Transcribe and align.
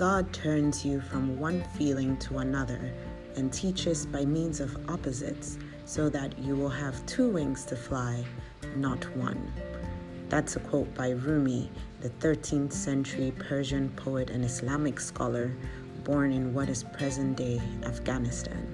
God 0.00 0.32
turns 0.32 0.82
you 0.82 0.98
from 0.98 1.38
one 1.38 1.62
feeling 1.76 2.16
to 2.20 2.38
another 2.38 2.90
and 3.36 3.52
teaches 3.52 4.06
by 4.06 4.24
means 4.24 4.58
of 4.58 4.74
opposites 4.88 5.58
so 5.84 6.08
that 6.08 6.38
you 6.38 6.56
will 6.56 6.70
have 6.70 7.04
two 7.04 7.28
wings 7.28 7.66
to 7.66 7.76
fly, 7.76 8.24
not 8.76 9.04
one. 9.14 9.52
That's 10.30 10.56
a 10.56 10.60
quote 10.60 10.94
by 10.94 11.10
Rumi, 11.10 11.70
the 12.00 12.08
13th 12.08 12.72
century 12.72 13.34
Persian 13.38 13.90
poet 13.90 14.30
and 14.30 14.42
Islamic 14.42 14.98
scholar 14.98 15.54
born 16.02 16.32
in 16.32 16.54
what 16.54 16.70
is 16.70 16.82
present 16.82 17.36
day 17.36 17.60
Afghanistan. 17.84 18.66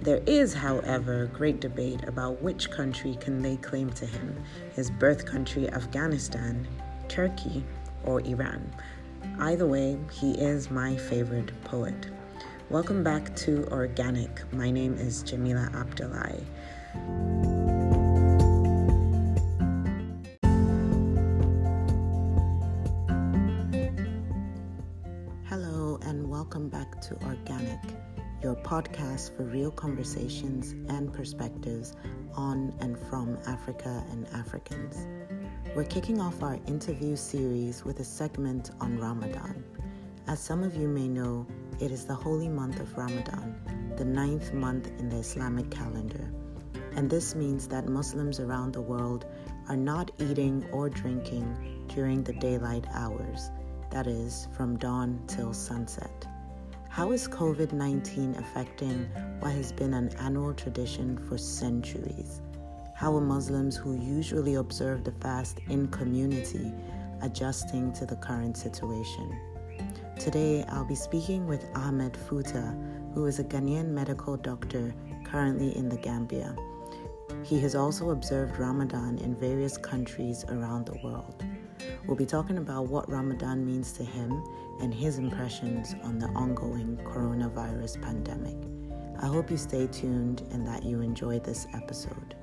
There 0.00 0.22
is, 0.26 0.52
however, 0.52 1.26
great 1.32 1.60
debate 1.60 2.08
about 2.08 2.42
which 2.42 2.72
country 2.72 3.16
can 3.20 3.40
lay 3.40 3.56
claim 3.56 3.88
to 3.90 4.06
him 4.06 4.42
his 4.74 4.90
birth 4.90 5.24
country, 5.24 5.68
Afghanistan, 5.70 6.66
Turkey, 7.06 7.64
or 8.02 8.20
Iran. 8.22 8.68
Either 9.38 9.66
way, 9.66 9.98
he 10.12 10.32
is 10.32 10.70
my 10.70 10.96
favorite 10.96 11.52
poet. 11.64 12.06
Welcome 12.70 13.02
back 13.02 13.34
to 13.36 13.66
Organic. 13.68 14.52
My 14.52 14.70
name 14.70 14.94
is 14.94 15.22
Jamila 15.22 15.70
Abdullahi. 15.74 16.44
Hello, 25.48 25.98
and 26.02 26.28
welcome 26.28 26.68
back 26.68 27.00
to 27.02 27.14
Organic, 27.24 27.80
your 28.42 28.54
podcast 28.56 29.36
for 29.36 29.44
real 29.44 29.70
conversations 29.70 30.72
and 30.90 31.12
perspectives 31.12 31.96
on 32.34 32.72
and 32.80 32.98
from 32.98 33.38
Africa 33.46 34.04
and 34.10 34.26
Africans. 34.28 35.06
We're 35.74 35.84
kicking 35.84 36.20
off 36.20 36.42
our 36.42 36.58
interview 36.66 37.16
series 37.16 37.82
with 37.82 38.00
a 38.00 38.04
segment 38.04 38.72
on 38.78 38.98
Ramadan. 38.98 39.64
As 40.28 40.38
some 40.38 40.62
of 40.62 40.76
you 40.76 40.86
may 40.86 41.08
know, 41.08 41.46
it 41.80 41.90
is 41.90 42.04
the 42.04 42.14
holy 42.14 42.50
month 42.50 42.78
of 42.78 42.94
Ramadan, 42.94 43.94
the 43.96 44.04
ninth 44.04 44.52
month 44.52 44.88
in 44.98 45.08
the 45.08 45.16
Islamic 45.16 45.70
calendar. 45.70 46.30
And 46.94 47.08
this 47.08 47.34
means 47.34 47.68
that 47.68 47.88
Muslims 47.88 48.38
around 48.38 48.74
the 48.74 48.82
world 48.82 49.24
are 49.70 49.76
not 49.76 50.10
eating 50.18 50.62
or 50.72 50.90
drinking 50.90 51.86
during 51.88 52.22
the 52.22 52.34
daylight 52.34 52.84
hours, 52.92 53.50
that 53.92 54.06
is, 54.06 54.48
from 54.54 54.76
dawn 54.76 55.22
till 55.26 55.54
sunset. 55.54 56.26
How 56.90 57.12
is 57.12 57.26
COVID 57.26 57.72
19 57.72 58.34
affecting 58.34 59.06
what 59.40 59.52
has 59.52 59.72
been 59.72 59.94
an 59.94 60.10
annual 60.18 60.52
tradition 60.52 61.16
for 61.16 61.38
centuries? 61.38 62.42
How 62.94 63.16
are 63.16 63.20
Muslims 63.20 63.76
who 63.76 63.98
usually 63.98 64.54
observe 64.56 65.02
the 65.02 65.12
fast 65.12 65.58
in 65.68 65.88
community 65.88 66.72
adjusting 67.22 67.92
to 67.94 68.06
the 68.06 68.16
current 68.16 68.56
situation? 68.56 69.36
Today, 70.20 70.64
I'll 70.68 70.84
be 70.84 70.94
speaking 70.94 71.46
with 71.46 71.66
Ahmed 71.74 72.12
Futa, 72.12 72.76
who 73.14 73.26
is 73.26 73.38
a 73.38 73.44
Ghanaian 73.44 73.88
medical 73.88 74.36
doctor 74.36 74.94
currently 75.24 75.76
in 75.76 75.88
the 75.88 75.96
Gambia. 75.96 76.54
He 77.42 77.58
has 77.60 77.74
also 77.74 78.10
observed 78.10 78.58
Ramadan 78.58 79.18
in 79.18 79.34
various 79.34 79.76
countries 79.76 80.44
around 80.48 80.86
the 80.86 80.98
world. 81.02 81.42
We'll 82.06 82.16
be 82.16 82.26
talking 82.26 82.58
about 82.58 82.86
what 82.86 83.10
Ramadan 83.10 83.66
means 83.66 83.92
to 83.94 84.04
him 84.04 84.44
and 84.80 84.94
his 84.94 85.18
impressions 85.18 85.96
on 86.04 86.18
the 86.18 86.28
ongoing 86.28 86.98
coronavirus 86.98 88.00
pandemic. 88.00 88.56
I 89.20 89.26
hope 89.26 89.50
you 89.50 89.56
stay 89.56 89.86
tuned 89.88 90.42
and 90.52 90.66
that 90.68 90.84
you 90.84 91.00
enjoy 91.00 91.40
this 91.40 91.66
episode. 91.74 92.36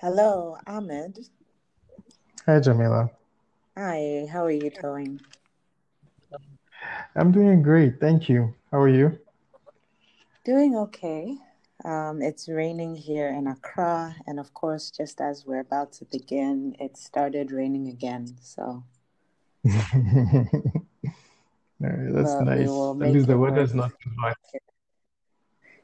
Hello, 0.00 0.56
Ahmed. 0.66 1.18
Hi, 2.46 2.58
Jamila. 2.58 3.10
Hi, 3.76 4.26
how 4.32 4.44
are 4.46 4.50
you 4.50 4.70
doing? 4.70 5.20
I'm 7.16 7.32
doing 7.32 7.62
great. 7.62 8.00
Thank 8.00 8.28
you. 8.28 8.54
How 8.70 8.78
are 8.80 8.88
you? 8.88 9.18
Doing 10.44 10.76
okay. 10.76 11.36
Um, 11.84 12.22
it's 12.22 12.48
raining 12.48 12.94
here 12.94 13.28
in 13.28 13.46
Accra, 13.46 14.14
and 14.26 14.38
of 14.38 14.52
course, 14.54 14.90
just 14.90 15.20
as 15.20 15.44
we're 15.46 15.60
about 15.60 15.92
to 15.94 16.04
begin, 16.04 16.76
it 16.78 16.96
started 16.96 17.50
raining 17.52 17.88
again. 17.88 18.36
So, 18.42 18.84
No, 21.80 22.12
that's 22.12 22.34
but 22.34 22.40
we 22.40 22.44
nice. 22.44 22.68
At 22.68 23.12
least 23.14 23.26
the 23.28 23.38
work. 23.38 23.52
weather's 23.52 23.74
not 23.74 23.90
too 24.02 24.10
hot. 24.20 24.36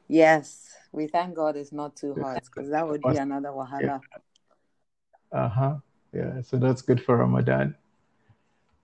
Yes, 0.07 0.69
we 0.91 1.07
thank 1.07 1.35
God 1.35 1.57
it's 1.57 1.73
not 1.73 1.95
too 1.95 2.13
hot 2.13 2.43
because 2.45 2.69
that 2.69 2.87
would 2.87 3.01
be 3.01 3.17
another 3.17 3.49
Yeah. 3.49 3.57
wahala. 3.57 4.01
Uh-huh. 5.31 5.75
Yeah, 6.13 6.41
so 6.41 6.57
that's 6.57 6.81
good 6.81 7.03
for 7.03 7.17
Ramadan. 7.17 7.75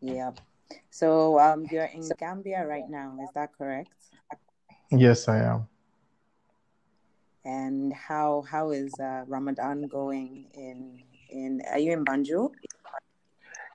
Yeah. 0.01 0.31
So, 0.90 1.40
um, 1.40 1.66
you're 1.72 1.85
in 1.85 2.09
Gambia 2.19 2.66
right 2.66 2.90
now, 2.90 3.18
is 3.22 3.29
that 3.35 3.51
correct? 3.57 3.90
Yes, 4.91 5.28
I 5.28 5.40
am. 5.40 5.68
And 7.46 7.91
how 7.94 8.44
how 8.50 8.72
is 8.72 8.94
uh, 9.00 9.25
Ramadan 9.28 9.88
going 9.88 10.47
in 10.53 11.03
in 11.29 11.62
are 11.69 11.79
you 11.79 11.91
in 11.91 12.06
Banjul? 12.06 12.51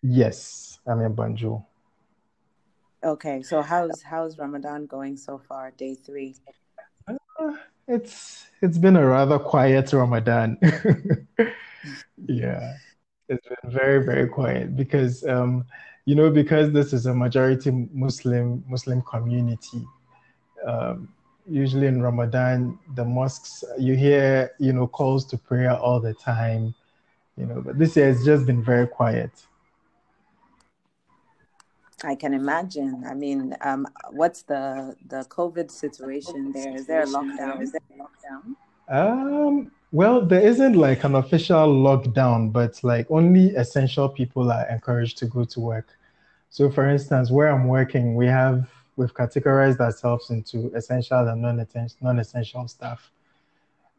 Yes, 0.02 0.78
I'm 0.86 1.00
in 1.00 1.14
Banjul. 1.14 1.64
Okay, 3.04 3.42
so 3.42 3.62
how's 3.62 4.02
how's 4.02 4.38
Ramadan 4.38 4.86
going 4.86 5.16
so 5.16 5.38
far, 5.38 5.70
day 5.70 5.94
three? 5.94 6.34
Uh, 7.08 7.52
It's 7.86 8.46
it's 8.60 8.78
been 8.78 8.96
a 8.96 9.06
rather 9.06 9.38
quiet 9.38 9.92
Ramadan. 9.92 10.58
Yeah, 12.26 12.74
it's 13.28 13.46
been 13.46 13.70
very, 13.72 14.04
very 14.04 14.28
quiet 14.28 14.76
because 14.76 15.24
um, 15.24 15.64
you 16.08 16.14
know, 16.14 16.30
because 16.30 16.72
this 16.72 16.94
is 16.94 17.04
a 17.04 17.12
majority 17.12 17.70
Muslim 17.92 18.64
Muslim 18.66 19.02
community. 19.02 19.82
Um, 20.66 21.12
usually 21.46 21.86
in 21.86 22.00
Ramadan, 22.00 22.78
the 22.94 23.04
mosques 23.04 23.62
you 23.78 23.94
hear, 23.94 24.52
you 24.58 24.72
know, 24.72 24.86
calls 24.86 25.26
to 25.26 25.36
prayer 25.36 25.76
all 25.76 26.00
the 26.00 26.14
time, 26.14 26.74
you 27.36 27.44
know, 27.44 27.60
but 27.60 27.78
this 27.78 27.94
year 27.94 28.08
it's 28.08 28.24
just 28.24 28.46
been 28.46 28.64
very 28.64 28.86
quiet. 28.86 29.32
I 32.02 32.14
can 32.14 32.32
imagine. 32.32 33.04
I 33.06 33.12
mean, 33.12 33.54
um, 33.60 33.86
what's 34.10 34.40
the 34.52 34.96
the 35.12 35.26
COVID 35.28 35.70
situation 35.70 36.52
there? 36.52 36.74
Is 36.74 36.86
there 36.86 37.02
a 37.02 37.06
lockdown? 37.18 37.60
Is 37.60 37.72
there 37.72 37.86
a 37.92 37.98
lockdown? 38.02 38.42
Um, 38.88 39.70
well, 39.92 40.24
there 40.24 40.40
isn't 40.40 40.72
like 40.72 41.04
an 41.04 41.16
official 41.16 41.68
lockdown, 41.88 42.50
but 42.50 42.82
like 42.82 43.10
only 43.10 43.48
essential 43.56 44.08
people 44.08 44.50
are 44.50 44.66
encouraged 44.70 45.18
to 45.18 45.26
go 45.26 45.44
to 45.44 45.60
work. 45.60 45.97
So, 46.50 46.70
for 46.70 46.88
instance, 46.88 47.30
where 47.30 47.48
I'm 47.48 47.68
working, 47.68 48.14
we 48.14 48.26
have 48.26 48.68
we've 48.96 49.14
categorized 49.14 49.78
ourselves 49.80 50.30
into 50.30 50.72
essential 50.74 51.28
and 51.28 51.40
non-essen- 51.40 51.90
non-essential 52.00 52.66
staff, 52.68 53.10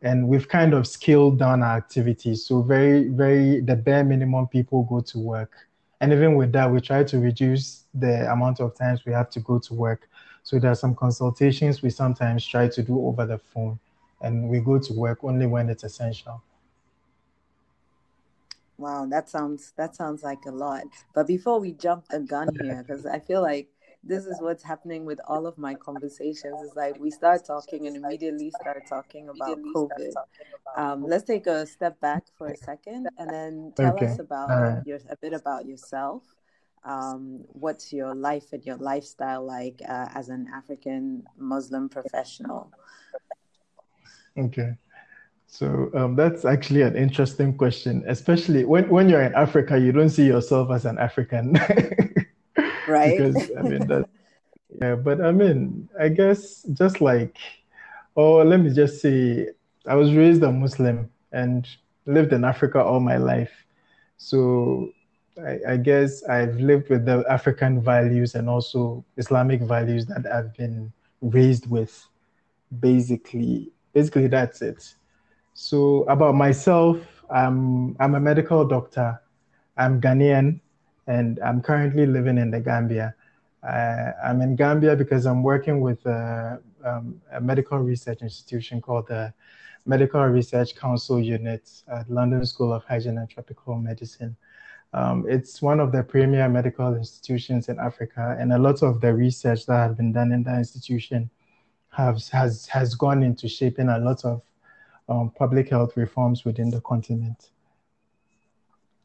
and 0.01 0.27
we've 0.27 0.47
kind 0.47 0.73
of 0.73 0.85
scaled 0.87 1.39
down 1.39 1.63
our 1.63 1.77
activities. 1.77 2.45
So, 2.45 2.61
very, 2.61 3.07
very 3.07 3.61
the 3.61 3.75
bare 3.75 4.03
minimum 4.03 4.47
people 4.47 4.83
go 4.83 4.99
to 5.01 5.19
work, 5.19 5.51
and 6.01 6.11
even 6.11 6.35
with 6.35 6.51
that, 6.53 6.71
we 6.71 6.81
try 6.81 7.03
to 7.03 7.19
reduce 7.19 7.85
the 7.93 8.31
amount 8.31 8.59
of 8.59 8.75
times 8.75 9.05
we 9.05 9.13
have 9.13 9.29
to 9.31 9.39
go 9.39 9.59
to 9.59 9.73
work. 9.73 10.09
So, 10.43 10.59
there 10.59 10.71
are 10.71 10.75
some 10.75 10.95
consultations 10.95 11.81
we 11.81 11.89
sometimes 11.89 12.45
try 12.45 12.67
to 12.67 12.83
do 12.83 13.05
over 13.05 13.25
the 13.25 13.37
phone 13.37 13.79
and 14.21 14.49
we 14.49 14.59
go 14.59 14.79
to 14.79 14.93
work 14.93 15.23
only 15.23 15.45
when 15.45 15.69
it's 15.69 15.83
essential. 15.83 16.41
Wow, 18.79 19.05
that 19.07 19.27
sounds 19.29 19.73
that 19.75 19.93
sounds 19.93 20.23
like 20.23 20.45
a 20.47 20.51
lot. 20.51 20.85
But 21.13 21.27
before 21.27 21.59
we 21.59 21.73
jump 21.73 22.07
the 22.07 22.21
gun 22.21 22.55
here, 22.61 22.81
because 22.81 23.05
I 23.05 23.19
feel 23.19 23.41
like 23.41 23.67
this 24.03 24.25
is 24.25 24.39
what's 24.39 24.63
happening 24.63 25.03
with 25.03 25.19
all 25.27 25.45
of 25.45 25.57
my 25.57 25.75
conversations. 25.75 26.61
It's 26.63 26.77
like 26.77 26.97
we 26.97 27.11
start 27.11 27.45
talking 27.45 27.87
and 27.87 27.97
immediately 27.97 28.49
start 28.51 28.87
talking 28.87 29.27
about 29.27 29.59
COVID. 29.75 30.13
Um, 30.77 31.05
let's 31.05 31.25
take 31.25 31.45
a 31.45 31.65
step 31.65 31.99
back 31.99 32.23
for 32.37 32.47
a 32.47 32.55
second 32.55 33.09
and 33.17 33.29
then 33.29 33.73
tell 33.75 33.95
Okay. 33.97 34.05
us 34.05 34.17
about 34.19 34.49
All 34.49 34.61
right. 34.61 34.83
your 34.85 34.99
a 35.09 35.17
bit 35.17 35.33
about 35.33 35.65
yourself. 35.65 36.23
Um, 36.85 37.43
what's 37.49 37.91
your 37.91 38.15
life 38.15 38.53
and 38.53 38.65
your 38.65 38.77
lifestyle 38.77 39.45
like 39.45 39.81
uh, 39.87 40.07
as 40.15 40.29
an 40.29 40.47
African 40.55 41.23
Muslim 41.37 41.89
professional? 41.89 42.71
Okay. 44.37 44.77
So 45.51 45.89
um, 45.95 46.15
that's 46.15 46.45
actually 46.45 46.83
an 46.83 46.95
interesting 46.95 47.57
question, 47.57 48.03
especially 48.07 48.65
when, 48.65 48.87
when 48.87 49.09
you're 49.09 49.23
in 49.23 49.33
Africa, 49.33 49.79
you 49.79 49.91
don't 49.91 50.09
see 50.09 50.27
yourself 50.27 50.69
as 50.71 50.85
an 50.85 50.97
African. 50.97 51.59
Right? 52.87 53.17
because 53.17 53.51
I 53.55 53.61
mean 53.61 53.85
that 53.85 54.09
yeah, 54.81 54.95
but 54.95 55.21
I 55.21 55.31
mean, 55.31 55.87
I 55.99 56.09
guess 56.09 56.63
just 56.73 57.01
like 57.01 57.37
oh, 58.15 58.37
let 58.43 58.59
me 58.59 58.73
just 58.73 59.01
say 59.01 59.47
I 59.87 59.95
was 59.95 60.13
raised 60.13 60.43
a 60.43 60.51
Muslim 60.51 61.09
and 61.31 61.67
lived 62.05 62.33
in 62.33 62.43
Africa 62.43 62.83
all 62.83 62.99
my 62.99 63.17
life. 63.17 63.51
So 64.17 64.91
I, 65.45 65.73
I, 65.73 65.77
guess 65.77 66.23
I've 66.23 66.59
lived 66.59 66.89
with 66.89 67.05
the 67.05 67.23
African 67.29 67.81
values 67.81 68.35
and 68.35 68.49
also 68.49 69.05
Islamic 69.15 69.61
values 69.61 70.05
that 70.07 70.25
I've 70.25 70.53
been 70.57 70.91
raised 71.21 71.69
with. 71.69 72.07
Basically, 72.79 73.71
basically 73.93 74.27
that's 74.27 74.61
it. 74.61 74.95
So 75.61 76.03
about 76.03 76.35
myself, 76.35 76.97
I'm 77.29 77.93
I'm 77.99 78.15
a 78.15 78.19
medical 78.19 78.65
doctor. 78.65 79.21
I'm 79.75 79.99
Ghanaian, 79.99 80.61
and 81.05 81.37
I'm 81.43 81.61
currently 81.61 82.05
living 82.05 82.37
in 82.37 82.49
the 82.49 82.61
Gambia. 82.61 83.13
I'm 83.61 84.39
in 84.39 84.55
Gambia 84.55 84.95
because 84.95 85.25
I'm 85.25 85.43
working 85.43 85.81
with 85.81 86.05
a, 86.05 86.61
um, 86.85 87.21
a 87.33 87.41
medical 87.41 87.77
research 87.77 88.21
institution 88.21 88.79
called 88.79 89.09
the 89.09 89.33
Medical 89.85 90.23
Research 90.27 90.77
Council 90.77 91.19
Unit 91.19 91.69
at 91.89 92.09
London 92.09 92.45
School 92.45 92.71
of 92.71 92.85
Hygiene 92.85 93.17
and 93.17 93.29
Tropical 93.29 93.75
Medicine. 93.75 94.37
Um, 94.93 95.25
it's 95.27 95.61
one 95.61 95.81
of 95.81 95.91
the 95.91 96.03
premier 96.03 96.47
medical 96.47 96.95
institutions 96.95 97.67
in 97.67 97.79
Africa, 97.79 98.37
and 98.39 98.53
a 98.53 98.57
lot 98.57 98.81
of 98.81 99.01
the 99.01 99.13
research 99.13 99.65
that 99.65 99.89
has 99.89 99.97
been 99.97 100.13
done 100.13 100.31
in 100.31 100.41
that 100.43 100.57
institution 100.57 101.29
has 101.89 102.29
has 102.29 102.65
has 102.67 102.95
gone 102.95 103.23
into 103.23 103.49
shaping 103.49 103.89
a 103.89 103.99
lot 103.99 104.23
of 104.23 104.41
um, 105.09 105.31
public 105.31 105.69
health 105.69 105.97
reforms 105.97 106.45
within 106.45 106.69
the 106.69 106.81
continent. 106.81 107.49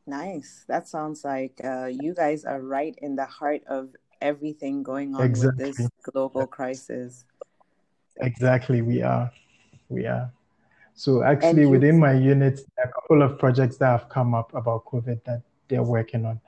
Nice. 0.07 0.65
That 0.69 0.87
sounds 0.87 1.25
like 1.25 1.61
uh, 1.65 1.87
you 1.87 2.15
guys 2.15 2.45
are 2.45 2.61
right 2.61 2.95
in 3.01 3.17
the 3.17 3.25
heart 3.25 3.63
of 3.67 3.89
everything 4.21 4.83
going 4.83 5.15
on 5.15 5.23
exactly. 5.23 5.67
with 5.67 5.77
this 5.77 5.89
global 6.03 6.47
crisis. 6.47 7.25
Exactly, 8.21 8.83
we 8.83 9.03
are. 9.03 9.33
We 9.89 10.07
are. 10.07 10.31
So 10.95 11.25
actually, 11.25 11.67
within 11.67 11.99
my 11.99 12.13
unit, 12.13 12.61
a 12.83 12.89
couple 12.89 13.23
of 13.23 13.39
projects 13.39 13.79
that 13.79 13.89
have 13.89 14.09
come 14.09 14.35
up 14.35 14.55
about 14.55 14.85
COVID 14.85 15.25
that 15.25 15.43
they're 15.69 15.83
working 15.83 16.25
on. 16.25 16.41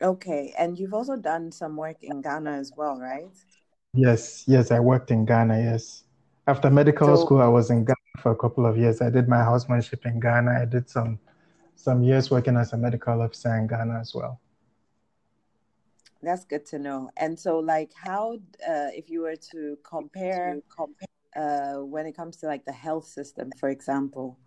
Okay, 0.00 0.54
and 0.58 0.78
you've 0.78 0.94
also 0.94 1.16
done 1.16 1.52
some 1.52 1.76
work 1.76 2.02
in 2.02 2.22
Ghana 2.22 2.52
as 2.52 2.72
well, 2.76 2.98
right? 2.98 3.28
Yes, 3.92 4.44
yes, 4.46 4.70
I 4.70 4.80
worked 4.80 5.10
in 5.10 5.24
Ghana. 5.24 5.58
Yes, 5.58 6.04
after 6.46 6.70
medical 6.70 7.16
so, 7.16 7.24
school, 7.24 7.40
I 7.40 7.48
was 7.48 7.70
in 7.70 7.84
Ghana 7.84 7.96
for 8.18 8.32
a 8.32 8.36
couple 8.36 8.66
of 8.66 8.76
years. 8.76 9.00
I 9.00 9.10
did 9.10 9.28
my 9.28 9.42
housemanship 9.42 10.04
in 10.06 10.20
Ghana. 10.20 10.58
I 10.62 10.64
did 10.64 10.88
some 10.88 11.18
some 11.76 12.02
years 12.02 12.30
working 12.30 12.56
as 12.56 12.72
a 12.72 12.76
medical 12.76 13.20
officer 13.20 13.54
in 13.56 13.66
Ghana 13.66 13.98
as 14.00 14.14
well. 14.14 14.40
That's 16.22 16.44
good 16.44 16.64
to 16.66 16.78
know. 16.78 17.10
And 17.16 17.38
so, 17.38 17.58
like, 17.58 17.92
how 17.94 18.34
uh, 18.66 18.88
if 18.92 19.10
you 19.10 19.20
were 19.22 19.36
to 19.52 19.78
compare 19.82 20.60
compare 20.74 21.08
uh, 21.36 21.84
when 21.84 22.06
it 22.06 22.16
comes 22.16 22.36
to 22.38 22.46
like 22.46 22.64
the 22.64 22.72
health 22.72 23.06
system, 23.06 23.50
for 23.58 23.68
example, 23.68 24.38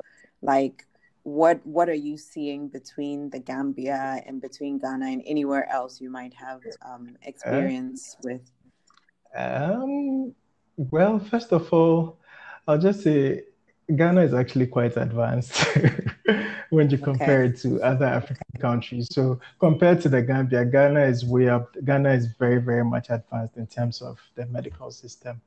like 0.42 0.86
what 1.24 1.60
what 1.66 1.90
are 1.90 2.02
you 2.10 2.18
seeing 2.18 2.70
between 2.70 3.30
the 3.30 3.40
Gambia 3.40 4.24
and 4.26 4.42
between 4.42 4.78
Ghana 4.78 5.08
and 5.08 5.22
anywhere 5.26 5.70
else 5.70 6.00
you 6.00 6.10
might 6.10 6.34
have 6.34 6.62
um, 6.86 7.10
uh, 7.10 7.28
experience 7.28 8.16
with? 8.24 8.50
Um, 9.36 10.34
well, 10.78 11.20
first 11.20 11.52
of 11.52 11.72
all, 11.74 12.18
I'll 12.68 12.78
just 12.78 13.02
say 13.04 13.44
Ghana 13.94 14.22
is 14.22 14.34
actually 14.34 14.68
quite 14.68 14.98
advanced 14.98 15.66
when 16.70 16.90
you 16.90 16.98
compare 16.98 17.44
okay. 17.44 17.54
it 17.54 17.58
to 17.62 17.82
other 17.82 18.06
African 18.06 18.60
countries. 18.60 19.08
So 19.12 19.40
compared 19.60 20.02
to 20.02 20.10
the 20.10 20.22
Gambia, 20.22 20.66
Ghana 20.66 21.04
is 21.06 21.26
way 21.26 21.50
up. 21.50 21.76
Ghana 21.84 22.12
is 22.12 22.28
very, 22.40 22.60
very 22.62 22.84
much 22.86 23.08
advanced 23.10 23.58
in 23.58 23.68
terms 23.68 24.02
of 24.02 24.20
the 24.36 24.46
medical 24.48 24.92
system 24.92 25.42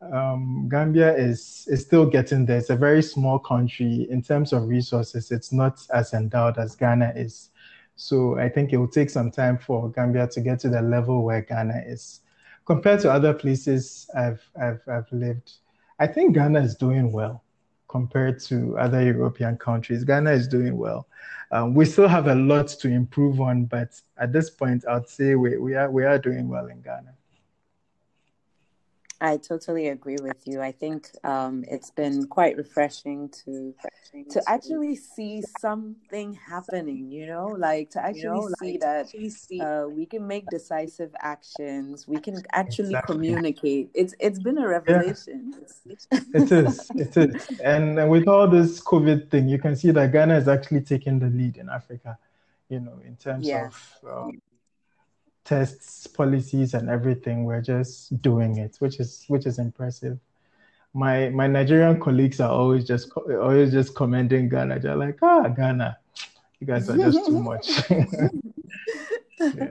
um, 0.00 0.68
Gambia 0.68 1.16
is 1.16 1.66
is 1.70 1.82
still 1.82 2.06
getting 2.06 2.46
there. 2.46 2.58
It's 2.58 2.70
a 2.70 2.76
very 2.76 3.02
small 3.02 3.38
country 3.38 4.06
in 4.10 4.22
terms 4.22 4.52
of 4.52 4.68
resources. 4.68 5.30
It's 5.30 5.52
not 5.52 5.80
as 5.92 6.12
endowed 6.12 6.58
as 6.58 6.76
Ghana 6.76 7.12
is. 7.16 7.50
So 7.96 8.38
I 8.38 8.48
think 8.48 8.72
it 8.72 8.76
will 8.76 8.88
take 8.88 9.08
some 9.08 9.30
time 9.30 9.58
for 9.58 9.90
Gambia 9.90 10.28
to 10.28 10.40
get 10.40 10.60
to 10.60 10.68
the 10.68 10.82
level 10.82 11.22
where 11.24 11.40
Ghana 11.40 11.82
is. 11.86 12.20
Compared 12.66 13.00
to 13.00 13.12
other 13.12 13.32
places 13.32 14.10
I've 14.16 14.42
I've, 14.60 14.80
I've 14.88 15.10
lived, 15.12 15.52
I 15.98 16.06
think 16.06 16.34
Ghana 16.34 16.60
is 16.60 16.74
doing 16.74 17.12
well 17.12 17.42
compared 17.88 18.40
to 18.40 18.76
other 18.78 19.02
European 19.02 19.56
countries. 19.56 20.04
Ghana 20.04 20.32
is 20.32 20.48
doing 20.48 20.76
well. 20.76 21.06
Um, 21.52 21.74
we 21.74 21.84
still 21.84 22.08
have 22.08 22.26
a 22.26 22.34
lot 22.34 22.68
to 22.68 22.88
improve 22.88 23.40
on, 23.40 23.66
but 23.66 24.00
at 24.18 24.32
this 24.32 24.50
point, 24.50 24.84
I'd 24.88 25.08
say 25.08 25.36
we, 25.36 25.56
we 25.56 25.74
are 25.74 25.90
we 25.90 26.04
are 26.04 26.18
doing 26.18 26.48
well 26.48 26.66
in 26.66 26.82
Ghana. 26.82 27.14
I 29.20 29.38
totally 29.38 29.88
agree 29.88 30.18
with 30.22 30.46
you. 30.46 30.60
I 30.60 30.72
think 30.72 31.10
um, 31.24 31.64
it's 31.68 31.90
been 31.90 32.26
quite 32.26 32.56
refreshing 32.56 33.30
to 33.44 33.74
to 34.30 34.42
actually 34.46 34.94
see 34.94 35.42
something 35.58 36.34
happening. 36.34 37.10
You 37.10 37.26
know, 37.26 37.46
like 37.46 37.90
to 37.90 38.04
actually 38.04 38.22
you 38.22 38.28
know, 38.28 38.50
see 38.60 38.76
that 38.78 39.06
uh, 39.60 39.88
we 39.88 40.04
can 40.04 40.26
make 40.26 40.46
decisive 40.48 41.14
actions. 41.20 42.06
We 42.06 42.18
can 42.18 42.42
actually 42.52 42.90
exactly. 42.90 43.14
communicate. 43.14 43.90
It's 43.94 44.14
it's 44.20 44.38
been 44.38 44.58
a 44.58 44.68
revelation. 44.68 45.54
Yeah. 45.86 46.20
it 46.34 46.52
is. 46.52 46.90
It 46.94 47.16
is. 47.16 47.60
And 47.60 48.10
with 48.10 48.28
all 48.28 48.46
this 48.48 48.80
COVID 48.80 49.30
thing, 49.30 49.48
you 49.48 49.58
can 49.58 49.76
see 49.76 49.92
that 49.92 50.12
Ghana 50.12 50.36
is 50.36 50.48
actually 50.48 50.82
taking 50.82 51.18
the 51.18 51.28
lead 51.28 51.56
in 51.56 51.70
Africa. 51.70 52.18
You 52.68 52.80
know, 52.80 52.98
in 53.06 53.16
terms 53.16 53.46
yes. 53.46 53.72
of 54.02 54.26
um, 54.26 54.42
tests, 55.46 56.06
policies, 56.06 56.74
and 56.74 56.90
everything. 56.90 57.44
We're 57.44 57.62
just 57.62 58.20
doing 58.20 58.58
it, 58.58 58.76
which 58.80 59.00
is 59.00 59.24
which 59.28 59.46
is 59.46 59.58
impressive. 59.58 60.18
My 60.92 61.30
my 61.30 61.46
Nigerian 61.46 62.00
colleagues 62.00 62.40
are 62.40 62.50
always 62.50 62.84
just 62.84 63.10
always 63.16 63.72
just 63.72 63.94
commending 63.94 64.48
Ghana. 64.48 64.80
They're 64.80 64.96
like, 64.96 65.18
ah, 65.22 65.48
Ghana, 65.48 65.96
you 66.60 66.66
guys 66.66 66.90
are 66.90 66.96
just 66.96 67.24
too 67.26 67.40
much. 67.40 67.68
yeah. 69.40 69.68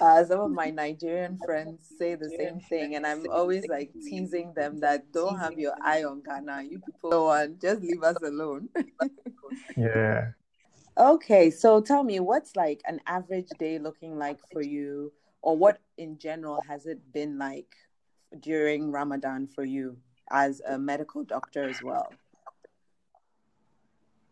uh, 0.00 0.24
some 0.24 0.40
of 0.40 0.50
my 0.52 0.70
Nigerian 0.70 1.38
friends 1.44 1.80
say 1.98 2.14
the 2.14 2.30
same 2.30 2.60
thing, 2.60 2.94
and 2.94 3.06
I'm 3.06 3.26
always 3.30 3.66
like 3.66 3.92
teasing 3.94 4.52
them 4.54 4.80
that 4.80 5.12
don't 5.12 5.38
have 5.38 5.58
your 5.58 5.74
eye 5.82 6.04
on 6.04 6.22
Ghana. 6.22 6.62
You 6.70 6.80
people, 6.80 7.28
on, 7.28 7.58
just 7.60 7.82
leave 7.82 8.02
us 8.02 8.16
alone. 8.22 8.68
yeah. 9.76 10.32
Okay, 10.98 11.50
so 11.50 11.80
tell 11.80 12.02
me, 12.02 12.20
what's 12.20 12.56
like 12.56 12.80
an 12.86 13.00
average 13.06 13.48
day 13.58 13.78
looking 13.78 14.18
like 14.18 14.38
for 14.50 14.62
you, 14.62 15.12
or 15.42 15.56
what 15.56 15.78
in 15.98 16.18
general 16.18 16.62
has 16.66 16.86
it 16.86 17.12
been 17.12 17.38
like 17.38 17.74
during 18.40 18.90
Ramadan 18.90 19.46
for 19.46 19.64
you 19.64 19.98
as 20.30 20.62
a 20.66 20.78
medical 20.78 21.22
doctor 21.22 21.68
as 21.68 21.82
well? 21.82 22.10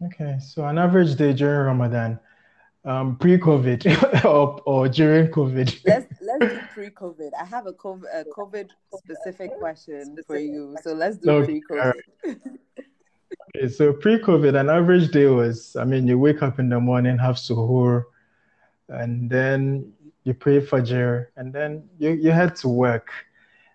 Okay, 0.03 0.38
so 0.38 0.67
an 0.67 0.79
average 0.79 1.17
day 1.17 1.35
during 1.35 1.67
Ramadan, 1.67 2.19
um, 2.87 3.17
pre-COVID 3.17 4.25
or, 4.25 4.61
or 4.65 4.88
during 4.88 5.29
COVID. 5.29 5.81
Let's 5.85 6.12
let's 6.23 6.55
do 6.55 6.61
pre-COVID. 6.73 7.31
I 7.38 7.45
have 7.45 7.67
a 7.67 7.73
COVID, 7.73 8.05
a 8.12 8.25
COVID 8.25 8.71
specific 8.97 9.59
question 9.59 10.17
for 10.27 10.38
you, 10.38 10.77
so 10.83 10.95
let's 10.95 11.19
do 11.19 11.31
okay. 11.31 11.61
pre-COVID. 11.61 12.59
Okay, 13.57 13.69
so 13.69 13.93
pre-COVID, 13.93 14.59
an 14.59 14.69
average 14.69 15.11
day 15.11 15.26
was, 15.26 15.76
I 15.76 15.85
mean, 15.85 16.07
you 16.07 16.19
wake 16.19 16.43
up 16.43 16.59
in 16.59 16.69
the 16.69 16.81
morning, 16.81 17.19
have 17.19 17.37
suhoor, 17.37 18.05
and 18.88 19.31
then 19.31 19.93
you 20.25 20.35
pray 20.35 20.61
fajr, 20.61 21.26
and 21.37 21.53
then 21.53 21.88
you, 21.99 22.11
you 22.11 22.31
head 22.31 22.57
to 22.57 22.69
work. 22.69 23.11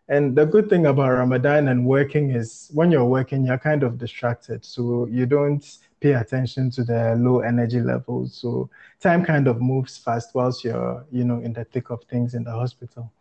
And 0.08 0.36
the 0.36 0.46
good 0.46 0.70
thing 0.70 0.88
about 0.88 1.12
Ramadan 1.12 1.68
and 1.68 1.86
working 1.86 2.32
is 2.32 2.72
when 2.74 2.90
you're 2.90 3.06
working, 3.06 3.46
you're 3.46 3.60
kind 3.60 3.84
of 3.84 4.00
distracted. 4.00 4.66
So 4.66 5.06
you 5.06 5.28
don't 5.28 5.64
pay 6.00 6.14
attention 6.14 6.72
to 6.72 6.84
the 6.84 7.16
low 7.16 7.42
energy 7.42 7.80
levels. 7.80 8.34
So 8.34 8.72
time 9.00 9.24
kind 9.24 9.48
of 9.48 9.62
moves 9.62 9.98
fast 10.00 10.34
whilst 10.34 10.64
you're, 10.64 11.06
you 11.12 11.24
know, 11.24 11.40
in 11.42 11.54
the 11.54 11.64
thick 11.64 11.92
of 11.92 12.04
things 12.06 12.34
in 12.34 12.44
the 12.44 12.52
hospital. 12.52 13.12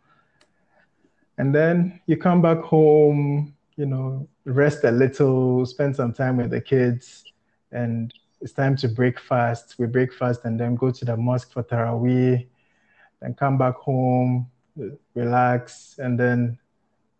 And 1.37 1.55
then 1.55 2.01
you 2.07 2.17
come 2.17 2.41
back 2.41 2.59
home, 2.61 3.55
you 3.79 3.87
know, 3.87 4.29
rest 4.45 4.83
a 4.83 4.91
little, 4.91 5.65
spend 5.65 5.95
some 5.95 6.13
time 6.13 6.37
with 6.37 6.51
the 6.51 6.61
kids, 6.61 7.25
and 7.71 8.13
it's 8.41 8.53
time 8.53 8.77
to 8.77 8.89
break 8.89 9.21
fast. 9.21 9.77
We 9.79 9.87
break 9.87 10.13
fast 10.13 10.45
and 10.45 10.59
then 10.59 10.75
go 10.75 10.91
to 10.91 11.05
the 11.05 11.17
mosque 11.17 11.53
for 11.53 11.63
Taraweeh, 11.63 12.45
then 13.23 13.35
come 13.35 13.57
back 13.57 13.77
home, 13.77 14.51
relax, 15.15 15.95
and 15.99 16.19
then 16.19 16.59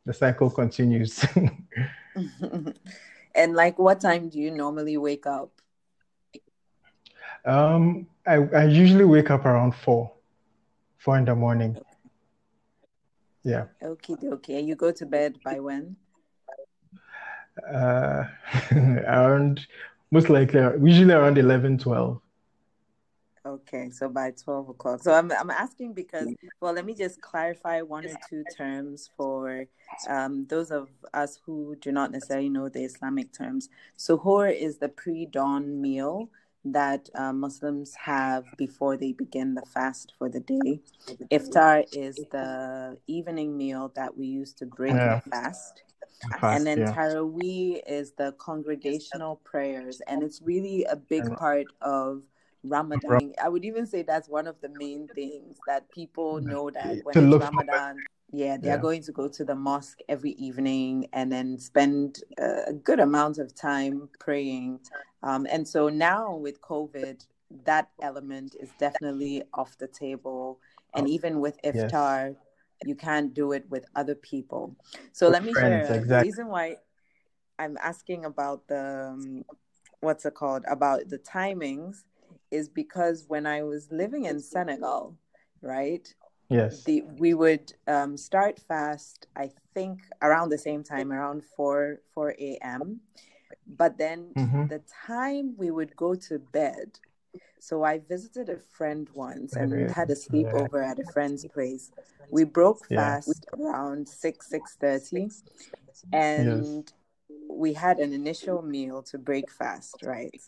the 0.05 0.13
cycle 0.13 0.51
continues. 0.51 1.25
and 3.35 3.55
like, 3.55 3.79
what 3.79 4.01
time 4.01 4.29
do 4.29 4.41
you 4.41 4.51
normally 4.51 4.97
wake 4.97 5.29
up? 5.29 5.53
Um, 7.45 8.09
I, 8.27 8.35
I 8.35 8.65
usually 8.65 9.05
wake 9.05 9.31
up 9.31 9.45
around 9.45 9.77
four, 9.77 10.13
four 10.97 11.19
in 11.19 11.25
the 11.25 11.37
morning. 11.37 11.79
Yeah. 13.45 13.67
Okay, 13.81 14.17
okay. 14.25 14.59
And 14.59 14.67
you 14.67 14.75
go 14.75 14.91
to 14.91 15.07
bed 15.07 15.37
by 15.45 15.61
when? 15.61 15.97
Uh, 17.73 18.25
around 19.07 19.67
most 20.11 20.29
likely 20.29 20.61
usually 20.83 21.13
around 21.13 21.39
11 21.39 21.79
12 21.79 22.21
okay 23.47 23.91
so 23.91 24.09
by 24.09 24.31
12 24.31 24.69
o'clock 24.71 25.03
so 25.03 25.13
i'm, 25.13 25.31
I'm 25.33 25.51
asking 25.51 25.95
because 25.95 26.29
well 26.61 26.73
let 26.73 26.85
me 26.85 26.95
just 26.95 27.21
clarify 27.21 27.83
one 27.83 28.05
or 28.07 28.15
two 28.29 28.45
terms 28.57 29.11
for 29.17 29.67
um, 30.09 30.47
those 30.49 30.71
of 30.71 30.89
us 31.15 31.39
who 31.45 31.77
do 31.81 31.93
not 31.93 32.11
necessarily 32.11 32.49
know 32.49 32.69
the 32.69 32.85
islamic 32.85 33.33
terms 33.33 33.69
suhoor 33.97 34.55
is 34.55 34.79
the 34.79 34.89
pre-dawn 34.89 35.81
meal 35.81 36.29
that 36.65 37.09
uh, 37.15 37.33
Muslims 37.33 37.95
have 37.95 38.45
before 38.57 38.97
they 38.97 39.13
begin 39.13 39.55
the 39.55 39.63
fast 39.63 40.13
for 40.19 40.29
the 40.29 40.41
day. 40.41 40.81
Iftar 41.31 41.85
is 41.93 42.17
the 42.31 42.99
evening 43.07 43.57
meal 43.57 43.93
that 43.95 44.17
we 44.17 44.27
use 44.27 44.53
to 44.55 44.67
break 44.67 44.95
yeah. 44.95 45.21
the 45.25 45.31
fast. 45.31 45.83
Fast. 46.33 46.57
and 46.59 46.67
then 46.67 46.79
yeah. 46.79 46.93
Taraweeh 46.93 47.81
is 47.87 48.13
the 48.13 48.33
congregational 48.39 49.37
prayers, 49.45 50.01
and 50.07 50.23
it's 50.23 50.41
really 50.43 50.85
a 50.85 50.97
big 50.97 51.25
part 51.37 51.67
of 51.81 52.23
Ramadan. 52.65 53.33
I 53.43 53.49
would 53.49 53.65
even 53.65 53.87
say 53.87 54.03
that's 54.03 54.29
one 54.29 54.47
of 54.47 54.61
the 54.61 54.71
main 54.79 55.09
things 55.15 55.57
that 55.67 55.91
people 55.91 56.41
know 56.41 56.71
that 56.71 57.01
when 57.05 57.33
it's 57.33 57.45
Ramadan, 57.45 57.99
yeah, 58.31 58.57
they 58.59 58.69
yeah. 58.69 58.75
are 58.75 58.79
going 58.79 59.03
to 59.05 59.13
go 59.13 59.29
to 59.29 59.45
the 59.45 59.55
mosque 59.55 60.01
every 60.09 60.33
evening 60.33 61.09
and 61.13 61.33
then 61.33 61.59
spend 61.59 62.23
a 62.39 62.73
good 62.73 63.01
amount 63.01 63.39
of 63.39 63.55
time 63.55 64.09
praying. 64.19 64.81
Um, 65.23 65.47
and 65.51 65.67
so 65.67 65.89
now 65.89 66.35
with 66.35 66.61
COVID, 66.61 67.25
that 67.65 67.89
element 68.03 68.55
is 68.61 68.71
definitely 68.79 69.43
off 69.55 69.79
the 69.79 69.87
table. 69.87 70.61
And 70.95 71.07
oh, 71.07 71.11
even 71.11 71.41
with 71.41 71.61
iftar, 71.63 72.29
yes. 72.29 72.37
You 72.85 72.95
can't 72.95 73.35
do 73.35 73.53
it 73.53 73.65
with 73.69 73.85
other 73.97 74.15
people. 74.15 74.77
So 75.13 75.27
with 75.27 75.35
let 75.35 75.45
me 75.45 75.53
friends, 75.53 75.89
share 75.89 75.97
exactly. 75.97 76.09
the 76.09 76.23
reason 76.23 76.49
why 76.49 76.77
I'm 77.59 77.77
asking 77.83 78.25
about 78.25 78.67
the 78.69 79.11
um, 79.13 79.45
what's 80.01 80.25
it 80.25 80.35
called 80.35 80.65
about 80.69 81.09
the 81.09 81.19
timings 81.19 82.05
is 82.51 82.69
because 82.69 83.25
when 83.29 83.47
I 83.47 83.63
was 83.63 83.91
living 83.91 84.25
in 84.27 84.41
Senegal, 84.41 85.17
right? 85.61 86.13
Yes. 86.49 86.85
The, 86.85 87.03
we 87.03 87.35
would 87.35 87.73
um, 87.87 88.17
start 88.17 88.59
fast, 88.59 89.27
I 89.37 89.51
think, 89.75 90.01
around 90.23 90.49
the 90.49 90.59
same 90.59 90.83
time, 90.83 91.13
around 91.13 91.43
4 91.57 92.01
4 92.15 92.35
a.m. 92.39 93.01
But 93.67 93.99
then 93.99 94.33
mm-hmm. 94.37 94.67
the 94.67 94.81
time 95.07 95.55
we 95.59 95.71
would 95.71 95.95
go 95.95 96.15
to 96.15 96.39
bed. 96.39 96.99
So 97.61 97.83
I 97.83 97.99
visited 97.99 98.49
a 98.49 98.57
friend 98.57 99.09
once 99.15 99.55
and 99.55 99.73
we 99.73 99.93
had 99.93 100.11
a 100.11 100.15
sleepover 100.15 100.85
at 100.85 100.99
a 100.99 101.05
friend's 101.13 101.45
place. 101.47 101.91
We 102.31 102.45
broke 102.45 102.87
fast 102.87 103.47
yeah. 103.59 103.67
around 103.67 104.09
six 104.09 104.49
six 104.49 104.77
thirty, 104.77 105.29
and 106.13 106.85
yes. 106.85 107.39
we 107.49 107.73
had 107.73 107.99
an 107.99 108.13
initial 108.13 108.63
meal 108.63 109.03
to 109.05 109.19
break 109.19 109.51
fast, 109.51 110.03
right? 110.03 110.41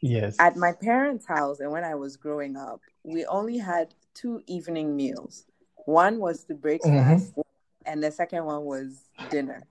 Yes. 0.00 0.36
At 0.38 0.56
my 0.56 0.72
parents' 0.72 1.26
house, 1.26 1.60
and 1.60 1.70
when 1.70 1.84
I 1.84 1.94
was 1.94 2.16
growing 2.16 2.56
up, 2.56 2.80
we 3.02 3.24
only 3.26 3.58
had 3.58 3.94
two 4.14 4.42
evening 4.46 4.96
meals. 4.96 5.44
One 5.84 6.18
was 6.18 6.44
the 6.44 6.54
breakfast, 6.54 7.32
mm-hmm. 7.32 7.40
and 7.84 8.02
the 8.02 8.10
second 8.10 8.44
one 8.44 8.64
was 8.64 9.08
dinner. 9.30 9.62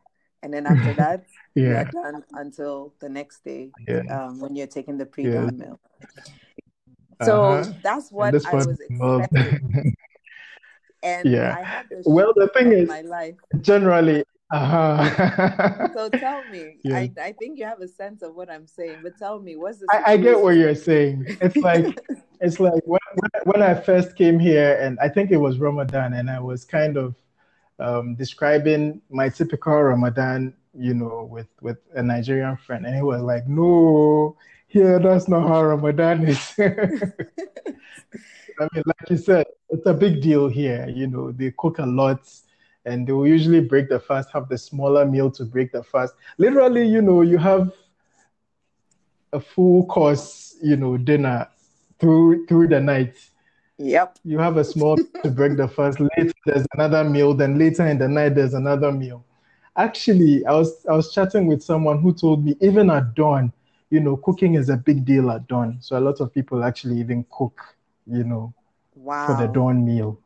And 0.46 0.54
then 0.54 0.68
after 0.68 0.94
that, 1.02 1.26
yeah. 1.56 1.64
you're 1.64 2.04
done 2.04 2.24
until 2.34 2.94
the 3.02 3.10
next 3.10 3.44
day 3.44 3.72
yeah. 3.88 4.04
um, 4.10 4.40
when 4.40 4.56
you're 4.56 4.68
taking 4.68 4.96
the 4.96 5.06
pre-dawn 5.08 5.58
yeah. 5.58 5.66
meal. 5.66 5.80
So 7.24 7.44
uh-huh. 7.46 7.74
that's 7.82 8.12
what 8.12 8.36
I 8.46 8.54
was 8.54 8.68
expecting. 8.90 9.96
and 11.02 11.28
yeah. 11.28 11.82
well, 12.06 12.32
the 12.36 12.48
thing 12.50 12.72
is, 12.74 12.88
my 12.88 13.02
life. 13.02 13.36
generally, 13.62 14.24
uh-huh. 14.52 15.88
so 15.96 16.10
tell 16.10 16.44
me, 16.52 16.78
yeah. 16.84 16.98
I, 16.98 17.12
I 17.20 17.32
think 17.32 17.58
you 17.58 17.66
have 17.66 17.82
a 17.82 17.88
sense 17.88 18.22
of 18.22 18.36
what 18.36 18.52
I'm 18.52 18.68
saying, 18.68 19.00
but 19.02 19.18
tell 19.18 19.40
me, 19.40 19.56
what's 19.56 19.80
the 19.80 19.88
I, 19.92 20.12
I, 20.12 20.18
get 20.18 20.40
what 20.40 20.58
you're 20.58 20.76
saying. 20.76 21.26
It's 21.42 21.58
like 21.58 22.00
it's 22.40 22.60
like 22.60 22.84
when, 22.86 23.00
when 23.46 23.64
I 23.64 23.74
first 23.74 24.16
came 24.16 24.38
here, 24.38 24.78
and 24.80 25.00
I 25.02 25.10
think 25.10 25.32
it 25.32 25.38
was 25.38 25.58
Ramadan, 25.58 26.14
and 26.14 26.30
I 26.30 26.40
was 26.40 26.66
kind 26.66 26.98
of 26.98 27.16
um, 27.80 28.16
describing 28.16 29.02
my 29.10 29.30
typical 29.30 29.82
Ramadan, 29.82 30.54
you 30.74 30.94
know, 30.94 31.28
with 31.30 31.48
with 31.62 31.78
a 31.94 32.04
Nigerian 32.04 32.58
friend, 32.58 32.86
and 32.86 32.96
he 32.96 33.02
was 33.02 33.22
like, 33.22 33.48
"No, 33.48 34.38
here 34.68 35.00
that's 35.00 35.28
not 35.28 35.48
how 35.48 35.64
Ramadan 35.64 36.28
is." 36.28 36.54
I 38.58 38.68
mean, 38.74 38.84
like 38.86 39.10
you 39.10 39.18
said, 39.18 39.46
it's 39.70 39.86
a 39.86 39.94
big 39.94 40.22
deal 40.22 40.48
here. 40.48 40.88
You 40.88 41.08
know, 41.08 41.32
they 41.32 41.52
cook 41.58 41.80
a 41.80 41.86
lot 41.86 42.22
and 42.86 43.08
they 43.08 43.12
will 43.12 43.28
usually 43.28 43.62
break 43.62 43.90
the 43.90 44.00
fast, 44.00 44.30
have 44.32 44.48
the 44.48 44.58
smaller 44.58 45.06
meal 45.06 45.32
to 45.32 45.44
break 45.44 45.72
the 45.72 45.84
fast. 45.84 46.14
Literally, 46.38 46.88
you 46.88 47.02
know, 47.02 47.22
you 47.22 47.38
have 47.38 47.72
a 49.34 49.40
full 49.40 49.86
course, 49.88 50.56
you 50.62 50.78
know, 50.78 50.98
dinner 50.98 51.48
through 52.00 52.46
through 52.48 52.68
the 52.68 52.80
night. 52.80 53.16
Yep. 53.78 54.20
You 54.24 54.40
have 54.40 54.58
a 54.58 54.64
small 54.64 54.98
to 54.98 55.32
break 55.32 55.58
the 55.58 55.68
fast. 55.68 56.00
Later 56.00 56.32
there's 56.46 56.66
another 56.74 57.04
meal. 57.04 57.34
Then 57.34 57.58
later 57.58 57.86
in 57.88 57.98
the 57.98 58.08
night 58.08 58.36
there's 58.36 58.54
another 58.54 58.92
meal. 58.92 59.26
Actually, 59.76 60.46
I 60.46 60.54
was 60.54 60.86
I 60.90 60.94
was 60.94 61.14
chatting 61.14 61.48
with 61.48 61.62
someone 61.62 62.02
who 62.02 62.14
told 62.14 62.46
me 62.46 62.56
even 62.62 62.90
at 62.90 63.14
dawn, 63.16 63.52
you 63.90 64.00
know, 64.00 64.16
cooking 64.18 64.54
is 64.54 64.70
a 64.70 64.78
big 64.78 65.04
deal 65.04 65.30
at 65.30 65.48
dawn. 65.48 65.78
So 65.82 65.98
a 65.98 66.00
lot 66.00 66.22
of 66.22 66.34
people 66.34 66.64
actually 66.64 67.00
even 67.00 67.26
cook, 67.30 67.76
you 68.08 68.24
know, 68.24 68.54
wow. 68.96 69.28
for 69.28 69.36
the 69.42 69.52
dawn 69.52 69.86
meal. 69.86 70.20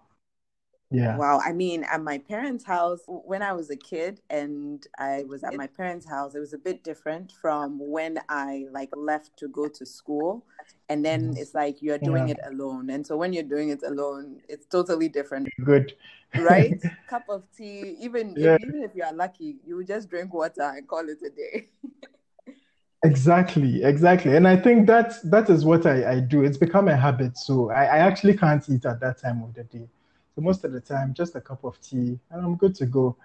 Yeah. 0.91 1.17
Wow. 1.17 1.39
I 1.45 1.53
mean, 1.53 1.83
at 1.83 2.01
my 2.01 2.17
parents' 2.17 2.65
house, 2.65 3.01
when 3.07 3.43
I 3.43 3.53
was 3.53 3.69
a 3.69 3.75
kid 3.75 4.21
and 4.29 4.85
I 4.97 5.23
was 5.27 5.43
at 5.43 5.53
my 5.53 5.67
parents' 5.67 6.07
house, 6.09 6.33
it 6.33 6.39
was 6.39 6.53
a 6.53 6.57
bit 6.57 6.83
different 6.83 7.31
from 7.31 7.77
when 7.79 8.19
I 8.27 8.65
like 8.71 8.89
left 8.95 9.37
to 9.37 9.47
go 9.49 9.67
to 9.67 9.85
school. 9.85 10.45
And 10.89 11.05
then 11.05 11.31
mm-hmm. 11.31 11.37
it's 11.37 11.53
like 11.53 11.83
you're 11.83 11.99
doing 11.99 12.29
yeah. 12.29 12.35
it 12.35 12.39
alone. 12.51 12.89
And 12.89 13.05
so 13.05 13.15
when 13.17 13.33
you're 13.33 13.43
doing 13.43 13.69
it 13.69 13.83
alone, 13.83 14.41
it's 14.49 14.65
totally 14.65 15.09
different. 15.09 15.47
Good. 15.63 15.93
Right? 16.35 16.81
Cup 17.07 17.25
of 17.29 17.43
tea, 17.55 17.95
even 17.99 18.33
yeah. 18.35 18.55
if, 18.55 18.61
even 18.63 18.83
if 18.83 18.95
you're 18.95 19.13
lucky, 19.13 19.57
you 19.63 19.83
just 19.83 20.09
drink 20.09 20.33
water 20.33 20.73
and 20.75 20.87
call 20.87 21.07
it 21.07 21.19
a 21.25 21.29
day. 21.29 21.67
Exactly, 23.05 23.81
exactly. 23.81 24.35
And 24.35 24.45
I 24.45 24.57
think 24.57 24.85
that 24.87 25.13
that 25.23 25.49
is 25.49 25.63
what 25.63 25.85
I, 25.85 26.11
I 26.15 26.19
do. 26.19 26.43
It's 26.43 26.57
become 26.57 26.89
a 26.89 26.97
habit. 26.97 27.37
So 27.37 27.69
I, 27.69 27.85
I 27.85 27.97
actually 27.99 28.35
can't 28.35 28.61
eat 28.69 28.85
at 28.85 28.99
that 28.99 29.21
time 29.21 29.41
of 29.41 29.53
the 29.53 29.63
day. 29.63 29.87
Most 30.39 30.63
of 30.63 30.71
the 30.71 30.81
time, 30.81 31.13
just 31.13 31.35
a 31.35 31.41
cup 31.41 31.63
of 31.63 31.79
tea, 31.81 32.19
and 32.31 32.45
I'm 32.45 32.55
good 32.55 32.75
to 32.75 32.85
go. 32.85 33.15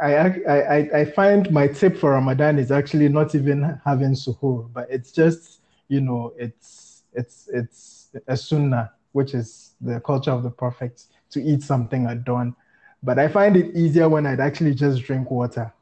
I, 0.00 0.16
I, 0.16 0.90
I 1.00 1.04
find 1.04 1.50
my 1.50 1.66
tip 1.68 1.96
for 1.96 2.12
Ramadan 2.12 2.58
is 2.58 2.70
actually 2.70 3.08
not 3.08 3.34
even 3.34 3.78
having 3.84 4.12
suhoor, 4.12 4.70
but 4.72 4.86
it's 4.90 5.12
just, 5.12 5.60
you 5.88 6.00
know, 6.00 6.32
it's 6.38 7.02
it's 7.12 7.48
it's 7.52 8.10
a 8.26 8.36
sunnah, 8.36 8.92
which 9.12 9.34
is 9.34 9.74
the 9.80 10.00
culture 10.00 10.30
of 10.30 10.42
the 10.42 10.50
Prophet 10.50 11.04
to 11.30 11.42
eat 11.42 11.62
something 11.62 12.06
at 12.06 12.24
dawn. 12.24 12.56
But 13.02 13.18
I 13.18 13.28
find 13.28 13.56
it 13.56 13.76
easier 13.76 14.08
when 14.08 14.26
I'd 14.26 14.40
actually 14.40 14.74
just 14.74 15.02
drink 15.02 15.30
water. 15.30 15.72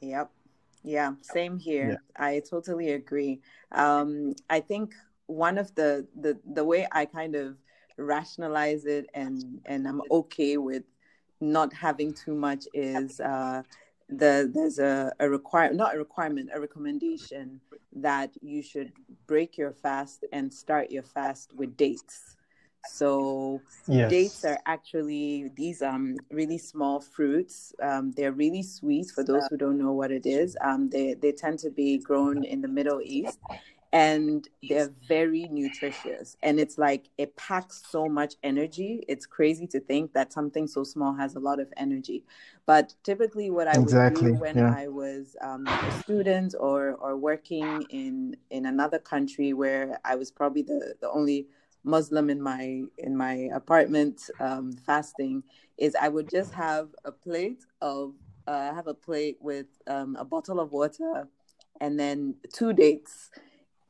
Yep. 0.00 0.30
Yeah, 0.84 1.12
same 1.22 1.58
here. 1.58 1.96
Yeah. 1.96 1.96
I 2.16 2.40
totally 2.48 2.90
agree. 2.90 3.40
Um, 3.72 4.34
I 4.48 4.60
think 4.60 4.94
one 5.26 5.58
of 5.58 5.74
the, 5.74 6.06
the 6.18 6.38
the 6.44 6.64
way 6.64 6.86
I 6.92 7.04
kind 7.06 7.34
of 7.34 7.56
rationalize 7.98 8.84
it 8.84 9.06
and 9.14 9.60
and 9.66 9.86
I'm 9.86 10.02
okay 10.10 10.56
with 10.56 10.84
not 11.40 11.72
having 11.72 12.12
too 12.12 12.34
much 12.34 12.66
is 12.74 13.20
uh, 13.20 13.62
the 14.08 14.50
there's 14.54 14.78
a, 14.78 15.12
a 15.20 15.28
require 15.28 15.72
not 15.72 15.94
a 15.94 15.98
requirement 15.98 16.50
a 16.54 16.60
recommendation 16.60 17.60
that 17.92 18.30
you 18.40 18.62
should 18.62 18.92
break 19.26 19.58
your 19.58 19.72
fast 19.72 20.24
and 20.32 20.52
start 20.52 20.90
your 20.90 21.02
fast 21.02 21.52
with 21.54 21.76
dates. 21.76 22.36
So 22.90 23.60
yes. 23.88 24.10
dates 24.10 24.44
are 24.44 24.58
actually 24.66 25.50
these 25.56 25.82
um 25.82 26.16
really 26.30 26.58
small 26.58 27.00
fruits. 27.00 27.74
Um, 27.82 28.12
they're 28.12 28.32
really 28.32 28.62
sweet 28.62 29.10
for 29.10 29.24
those 29.24 29.46
who 29.50 29.56
don't 29.56 29.78
know 29.78 29.92
what 29.92 30.10
it 30.10 30.26
is. 30.26 30.56
Um, 30.60 30.88
they, 30.88 31.14
they 31.14 31.32
tend 31.32 31.58
to 31.60 31.70
be 31.70 31.98
grown 31.98 32.44
in 32.44 32.62
the 32.62 32.68
middle 32.68 33.00
east 33.02 33.38
and 33.92 34.48
they're 34.68 34.92
very 35.06 35.48
nutritious 35.50 36.36
and 36.42 36.60
it's 36.60 36.76
like 36.76 37.08
it 37.16 37.34
packs 37.36 37.82
so 37.88 38.06
much 38.06 38.34
energy 38.42 39.02
it's 39.08 39.24
crazy 39.24 39.66
to 39.66 39.80
think 39.80 40.12
that 40.12 40.30
something 40.32 40.66
so 40.66 40.84
small 40.84 41.14
has 41.14 41.36
a 41.36 41.38
lot 41.38 41.58
of 41.58 41.72
energy 41.78 42.22
but 42.66 42.94
typically 43.02 43.50
what 43.50 43.66
i 43.66 43.72
exactly. 43.72 44.32
would 44.32 44.34
do 44.34 44.40
when 44.40 44.58
yeah. 44.58 44.74
i 44.76 44.86
was 44.88 45.36
um, 45.40 45.66
a 45.66 45.92
student 46.02 46.54
or 46.60 46.92
or 47.00 47.16
working 47.16 47.82
in 47.88 48.36
in 48.50 48.66
another 48.66 48.98
country 48.98 49.54
where 49.54 49.98
i 50.04 50.14
was 50.14 50.30
probably 50.30 50.62
the 50.62 50.94
the 51.00 51.10
only 51.10 51.46
muslim 51.84 52.28
in 52.28 52.42
my 52.42 52.82
in 52.98 53.16
my 53.16 53.48
apartment 53.54 54.28
um, 54.40 54.72
fasting 54.84 55.42
is 55.78 55.96
i 55.98 56.08
would 56.08 56.28
just 56.28 56.52
have 56.52 56.88
a 57.06 57.12
plate 57.12 57.64
of 57.80 58.12
uh, 58.46 58.74
have 58.74 58.86
a 58.86 58.94
plate 58.94 59.36
with 59.40 59.66
um, 59.88 60.16
a 60.18 60.24
bottle 60.24 60.58
of 60.58 60.72
water 60.72 61.28
and 61.80 61.98
then 62.00 62.34
two 62.52 62.72
dates 62.72 63.30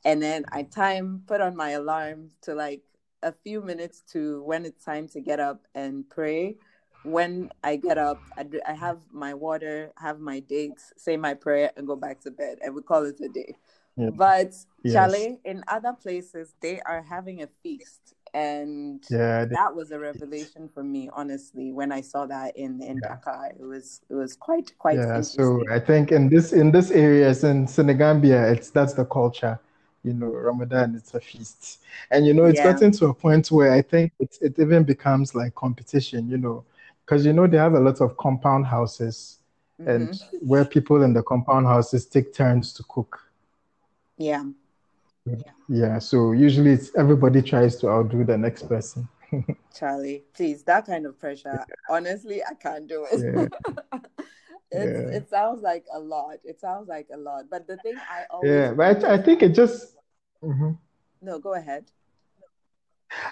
and 0.09 0.23
then 0.23 0.47
I 0.51 0.63
time 0.63 1.23
put 1.27 1.43
on 1.43 1.55
my 1.55 1.71
alarm 1.71 2.31
to 2.43 2.55
like 2.55 2.81
a 3.23 3.31
few 3.31 3.61
minutes 3.61 4.03
to 4.13 4.43
when 4.43 4.65
it's 4.65 4.83
time 4.83 5.07
to 5.09 5.21
get 5.21 5.39
up 5.39 5.67
and 5.75 6.09
pray. 6.09 6.57
When 7.05 7.51
I 7.63 7.77
get 7.77 7.99
up, 7.99 8.19
I, 8.37 8.47
I 8.67 8.73
have 8.73 9.01
my 9.13 9.35
water, 9.35 9.93
have 9.99 10.19
my 10.19 10.41
dates, 10.41 10.95
say 10.97 11.17
my 11.19 11.35
prayer, 11.35 11.71
and 11.77 11.87
go 11.87 11.95
back 11.95 12.21
to 12.23 12.31
bed, 12.31 12.59
and 12.63 12.75
we 12.75 12.83
call 12.83 13.05
it 13.05 13.21
a 13.21 13.29
day. 13.29 13.55
Yeah. 13.97 14.11
But 14.11 14.55
yes. 14.83 14.95
Chalet, 14.95 15.39
in 15.45 15.63
other 15.69 15.93
places, 15.93 16.55
they 16.61 16.81
are 16.81 17.03
having 17.03 17.43
a 17.43 17.49
feast, 17.63 18.15
and 18.33 19.05
yeah, 19.11 19.45
they... 19.45 19.55
that 19.55 19.75
was 19.75 19.91
a 19.91 19.99
revelation 19.99 20.69
for 20.73 20.83
me, 20.83 21.11
honestly. 21.13 21.71
When 21.73 21.93
I 21.93 22.01
saw 22.01 22.27
that 22.27 22.57
in 22.57 22.83
in 22.83 22.99
yeah. 23.03 23.17
Dakar, 23.17 23.53
it 23.61 23.65
was 23.65 24.01
it 24.09 24.15
was 24.15 24.37
quite 24.37 24.73
quite. 24.79 24.97
Yeah, 24.97 25.21
so 25.21 25.63
I 25.71 25.79
think 25.79 26.13
in 26.13 26.29
this 26.29 26.53
in 26.53 26.73
this 26.73 26.91
area, 26.91 27.29
in 27.43 27.67
Senegambia, 27.67 28.51
it's 28.51 28.71
that's 28.71 28.95
the 28.95 29.05
culture 29.05 29.61
you 30.05 30.15
know, 30.15 30.29
Ramadan 30.29 30.95
it's 30.95 31.15
a 31.15 31.21
feast. 31.21 31.81
And 32.11 32.27
you 32.27 32.35
know, 32.35 32.45
it's 32.45 32.61
Yeah. 32.61 32.61
gotten 32.61 32.93
to 32.93 33.07
a 33.07 33.15
point 33.15 33.51
where 33.51 33.73
I 33.73 33.83
think 33.83 34.13
it, 34.19 34.39
it 34.41 34.59
even 34.59 34.85
becomes 34.85 35.35
like 35.35 35.55
competition, 35.55 36.29
you 36.29 36.39
know, 36.39 36.65
because 37.05 37.25
you 37.27 37.33
know 37.33 37.47
they 37.47 37.57
have 37.59 37.75
a 37.75 37.81
lot 37.81 38.01
of 38.01 38.17
compound 38.17 38.67
houses 38.67 39.39
and 39.87 40.11
hmm 40.11 40.13
where 40.41 40.65
people 40.65 41.03
in 41.03 41.13
the 41.15 41.23
compound 41.23 41.67
houses 41.67 42.07
take 42.07 42.33
turns 42.33 42.73
to 42.75 42.83
cook. 42.85 43.21
Yeah. 44.19 44.45
Yeah, 45.69 45.99
so 45.99 46.33
usually 46.33 46.73
it's 46.73 46.95
everybody 46.97 47.43
tries 47.43 47.77
to 47.77 47.89
outdo 47.89 48.25
the 48.25 48.37
next 48.39 48.65
person. 48.69 49.09
Charlie, 49.75 50.25
please, 50.35 50.63
that 50.65 50.87
kind 50.87 51.07
of 51.07 51.19
pressure. 51.19 51.67
Honestly, 51.89 52.43
I 52.45 52.55
can't 52.55 52.87
do 52.87 53.07
it. 53.11 53.27
Yeah, 54.71 55.17
it 55.17 55.29
sounds 55.31 55.63
like 55.63 55.87
a 55.93 55.99
lot. 55.99 56.39
It 56.45 56.61
sounds 56.61 56.89
like 56.89 57.09
a 57.13 57.17
lot. 57.17 57.49
But 57.51 57.67
the 57.67 57.77
thing 57.79 58.01
I 58.09 58.25
always 58.31 58.53
Yeah, 58.53 58.73
but 58.75 59.05
I, 59.05 59.15
I 59.15 59.19
think 59.19 59.43
it 59.43 59.55
just 59.55 59.97
Mhm. 60.45 60.79
no, 61.21 61.39
go 61.39 61.55
ahead. 61.55 61.91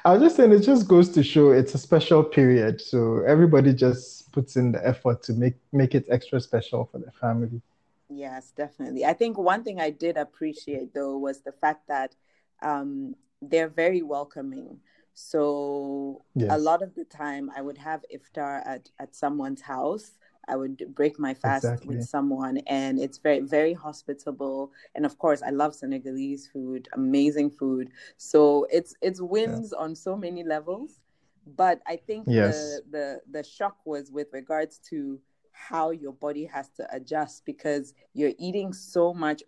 I 0.04 0.12
was 0.12 0.22
just 0.22 0.36
saying 0.36 0.52
it 0.52 0.60
just 0.60 0.88
goes 0.88 1.10
to 1.10 1.22
show 1.22 1.50
it's 1.50 1.74
a 1.74 1.78
special 1.78 2.24
period. 2.24 2.80
So 2.80 3.20
everybody 3.26 3.72
just 3.74 4.32
puts 4.32 4.56
in 4.56 4.72
the 4.72 4.86
effort 4.86 5.22
to 5.24 5.34
make 5.34 5.54
make 5.72 5.94
it 5.94 6.06
extra 6.08 6.40
special 6.40 6.86
for 6.90 6.98
the 6.98 7.10
family. 7.12 7.60
Yes, 8.08 8.52
definitely. 8.52 9.04
I 9.04 9.14
think 9.14 9.36
one 9.36 9.64
thing 9.64 9.80
I 9.80 9.90
did 9.90 10.16
appreciate 10.16 10.94
though 10.94 11.18
was 11.18 11.40
the 11.42 11.52
fact 11.52 11.88
that 11.88 12.14
um, 12.62 13.16
they're 13.42 13.68
very 13.68 14.02
welcoming. 14.02 14.80
So 15.14 16.24
a 16.48 16.58
lot 16.58 16.82
of 16.82 16.94
the 16.94 17.04
time 17.04 17.50
I 17.56 17.62
would 17.62 17.78
have 17.78 18.04
iftar 18.14 18.62
at, 18.66 18.90
at 18.98 19.16
someone's 19.16 19.62
house. 19.62 20.18
I 20.48 20.56
would 20.56 20.94
break 20.94 21.18
my 21.18 21.34
fast 21.34 21.84
with 21.86 22.02
someone 22.02 22.58
and 22.66 22.98
it's 22.98 23.18
very, 23.18 23.40
very 23.40 23.72
hospitable. 23.74 24.72
And 24.94 25.04
of 25.06 25.18
course, 25.18 25.42
I 25.42 25.50
love 25.50 25.74
Senegalese 25.74 26.46
food, 26.48 26.88
amazing 26.92 27.50
food. 27.50 27.90
So 28.16 28.66
it's 28.70 28.94
it's 29.02 29.20
Yeah. 29.20 29.26
wins 29.30 29.72
on 29.72 29.94
so 29.94 30.16
many 30.16 30.44
levels. 30.44 31.00
But 31.46 31.80
I 31.86 31.96
think 31.96 32.28
Yes. 32.28 32.80
the 32.80 32.82
the 32.90 33.20
the 33.30 33.42
shock 33.42 33.76
was 33.84 34.10
with 34.10 34.28
regards 34.32 34.78
to 34.90 35.20
how 35.52 35.90
your 35.90 36.12
body 36.12 36.44
has 36.44 36.68
to 36.70 36.86
adjust 36.94 37.44
because 37.44 37.94
you're 38.14 38.34
eating 38.38 38.72
so 38.72 39.14
much 39.14 39.42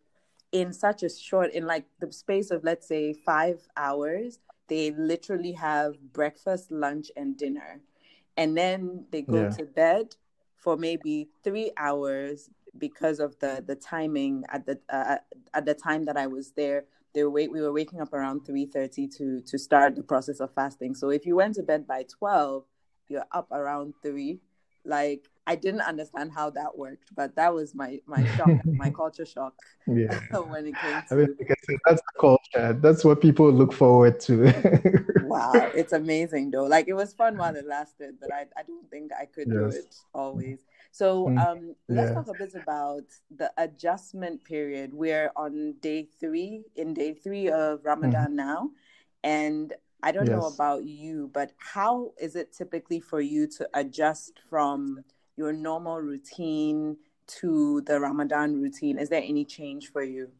in 0.52 0.72
such 0.72 1.02
a 1.02 1.08
short 1.08 1.52
in 1.52 1.66
like 1.66 1.86
the 2.00 2.10
space 2.12 2.50
of 2.50 2.64
let's 2.64 2.86
say 2.88 3.12
five 3.12 3.68
hours 3.76 4.38
they 4.68 4.90
literally 4.92 5.52
have 5.52 5.98
breakfast 6.12 6.70
lunch 6.70 7.10
and 7.16 7.36
dinner 7.36 7.80
and 8.36 8.56
then 8.56 9.04
they 9.10 9.22
go 9.22 9.44
Yeah. 9.44 9.50
to 9.50 9.64
bed 9.64 10.16
for 10.58 10.76
maybe 10.76 11.28
three 11.44 11.70
hours 11.76 12.50
because 12.76 13.20
of 13.20 13.38
the 13.38 13.64
the 13.66 13.74
timing 13.74 14.44
at 14.50 14.66
the 14.66 14.78
uh, 14.90 15.16
at 15.54 15.64
the 15.64 15.74
time 15.74 16.04
that 16.04 16.16
I 16.16 16.26
was 16.26 16.52
there. 16.52 16.84
They 17.14 17.24
were 17.24 17.30
wait, 17.30 17.50
we 17.50 17.62
were 17.62 17.72
waking 17.72 18.00
up 18.00 18.12
around 18.12 18.44
three 18.44 18.66
thirty 18.66 19.08
to 19.08 19.40
to 19.40 19.58
start 19.58 19.96
the 19.96 20.02
process 20.02 20.40
of 20.40 20.52
fasting. 20.54 20.94
So 20.94 21.10
if 21.10 21.24
you 21.26 21.36
went 21.36 21.54
to 21.54 21.62
bed 21.62 21.86
by 21.86 22.04
twelve, 22.04 22.64
you're 23.08 23.24
up 23.32 23.48
around 23.50 23.94
three. 24.02 24.40
Like 24.84 25.28
I 25.48 25.56
didn't 25.56 25.82
understand 25.82 26.32
how 26.34 26.50
that 26.52 26.78
worked, 26.78 27.14
but 27.16 27.36
that 27.36 27.54
was 27.54 27.74
my 27.74 28.00
my 28.06 28.26
shock, 28.26 28.58
my 28.76 28.90
culture 28.92 29.26
shock 29.26 29.56
Yeah. 29.86 30.18
when 30.32 30.66
it 30.66 30.78
came 30.80 31.02
I 31.10 31.14
mean, 31.14 31.26
to 31.26 31.48
I 31.50 31.54
said, 31.64 31.76
that's 31.86 32.02
culture. 32.20 32.74
That's 32.80 33.04
what 33.04 33.20
people 33.20 33.50
look 33.52 33.72
forward 33.72 34.20
to. 34.22 34.52
Wow, 35.20 35.70
it's 35.74 35.92
amazing 35.92 36.50
though. 36.50 36.64
Like 36.64 36.88
it 36.88 36.94
was 36.94 37.12
fun 37.12 37.36
while 37.36 37.54
it 37.56 37.66
lasted, 37.66 38.16
but 38.20 38.32
I, 38.32 38.46
I 38.56 38.62
don't 38.66 38.88
think 38.90 39.10
I 39.12 39.26
could 39.26 39.50
do 39.52 39.70
it 39.70 39.96
always. 40.14 40.64
So 40.92 41.32
Mm, 41.32 41.36
um 41.36 41.74
let's 41.88 42.10
yeah. 42.10 42.14
talk 42.14 42.28
a 42.28 42.34
bit 42.34 42.54
about 42.54 43.02
the 43.34 43.52
adjustment 43.58 44.44
period. 44.44 44.92
We're 44.94 45.30
on 45.36 45.74
day 45.80 46.08
three, 46.20 46.64
in 46.76 46.94
day 46.94 47.14
three 47.14 47.50
of. 47.50 47.84
Ramadan 47.84 48.36
now. 48.36 48.70
And 49.24 49.72
I 50.02 50.12
don't 50.12 50.30
know 50.30 50.44
about 50.46 50.84
you, 50.84 51.30
but 51.32 51.52
how 51.74 52.12
is 52.20 52.36
it 52.36 52.52
typically 52.52 53.00
for 53.00 53.20
you 53.20 53.46
to 53.58 53.68
adjust 53.74 54.40
from 54.48 55.04
your 55.38 55.52
normal 55.52 56.00
routine 56.00 56.96
to 57.38 57.80
the 57.82 58.00
Ramadan 58.00 58.60
routine? 58.60 58.98
Is 58.98 59.08
there 59.08 59.22
any 59.22 59.44
change 59.44 59.92
for 59.92 60.02
you? 60.02 60.30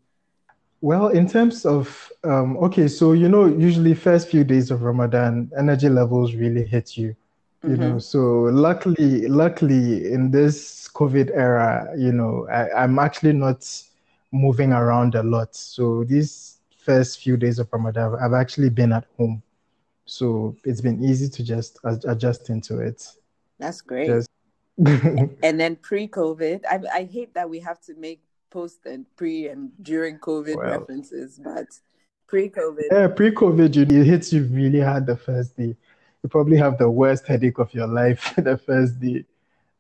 Well, 0.81 1.09
in 1.09 1.29
terms 1.29 1.65
of 1.65 2.13
um, 2.25 2.57
okay, 2.59 2.89
so 2.89 3.13
you 3.13 3.29
know, 3.29 3.47
usually 3.47 3.95
first 3.95 4.29
few 4.29 4.45
days 4.45 4.71
of 4.71 4.83
Ramadan, 4.83 5.51
energy 5.57 5.89
levels 5.89 6.35
really 6.35 6.65
hit 6.65 6.97
you, 6.97 7.17
you 7.63 7.77
know. 7.77 7.95
Mm-hmm. 7.95 7.99
So 7.99 8.21
luckily, 8.53 9.27
luckily 9.29 10.13
in 10.13 10.31
this 10.31 10.89
COVID 10.89 11.31
era, 11.35 11.89
you 11.97 12.13
know, 12.13 12.47
I, 12.49 12.83
I'm 12.83 12.99
actually 12.99 13.33
not 13.33 13.67
moving 14.31 14.73
around 14.73 15.15
a 15.15 15.23
lot. 15.23 15.55
So 15.55 16.05
these 16.05 16.59
first 16.77 17.21
few 17.21 17.37
days 17.37 17.59
of 17.59 17.69
Ramadan, 17.73 18.17
I've 18.21 18.35
actually 18.35 18.71
been 18.71 18.93
at 18.93 19.07
home. 19.17 19.43
So 20.07 20.57
it's 20.65 20.81
been 20.81 21.03
easy 21.05 21.29
to 21.29 21.45
just 21.45 21.79
ad- 21.85 22.05
adjust 22.07 22.51
into 22.51 22.79
it. 22.79 23.07
That's 23.59 23.81
great. 23.81 24.07
Just 24.07 24.31
And 25.43 25.59
then 25.59 25.77
pre-COVID, 25.77 26.61
I 26.71 26.81
I 26.93 27.05
hate 27.05 27.35
that 27.35 27.51
we 27.51 27.61
have 27.61 27.81
to 27.83 27.95
make 27.95 28.23
post 28.51 28.87
and 28.87 29.05
pre 29.17 29.49
and 29.49 29.73
during 29.83 30.19
COVID 30.19 30.57
well, 30.57 30.79
references, 30.79 31.41
but 31.43 31.67
pre-COVID, 32.29 32.85
yeah, 32.93 33.09
pre-COVID, 33.09 33.75
you, 33.75 33.83
it 33.83 34.07
hits 34.07 34.33
you 34.33 34.45
really 34.45 34.81
hard 34.81 35.07
the 35.07 35.17
first 35.17 35.57
day. 35.57 35.77
You 36.23 36.29
probably 36.29 36.57
have 36.59 36.79
the 36.79 36.91
worst 36.91 37.27
headache 37.27 37.59
of 37.59 37.73
your 37.75 37.87
life 38.03 38.35
the 38.37 38.57
first 38.57 39.01
day. 39.01 39.25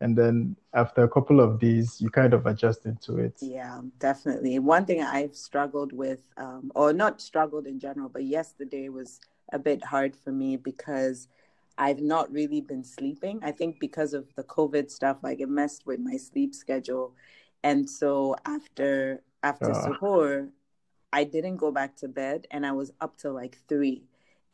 And 0.01 0.17
then 0.17 0.57
after 0.75 1.03
a 1.03 1.09
couple 1.09 1.41
of 1.41 1.59
days, 1.59 2.01
you 2.01 2.09
kind 2.11 2.33
of 2.33 2.47
adjust 2.47 2.87
into 2.87 3.19
it. 3.19 3.35
yeah, 3.41 3.81
definitely. 3.99 4.59
One 4.61 4.85
thing 4.85 5.03
I've 5.03 5.35
struggled 5.35 5.93
with, 5.93 6.23
um, 6.37 6.71
or 6.75 6.93
not 6.93 7.21
struggled 7.21 7.67
in 7.67 7.81
general, 7.81 8.09
but 8.09 8.25
yesterday 8.25 8.89
was 8.89 9.21
a 9.53 9.59
bit 9.59 9.85
hard 9.85 10.15
for 10.15 10.31
me 10.31 10.57
because 10.57 11.27
I've 11.79 12.01
not 12.03 12.31
really 12.33 12.61
been 12.61 12.85
sleeping. 12.85 13.41
I 13.43 13.53
think 13.53 13.81
because 13.81 14.15
of 14.15 14.27
the 14.37 14.45
COVID 14.45 14.91
stuff, 14.91 15.19
like 15.23 15.41
it 15.41 15.49
messed 15.49 15.87
with 15.87 16.01
my 16.01 16.17
sleep 16.19 16.55
schedule. 16.55 17.15
And 17.65 17.89
so 17.89 18.37
after 18.47 19.23
after 19.43 19.73
Uh, 19.73 19.75
suhoor, 19.75 20.51
I 21.13 21.25
didn't 21.25 21.57
go 21.57 21.71
back 21.73 21.97
to 21.99 22.09
bed 22.09 22.47
and 22.51 22.67
I 22.67 22.73
was 22.73 22.93
up 23.01 23.17
till 23.19 23.35
like 23.35 23.59
three. 23.69 24.05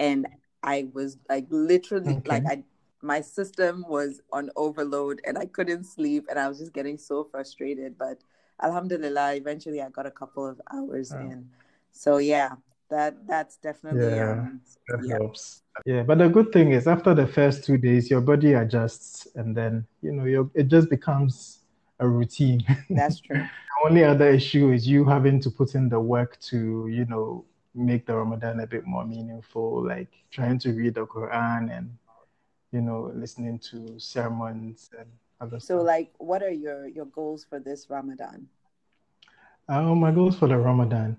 And 0.00 0.26
I 0.62 0.88
was 0.92 1.18
like 1.28 1.46
literally 1.50 2.20
like. 2.26 2.44
I 2.46 2.64
my 3.02 3.20
system 3.20 3.84
was 3.88 4.22
on 4.32 4.50
overload 4.56 5.20
and 5.26 5.37
I 5.38 5.46
couldn't 5.46 5.84
sleep 5.84 6.26
and 6.30 6.38
I 6.38 6.48
was 6.48 6.58
just 6.58 6.72
getting 6.72 6.98
so 6.98 7.24
frustrated. 7.24 7.98
But 7.98 8.18
Alhamdulillah, 8.62 9.34
eventually 9.34 9.82
I 9.82 9.90
got 9.90 10.06
a 10.06 10.10
couple 10.10 10.46
of 10.46 10.60
hours 10.72 11.14
Uh, 11.14 11.18
in. 11.20 11.50
So 11.92 12.16
yeah, 12.18 12.56
that 12.90 13.26
that's 13.26 13.56
definitely 13.56 14.18
yeah, 14.18 14.32
um 14.32 14.60
that 14.88 15.00
yeah. 15.04 15.18
helps. 15.18 15.62
Yeah, 15.84 16.02
but 16.04 16.18
the 16.18 16.28
good 16.28 16.52
thing 16.52 16.72
is 16.72 16.86
after 16.86 17.14
the 17.14 17.26
first 17.26 17.64
two 17.64 17.76
days, 17.78 18.10
your 18.10 18.20
body 18.20 18.52
adjusts 18.52 19.26
and 19.34 19.56
then, 19.56 19.86
you 20.02 20.12
know, 20.12 20.24
your, 20.24 20.50
it 20.54 20.68
just 20.68 20.88
becomes 20.88 21.60
a 21.98 22.06
routine. 22.08 22.64
That's 22.90 23.20
true. 23.20 23.38
The 23.38 23.88
only 23.88 24.04
other 24.04 24.28
issue 24.30 24.70
is 24.72 24.86
you 24.86 25.04
having 25.04 25.40
to 25.40 25.50
put 25.50 25.74
in 25.74 25.88
the 25.88 25.98
work 26.00 26.38
to, 26.42 26.86
you 26.88 27.04
know, 27.06 27.44
make 27.74 28.06
the 28.06 28.14
Ramadan 28.14 28.60
a 28.60 28.66
bit 28.66 28.86
more 28.86 29.04
meaningful, 29.04 29.84
like 29.84 30.08
trying 30.30 30.58
to 30.60 30.72
read 30.72 30.94
the 30.94 31.06
Quran 31.06 31.76
and, 31.76 31.98
you 32.72 32.80
know, 32.80 33.10
listening 33.14 33.58
to 33.70 33.98
sermons 33.98 34.90
and 34.98 35.08
other 35.40 35.58
So 35.58 35.76
stuff. 35.76 35.86
like 35.86 36.12
what 36.18 36.42
are 36.42 36.52
your 36.52 36.86
your 36.86 37.06
goals 37.06 37.44
for 37.44 37.58
this 37.58 37.90
Ramadan? 37.90 38.48
Uh, 39.68 39.94
my 39.94 40.10
goals 40.12 40.38
for 40.38 40.46
the 40.48 40.56
Ramadan. 40.56 41.16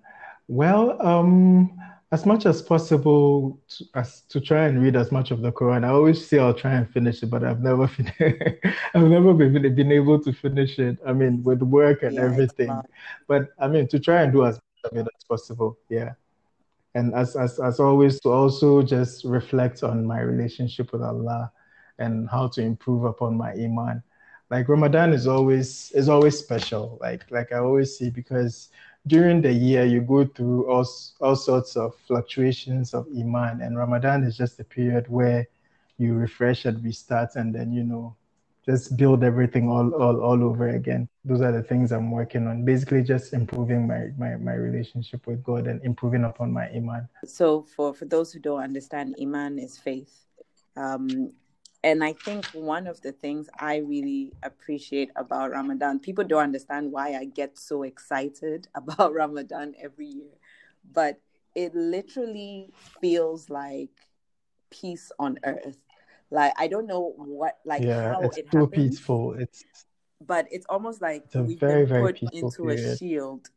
Well, 0.48 1.02
um, 1.06 1.78
as 2.12 2.26
much 2.26 2.46
as 2.46 2.62
possible 2.62 3.60
to, 3.68 3.86
as 3.96 4.22
to 4.30 4.40
try 4.40 4.66
and 4.68 4.82
read 4.82 4.96
as 4.96 5.12
much 5.12 5.32
of 5.32 5.42
the 5.42 5.52
Quran. 5.52 5.84
I 5.84 5.90
always 5.90 6.26
say 6.26 6.40
I'll 6.40 6.54
try 6.54 6.74
and 6.76 6.90
finish 6.90 7.24
it, 7.24 7.28
but 7.30 7.44
I've 7.44 7.62
never 7.62 7.88
fin 7.96 8.12
I've 8.94 9.10
never 9.10 9.34
been, 9.34 9.54
been 9.76 9.92
able 9.92 10.20
to 10.22 10.32
finish 10.34 10.78
it. 10.80 10.98
I 11.06 11.14
mean, 11.14 11.44
with 11.44 11.62
work 11.62 12.04
and 12.04 12.20
Yeah, 12.20 12.22
everything. 12.22 12.84
But 13.28 13.50
I 13.60 13.68
mean, 13.68 13.88
to 13.90 14.00
try 14.00 14.22
and 14.22 14.32
do 14.32 14.46
as 14.46 14.56
much 14.56 14.92
of 14.92 14.98
it 15.00 15.08
as 15.16 15.24
possible. 15.24 15.78
Yeah. 15.90 16.14
And 16.94 17.14
as, 17.14 17.36
as, 17.36 17.60
as 17.60 17.80
always, 17.80 18.20
to 18.22 18.30
also 18.30 18.82
just 18.82 19.26
reflect 19.26 19.84
on 19.84 20.06
my 20.06 20.22
relationship 20.22 20.94
with 20.94 21.02
Allah 21.02 21.52
and 22.00 22.30
how 22.30 22.48
to 22.50 22.62
improve 22.62 23.04
upon 23.04 23.36
my 23.36 23.52
iman. 23.54 24.02
Like 24.50 24.70
Ramadan 24.70 25.12
is 25.14 25.28
always 25.28 25.92
is 25.94 26.08
always 26.08 26.38
special. 26.38 26.98
Like 27.02 27.30
like 27.32 27.52
I 27.52 27.58
always 27.58 27.98
say, 27.98 28.10
because 28.10 28.70
during 29.08 29.42
the 29.42 29.52
year 29.52 29.86
you 29.86 30.02
go 30.02 30.26
through 30.26 30.70
all 30.70 30.86
all 31.22 31.36
sorts 31.36 31.76
of 31.76 31.96
fluctuations 32.08 32.94
of 32.94 33.08
iman, 33.18 33.62
and 33.62 33.78
Ramadan 33.78 34.24
is 34.24 34.38
just 34.38 34.60
a 34.60 34.64
period 34.64 35.08
where 35.08 35.48
you 35.98 36.14
refresh 36.14 36.66
and 36.66 36.84
restart, 36.84 37.36
and 37.36 37.54
then 37.54 37.72
you 37.72 37.84
know 37.84 38.16
just 38.66 38.98
build 38.98 39.24
everything 39.24 39.70
all 39.70 39.94
all 39.94 40.22
all 40.22 40.44
over 40.44 40.70
again. 40.70 41.08
Those 41.24 41.42
are 41.42 41.52
the 41.52 41.62
things 41.62 41.92
I'm 41.92 42.12
working 42.12 42.48
on. 42.48 42.66
Basically, 42.66 43.04
just 43.04 43.34
improving 43.34 43.88
my 43.88 44.10
my 44.18 44.38
my 44.38 44.54
relationship 44.54 45.28
with 45.28 45.44
God 45.44 45.68
and 45.68 45.84
improving 45.84 46.24
upon 46.24 46.52
my 46.52 46.68
iman. 46.70 47.08
So 47.26 47.64
for 47.64 47.94
for 47.94 48.06
those 48.06 48.34
who 48.34 48.40
don't 48.40 48.62
understand, 48.62 49.16
Iman 49.22 49.60
is 49.60 49.78
faith. 49.78 50.26
Um, 50.76 51.32
and 51.86 52.04
I 52.04 52.14
think 52.14 52.48
one 52.54 52.88
of 52.88 53.02
the 53.02 53.14
things 53.14 53.50
I 53.60 53.78
really 53.78 54.34
appreciate 54.44 55.12
about 55.16 55.52
Ramadan, 55.52 56.00
people 56.02 56.26
don't 56.26 56.44
understand 56.44 56.92
why 56.92 57.16
I 57.16 57.26
get 57.26 57.60
so 57.60 57.84
excited 57.84 58.68
about 58.76 59.14
Ramadan 59.14 59.76
every 59.82 60.08
year. 60.08 60.36
but 60.92 61.22
it 61.56 61.76
literally 61.76 62.72
feels 63.02 63.50
like 63.50 63.92
peace 64.72 65.12
on 65.20 65.40
earth. 65.46 65.78
Like 66.32 66.54
I 66.58 66.68
don't 66.68 66.88
know 66.88 67.14
what 67.18 67.60
like 67.66 67.84
yeah, 67.84 68.12
how 68.12 68.22
it's 68.26 68.38
it 68.38 68.48
so 68.52 68.68
happens, 68.68 68.86
peaceful. 68.90 69.34
It's 69.40 69.64
but 70.26 70.48
it's 70.52 70.66
almost 70.70 71.02
like 71.02 71.26
it's 71.34 71.36
we've 71.36 71.60
very 71.60 71.86
been 71.86 71.88
put 71.88 72.22
into 72.34 72.70
a 72.70 72.78
shield. 72.78 73.50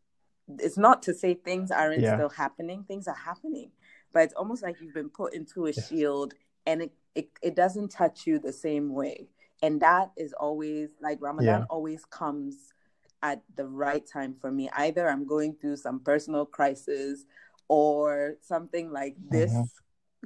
It's 0.58 0.78
not 0.78 1.02
to 1.04 1.14
say 1.14 1.34
things 1.34 1.70
aren't 1.70 2.02
Yeah. 2.02 2.14
still 2.14 2.30
happening. 2.30 2.84
Things 2.84 3.08
are 3.08 3.14
happening, 3.14 3.70
but 4.12 4.20
it's 4.24 4.34
almost 4.34 4.62
like 4.62 4.80
you've 4.80 4.94
been 4.94 5.10
put 5.10 5.34
into 5.34 5.66
a 5.66 5.72
Yes. 5.72 5.88
shield, 5.88 6.34
and 6.66 6.82
it, 6.82 6.92
it 7.18 7.28
it 7.42 7.54
doesn't 7.56 7.88
touch 7.90 8.26
you 8.26 8.38
the 8.38 8.52
same 8.52 8.94
way. 8.94 9.28
And 9.62 9.80
that 9.80 10.12
is 10.16 10.32
always 10.32 10.90
like 11.02 11.18
Ramadan 11.20 11.60
Yeah. 11.60 11.66
always 11.68 12.04
comes 12.04 12.72
at 13.22 13.42
the 13.56 13.66
right 13.66 14.06
time 14.06 14.34
for 14.40 14.50
me. 14.52 14.70
Either 14.76 15.08
I'm 15.08 15.26
going 15.26 15.54
through 15.60 15.76
some 15.76 15.98
personal 16.00 16.46
crisis 16.46 17.24
or 17.68 18.36
something 18.40 18.92
like 18.92 19.16
this 19.28 19.50
Mhm. 19.52 19.68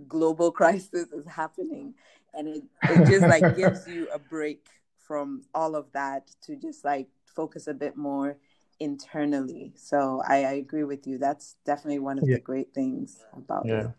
global 0.09 0.53
crisis 0.61 1.13
is 1.13 1.27
happening. 1.27 1.95
And 2.35 2.49
it, 2.49 2.65
it 2.89 3.07
just 3.07 3.27
like 3.27 3.55
gives 3.57 3.87
you 3.89 4.09
a 4.15 4.19
break 4.19 4.69
from 4.99 5.43
all 5.55 5.75
of 5.75 5.87
that 5.93 6.31
to 6.43 6.57
just 6.57 6.85
like 6.85 7.09
focus 7.35 7.67
a 7.69 7.75
bit 7.75 7.97
more 7.97 8.37
internally. 8.81 9.73
So 9.77 10.23
I, 10.27 10.45
I 10.45 10.53
agree 10.53 10.85
with 10.85 11.07
you. 11.07 11.19
That's 11.19 11.57
definitely 11.65 12.01
one 12.01 12.19
of 12.19 12.27
Yeah. 12.27 12.35
the 12.35 12.41
great 12.41 12.75
things 12.75 13.25
about 13.37 13.65
Yeah. 13.67 13.81
it. 13.81 13.91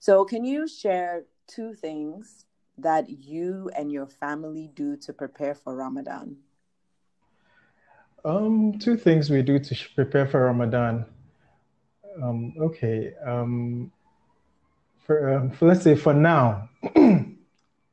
So 0.00 0.24
can 0.24 0.44
you 0.44 0.68
share 0.68 1.24
two 1.46 1.74
things 1.74 2.44
that 2.78 3.08
you 3.08 3.70
and 3.76 3.90
your 3.92 4.06
family 4.06 4.70
do 4.74 4.96
to 4.96 5.12
prepare 5.12 5.54
for 5.54 5.74
Ramadan? 5.74 6.36
Um, 8.24 8.78
two 8.78 8.96
things 8.96 9.30
we 9.30 9.42
do 9.42 9.58
to 9.58 9.76
prepare 9.94 10.26
for 10.26 10.46
Ramadan. 10.46 11.04
Um, 12.22 12.54
okay. 12.58 13.12
Um, 13.24 13.92
for, 15.06 15.34
um, 15.34 15.50
for 15.50 15.68
let's 15.68 15.82
say 15.82 15.94
for 15.94 16.14
now, 16.14 16.68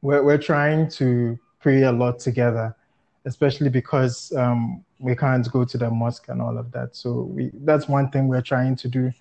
we're 0.01 0.23
we're 0.23 0.37
trying 0.37 0.89
to 0.91 1.37
pray 1.59 1.83
a 1.83 1.91
lot 1.91 2.19
together, 2.19 2.75
especially 3.25 3.69
because 3.69 4.31
um, 4.33 4.83
we 4.99 5.15
can't 5.15 5.49
go 5.51 5.65
to 5.65 5.77
the 5.77 5.89
mosque 5.89 6.29
and 6.29 6.41
all 6.41 6.57
of 6.57 6.71
that. 6.71 6.95
So 6.95 7.23
we 7.23 7.51
that's 7.53 7.87
one 7.87 8.09
thing 8.09 8.27
we're 8.27 8.41
trying 8.41 8.75
to 8.77 8.87
do. 8.87 9.11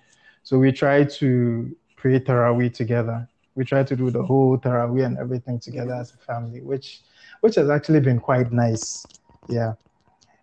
So 0.44 0.58
we 0.58 0.70
try 0.72 1.04
to 1.04 1.76
pray 1.96 2.20
Taraweeh 2.20 2.72
together. 2.72 3.28
We 3.54 3.64
try 3.64 3.82
to 3.82 3.96
do 3.96 4.10
the 4.10 4.22
whole 4.22 4.56
Taraweeh 4.58 5.04
and 5.04 5.18
everything 5.18 5.58
together 5.58 5.94
as 5.94 6.14
a 6.14 6.18
family, 6.18 6.60
which 6.60 7.02
which 7.40 7.54
has 7.56 7.70
actually 7.70 8.00
been 8.00 8.20
quite 8.20 8.52
nice. 8.52 9.06
Yeah. 9.48 9.74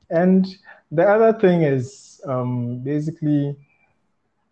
And 0.10 0.46
the 0.92 1.04
other 1.04 1.38
thing 1.38 1.64
is 1.64 2.22
um, 2.26 2.80
basically, 2.80 3.56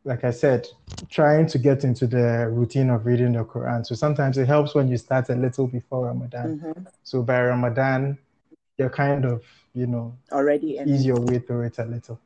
like 0.04 0.24
I 0.24 0.32
said, 0.32 0.68
trying 1.10 1.48
to 1.48 1.58
get 1.58 1.84
into 1.84 2.08
the 2.08 2.50
routine 2.52 2.90
of 2.90 3.06
reading 3.06 3.34
the 3.34 3.44
Quran. 3.44 3.86
So 3.86 3.96
sometimes 3.96 4.38
it 4.38 4.48
helps 4.48 4.76
when 4.76 4.88
you 4.88 4.98
start 4.98 5.30
a 5.30 5.36
little 5.36 5.68
before 5.68 6.06
Ramadan. 6.08 6.60
Mhm. 6.60 6.88
So 7.04 7.22
by 7.24 7.42
Ramadan, 7.44 8.18
you're 8.78 8.90
kind 8.90 9.26
of, 9.26 9.44
you 9.74 9.88
know, 9.88 10.18
Already 10.32 10.78
in 10.78 10.90
ease 10.90 11.06
your 11.06 11.20
way 11.20 11.40
through 11.40 11.64
it 11.64 11.80
a 11.80 11.86
little. 11.86 12.20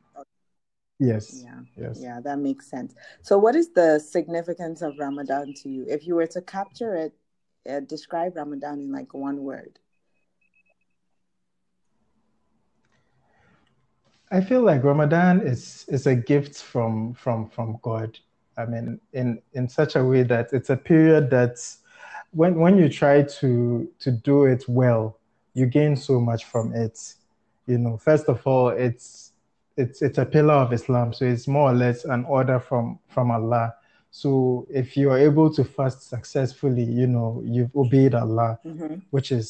Yes, 0.99 1.43
Yeah. 1.43 1.61
yes. 1.77 1.99
Yeah, 2.01 2.19
that 2.21 2.39
makes 2.39 2.69
sense. 2.69 2.93
So, 3.21 3.37
what 3.37 3.55
is 3.55 3.69
the 3.69 3.99
significance 3.99 4.81
of 4.81 4.97
Ramadan 4.99 5.53
to 5.63 5.69
you? 5.69 5.85
If 5.87 6.05
you 6.05 6.15
were 6.15 6.27
to 6.27 6.41
capture 6.41 6.95
it, 6.95 7.13
uh, 7.69 7.79
describe 7.81 8.35
Ramadan 8.35 8.79
in 8.79 8.91
like 8.91 9.13
one 9.13 9.43
word. 9.43 9.79
I 14.31 14.41
feel 14.41 14.61
like 14.61 14.83
Ramadan 14.83 15.41
is 15.41 15.85
is 15.87 16.05
a 16.05 16.15
gift 16.15 16.61
from 16.61 17.13
from 17.13 17.49
from 17.49 17.79
God. 17.81 18.19
I 18.57 18.65
mean, 18.65 18.99
in 19.13 19.41
in 19.53 19.67
such 19.67 19.95
a 19.95 20.03
way 20.03 20.23
that 20.23 20.53
it's 20.53 20.69
a 20.69 20.77
period 20.77 21.29
that 21.31 21.57
when 22.31 22.55
when 22.59 22.77
you 22.77 22.89
try 22.89 23.23
to 23.23 23.89
to 23.99 24.11
do 24.11 24.45
it 24.45 24.65
well, 24.67 25.17
you 25.53 25.65
gain 25.65 25.95
so 25.95 26.19
much 26.19 26.45
from 26.45 26.73
it. 26.73 27.15
You 27.65 27.77
know, 27.79 27.97
first 27.97 28.25
of 28.27 28.45
all, 28.45 28.69
it's 28.69 29.28
it's 29.79 30.01
it's 30.01 30.17
a 30.17 30.25
pillar 30.25 30.53
of 30.65 30.73
Islam, 30.73 31.13
so 31.13 31.25
it's 31.25 31.47
more 31.47 31.71
or 31.71 31.73
less 31.73 32.05
an 32.05 32.25
order 32.25 32.59
from 32.59 32.99
from 33.07 33.31
Allah. 33.31 33.73
So 34.11 34.65
if 34.81 34.97
you 34.97 35.11
are 35.11 35.19
able 35.29 35.53
to 35.53 35.63
fast 35.63 36.09
successfully, 36.09 36.83
you 36.83 37.07
know, 37.07 37.41
you've 37.45 37.75
obeyed 37.75 38.15
Allah 38.15 38.57
Mm-hmm. 38.65 38.95
which 39.11 39.31
is 39.31 39.47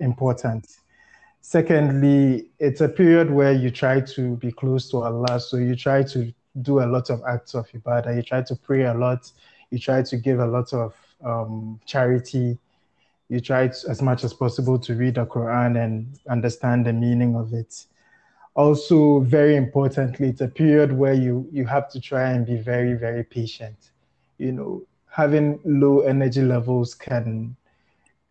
important. 0.00 0.64
Secondly, 1.40 2.50
it's 2.58 2.80
a 2.80 2.88
period 2.88 3.30
where 3.30 3.52
you 3.52 3.70
try 3.70 4.00
to 4.00 4.36
be 4.36 4.52
close 4.52 4.90
to 4.90 4.98
Allah. 4.98 5.40
So 5.40 5.56
you 5.56 5.74
try 5.74 6.02
to 6.14 6.32
do 6.62 6.80
a 6.80 6.86
lot 6.86 7.10
of 7.10 7.22
acts 7.26 7.54
of 7.54 7.66
ibadah. 7.70 8.14
You 8.16 8.22
try 8.22 8.42
to 8.42 8.54
pray 8.54 8.84
a 8.84 8.94
lot. 8.94 9.30
You 9.70 9.78
try 9.78 10.02
to 10.02 10.16
give 10.16 10.38
a 10.40 10.46
lot 10.46 10.72
of 10.72 10.94
um, 11.24 11.80
charity. 11.86 12.58
You 13.28 13.40
try 13.40 13.68
to, 13.68 13.88
as 13.88 14.02
much 14.02 14.24
as 14.24 14.32
possible 14.34 14.78
to 14.80 14.94
read 14.94 15.14
the 15.16 15.26
Quran 15.26 15.82
and 15.82 16.18
understand 16.28 16.86
the 16.86 16.92
meaning 16.92 17.34
of 17.34 17.52
it. 17.54 17.86
Also, 18.58 19.20
very 19.20 19.54
importantly, 19.54 20.30
it's 20.30 20.40
a 20.40 20.48
period 20.48 20.92
where 20.92 21.14
you, 21.14 21.48
you 21.52 21.64
have 21.64 21.88
to 21.88 22.00
try 22.00 22.30
and 22.32 22.44
be 22.44 22.56
very, 22.56 22.94
very 22.94 23.22
patient. 23.22 23.92
You 24.38 24.50
know, 24.50 24.82
having 25.08 25.60
low 25.64 26.00
energy 26.00 26.42
levels 26.42 26.92
can 26.92 27.54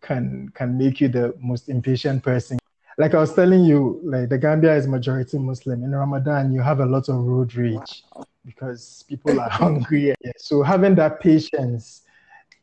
can 0.02 0.50
can 0.50 0.76
make 0.76 1.00
you 1.00 1.08
the 1.08 1.34
most 1.40 1.70
impatient 1.70 2.22
person. 2.22 2.58
Like 2.98 3.14
I 3.14 3.20
was 3.20 3.32
telling 3.34 3.64
you, 3.64 4.00
like 4.04 4.28
the 4.28 4.36
Gambia 4.36 4.76
is 4.76 4.86
majority 4.86 5.38
Muslim. 5.38 5.82
In 5.82 5.92
Ramadan, 5.92 6.52
you 6.52 6.60
have 6.60 6.80
a 6.80 6.86
lot 6.86 7.08
of 7.08 7.14
road 7.16 7.54
rage 7.54 8.04
because 8.44 9.06
people 9.08 9.40
are 9.40 9.48
hungry. 9.64 10.14
So 10.36 10.62
having 10.62 10.94
that 10.96 11.20
patience, 11.20 12.02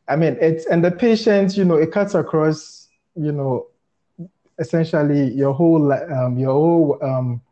I 0.06 0.14
mean, 0.14 0.36
it's 0.40 0.66
and 0.66 0.84
the 0.84 0.92
patience, 0.92 1.56
you 1.56 1.64
know, 1.64 1.74
it 1.74 1.90
cuts 1.90 2.14
across, 2.14 2.86
you 3.16 3.32
know, 3.32 3.66
essentially 4.60 5.32
your 5.32 5.52
whole 5.52 5.92
um, 5.92 6.38
your 6.38 6.52
whole 6.52 6.98
um, 7.02 7.42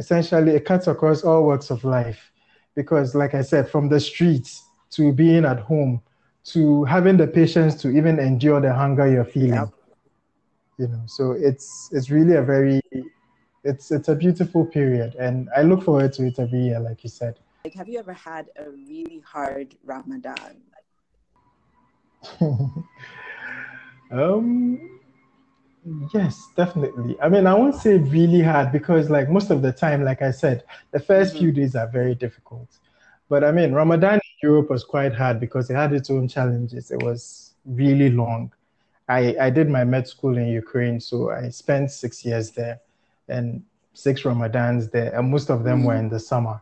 essentially 0.00 0.52
it 0.52 0.64
cuts 0.64 0.86
across 0.88 1.22
all 1.22 1.44
walks 1.44 1.70
of 1.70 1.84
life. 1.84 2.32
Because, 2.74 3.14
like 3.14 3.34
I 3.34 3.42
said, 3.42 3.68
from 3.68 3.88
the 3.88 4.00
streets 4.00 4.64
to 4.92 5.12
being 5.12 5.44
at 5.44 5.60
home 5.60 6.00
to 6.52 6.84
having 6.84 7.16
the 7.18 7.26
patience 7.26 7.74
to 7.82 7.90
even 7.90 8.18
endure 8.18 8.60
the 8.60 8.72
hunger 8.72 9.06
you're 9.06 9.24
feeling. 9.24 9.70
You 10.78 10.88
know 10.88 11.02
so 11.06 11.32
it's 11.32 11.90
it's 11.92 12.08
really 12.08 12.36
a 12.36 12.42
very 12.42 12.80
it's 13.62 13.90
it's 13.90 14.08
a 14.08 14.14
beautiful 14.14 14.64
period. 14.64 15.14
And 15.16 15.48
i 15.54 15.60
look 15.60 15.82
forward 15.82 16.14
to 16.14 16.26
it 16.26 16.38
every 16.38 16.60
year 16.68 16.80
like 16.80 17.04
you 17.04 17.10
said. 17.10 17.34
Like, 17.64 17.74
have 17.74 17.88
you 17.88 17.98
ever 17.98 18.14
had 18.14 18.46
a 18.56 18.70
really 18.70 19.22
hard 19.32 19.76
Ramadan? 19.84 20.62
um 24.10 24.99
yes 26.12 26.48
definitely. 26.56 27.16
I 27.22 27.28
mean 27.28 27.46
i 27.46 27.54
won't 27.54 27.74
say 27.74 27.98
really 27.98 28.42
hard 28.42 28.72
because 28.72 29.08
like 29.10 29.30
most 29.30 29.50
of 29.50 29.62
the 29.62 29.72
time 29.72 30.04
like 30.04 30.22
i 30.22 30.30
said 30.30 30.64
the 30.90 31.00
1st 31.00 31.34
Mhm. 31.34 31.38
few 31.38 31.52
days 31.52 31.74
are 31.74 31.86
very 31.88 32.14
difficult. 32.14 32.68
But 33.28 33.44
i 33.44 33.52
mean 33.52 33.72
ramadan 33.72 34.14
in 34.14 34.48
europe 34.48 34.70
was 34.70 34.84
quite 34.84 35.14
hard 35.14 35.40
because 35.40 35.70
it 35.70 35.74
had 35.74 35.92
its 35.92 36.10
own 36.10 36.28
challenges. 36.28 36.90
It 36.90 37.02
was 37.02 37.54
really 37.64 38.10
long. 38.10 38.52
I 39.08 39.36
i 39.40 39.50
did 39.50 39.68
my 39.68 39.84
med 39.84 40.06
school 40.06 40.36
in 40.36 40.48
ukraine 40.48 41.00
so 41.00 41.30
i 41.30 41.48
spent 41.48 41.90
six 41.90 42.24
years 42.24 42.50
there 42.50 42.80
and 43.28 43.62
six 43.94 44.22
ramadans 44.22 44.90
there 44.90 45.14
and 45.16 45.30
most 45.30 45.50
of 45.50 45.64
them 45.64 45.84
were 45.84 45.96
in 45.96 46.08
the 46.08 46.18
summer. 46.20 46.60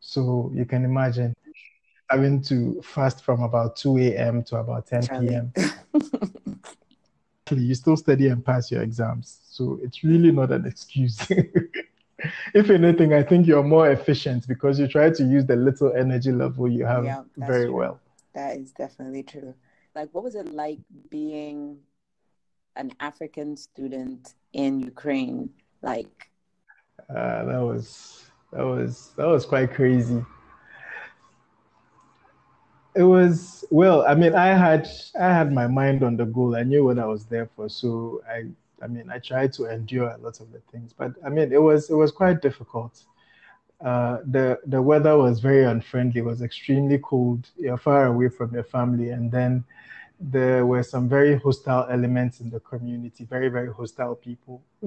So 0.00 0.50
you 0.54 0.64
can 0.64 0.84
imagine 0.84 1.34
having 2.10 2.42
to 2.42 2.80
fast 2.82 3.22
from 3.24 3.42
about 3.42 3.76
2 3.76 3.98
a.m 3.98 4.42
to 4.44 4.56
about 4.56 4.86
10 4.86 5.02
Charlie? 5.02 5.28
p.m 5.28 5.52
actually 7.50 7.66
you 7.66 7.74
still 7.74 7.96
study 7.96 8.28
and 8.28 8.44
pass 8.44 8.70
your 8.70 8.82
exams. 8.82 9.40
So 9.50 9.78
it's 9.82 10.04
really 10.04 10.30
not 10.30 10.52
an 10.52 10.66
excuse. 10.66 11.18
if 12.54 12.70
anything, 12.70 13.12
I 13.12 13.22
think 13.24 13.46
you're 13.46 13.64
more 13.64 13.90
efficient 13.90 14.46
because 14.46 14.78
you 14.78 14.86
try 14.86 15.10
to 15.10 15.24
use 15.24 15.44
the 15.46 15.56
little 15.56 15.92
energy 15.92 16.30
level 16.30 16.68
you 16.68 16.84
have 16.86 17.04
Yeah, 17.04 17.22
very 17.36 17.66
true. 17.66 17.74
well. 17.74 18.00
That 18.34 18.56
is 18.56 18.70
definitely 18.70 19.24
true. 19.24 19.54
Like, 19.96 20.10
what 20.12 20.22
was 20.22 20.36
it 20.36 20.52
like 20.54 20.78
being 21.10 21.78
an 22.76 22.92
African 23.00 23.56
student 23.56 24.34
in 24.52 24.78
Ukraine? 24.80 25.50
Like, 25.82 26.30
Uh, 27.08 27.44
that 27.46 27.58
was 27.58 28.22
that 28.52 28.62
was 28.62 29.10
that 29.16 29.26
was 29.26 29.44
quite 29.44 29.74
crazy. 29.74 30.24
It 32.94 33.04
was 33.04 33.64
well, 33.70 34.04
I 34.06 34.14
mean, 34.14 34.34
I 34.34 34.48
had 34.48 34.88
I 35.18 35.32
had 35.32 35.52
my 35.52 35.66
mind 35.66 36.02
on 36.02 36.16
the 36.16 36.24
goal. 36.24 36.56
I 36.56 36.64
knew 36.64 36.84
what 36.84 36.98
I 36.98 37.06
was 37.06 37.24
there 37.26 37.46
for. 37.54 37.68
So 37.68 38.22
I 38.28 38.46
I 38.82 38.86
mean 38.88 39.10
I 39.10 39.18
tried 39.18 39.52
to 39.54 39.66
endure 39.66 40.10
a 40.10 40.18
lot 40.18 40.40
of 40.40 40.50
the 40.52 40.60
things. 40.72 40.92
But 40.92 41.12
I 41.24 41.28
mean 41.28 41.52
it 41.52 41.62
was 41.62 41.88
it 41.90 41.94
was 41.94 42.10
quite 42.10 42.42
difficult. 42.42 43.04
Uh, 43.80 44.18
the 44.26 44.58
the 44.66 44.82
weather 44.82 45.16
was 45.16 45.40
very 45.40 45.64
unfriendly. 45.64 46.20
It 46.20 46.24
was 46.24 46.42
extremely 46.42 46.98
cold. 46.98 47.48
You're 47.56 47.78
far 47.78 48.06
away 48.06 48.28
from 48.28 48.52
your 48.54 48.64
family, 48.64 49.10
and 49.10 49.30
then 49.30 49.64
there 50.20 50.66
were 50.66 50.82
some 50.82 51.08
very 51.08 51.38
hostile 51.38 51.86
elements 51.90 52.40
in 52.40 52.50
the 52.50 52.60
community. 52.60 53.24
Very 53.24 53.48
very 53.48 53.72
hostile 53.72 54.16
people. 54.16 54.62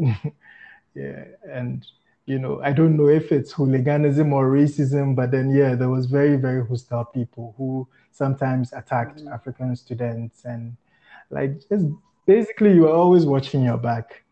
yeah, 0.94 1.26
and 1.50 1.86
you 2.26 2.40
know, 2.40 2.62
I 2.64 2.72
don't 2.72 2.96
know 2.96 3.10
if 3.10 3.32
it's 3.32 3.52
hooliganism 3.52 4.32
or 4.32 4.50
racism, 4.50 5.16
but 5.16 5.32
then 5.32 5.54
yeah, 5.54 5.76
there 5.76 5.90
was 5.90 6.06
very, 6.06 6.38
very 6.38 6.66
hostile 6.66 7.06
people 7.06 7.54
who 7.58 7.88
sometimes 8.12 8.72
attacked 8.72 9.20
mm-hmm. 9.20 9.34
African 9.34 9.76
students 9.76 10.46
and 10.46 10.78
like 11.30 11.68
just 11.68 11.86
basically 12.26 12.74
you 12.74 12.84
were 12.84 12.94
always 12.94 13.26
watching 13.26 13.64
your 13.64 13.78
back. 13.78 14.24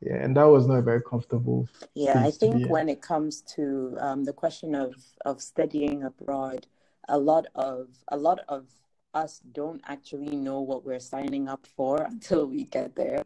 Yeah, 0.00 0.16
and 0.16 0.36
that 0.36 0.44
was 0.44 0.66
not 0.66 0.82
very 0.82 1.00
comfortable. 1.00 1.68
Yeah, 1.94 2.24
I 2.24 2.32
think 2.32 2.68
when 2.68 2.88
it 2.88 3.00
comes 3.00 3.40
to 3.54 3.96
um, 4.00 4.24
the 4.24 4.32
question 4.32 4.74
of 4.74 4.94
of 5.24 5.40
studying 5.40 6.02
abroad, 6.02 6.66
a 7.08 7.18
lot 7.18 7.46
of 7.54 7.88
a 8.08 8.16
lot 8.16 8.40
of 8.48 8.66
us 9.14 9.40
don't 9.52 9.80
actually 9.86 10.34
know 10.34 10.60
what 10.60 10.84
we're 10.84 10.98
signing 10.98 11.48
up 11.48 11.66
for 11.76 12.02
until 12.10 12.46
we 12.46 12.64
get 12.64 12.96
there 12.96 13.24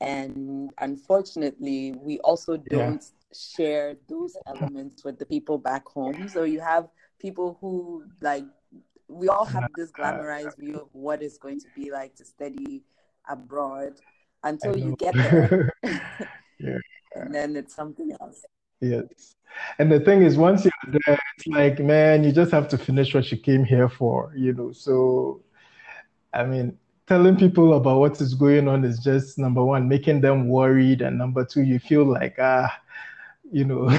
and 0.00 0.70
unfortunately 0.78 1.92
we 2.00 2.18
also 2.20 2.56
don't. 2.56 3.04
Share 3.34 3.96
those 4.08 4.36
elements 4.46 5.04
with 5.04 5.18
the 5.18 5.26
people 5.26 5.58
back 5.58 5.86
home. 5.86 6.28
So 6.28 6.44
you 6.44 6.60
have 6.60 6.88
people 7.20 7.58
who 7.60 8.04
like 8.20 8.44
we 9.08 9.28
all 9.28 9.44
have 9.44 9.68
this 9.76 9.90
glamorized 9.90 10.58
view 10.58 10.76
of 10.80 10.88
what 10.92 11.22
it's 11.22 11.38
going 11.38 11.60
to 11.60 11.66
be 11.74 11.90
like 11.90 12.14
to 12.16 12.24
study 12.24 12.82
abroad 13.28 13.94
until 14.44 14.76
you 14.76 14.96
get 14.98 15.14
there. 15.14 15.72
Yeah. 16.58 16.78
and 17.14 17.34
then 17.34 17.56
it's 17.56 17.74
something 17.74 18.12
else. 18.20 18.44
Yes. 18.80 19.34
And 19.78 19.90
the 19.90 20.00
thing 20.00 20.22
is 20.22 20.36
once 20.36 20.64
you're 20.64 21.00
there 21.06 21.18
it's 21.36 21.46
like 21.46 21.78
man 21.80 22.22
you 22.22 22.32
just 22.32 22.52
have 22.52 22.68
to 22.68 22.78
finish 22.78 23.14
what 23.14 23.30
you 23.32 23.38
came 23.38 23.64
here 23.64 23.88
for 23.88 24.32
you 24.36 24.52
know? 24.52 24.72
So 24.72 25.42
i 26.34 26.44
mean 26.44 26.78
telling 27.08 27.36
people 27.36 27.74
about 27.74 27.98
what 27.98 28.20
is 28.20 28.34
going 28.34 28.68
on 28.68 28.84
is 28.84 28.98
just 28.98 29.38
number 29.38 29.64
one, 29.64 29.88
making 29.88 30.20
them 30.20 30.46
worried, 30.46 31.00
and 31.00 31.16
number 31.16 31.42
two, 31.44 31.62
you 31.62 31.78
feel 31.78 32.04
like 32.04 32.36
ah, 32.38 32.70
you 33.52 33.64
know. 33.64 33.86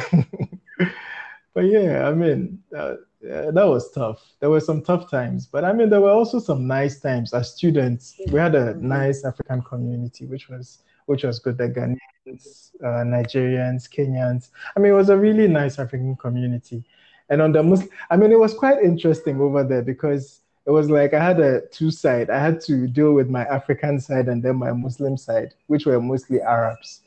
but 1.53 1.61
yeah, 1.61 2.07
I 2.07 2.13
mean, 2.13 2.59
uh, 2.75 2.95
that 3.21 3.65
was 3.67 3.91
tough. 3.91 4.21
There 4.39 4.49
were 4.49 4.59
some 4.59 4.81
tough 4.81 5.09
times, 5.09 5.45
but 5.45 5.65
I 5.65 5.73
mean, 5.73 5.89
there 5.89 6.01
were 6.01 6.11
also 6.11 6.39
some 6.39 6.67
nice 6.67 6.99
times. 6.99 7.33
As 7.33 7.53
students, 7.53 8.15
we 8.31 8.39
had 8.39 8.55
a 8.55 8.75
nice 8.75 9.25
African 9.25 9.61
community, 9.61 10.25
which 10.25 10.49
was 10.49 10.79
which 11.05 11.23
was 11.23 11.39
good. 11.39 11.57
The 11.57 11.69
Ghanaians, 11.69 12.71
uh, 12.83 13.03
Nigerians, 13.03 13.89
Kenyans. 13.89 14.49
I 14.75 14.79
mean, 14.79 14.91
it 14.91 14.95
was 14.95 15.09
a 15.09 15.17
really 15.17 15.47
nice 15.47 15.79
African 15.79 16.15
community. 16.15 16.83
And 17.29 17.41
on 17.41 17.51
the 17.51 17.61
Muslim, 17.61 17.89
I 18.09 18.17
mean, 18.17 18.31
it 18.31 18.39
was 18.39 18.53
quite 18.53 18.81
interesting 18.83 19.39
over 19.39 19.63
there 19.63 19.81
because 19.81 20.41
it 20.65 20.71
was 20.71 20.89
like 20.89 21.13
I 21.13 21.23
had 21.23 21.39
a 21.39 21.61
two 21.67 21.91
side. 21.91 22.29
I 22.29 22.39
had 22.39 22.61
to 22.61 22.87
deal 22.87 23.13
with 23.13 23.29
my 23.29 23.43
African 23.45 23.99
side 23.99 24.27
and 24.27 24.41
then 24.41 24.57
my 24.57 24.71
Muslim 24.71 25.17
side, 25.17 25.53
which 25.67 25.85
were 25.85 25.99
mostly 25.99 26.41
Arabs. 26.41 27.01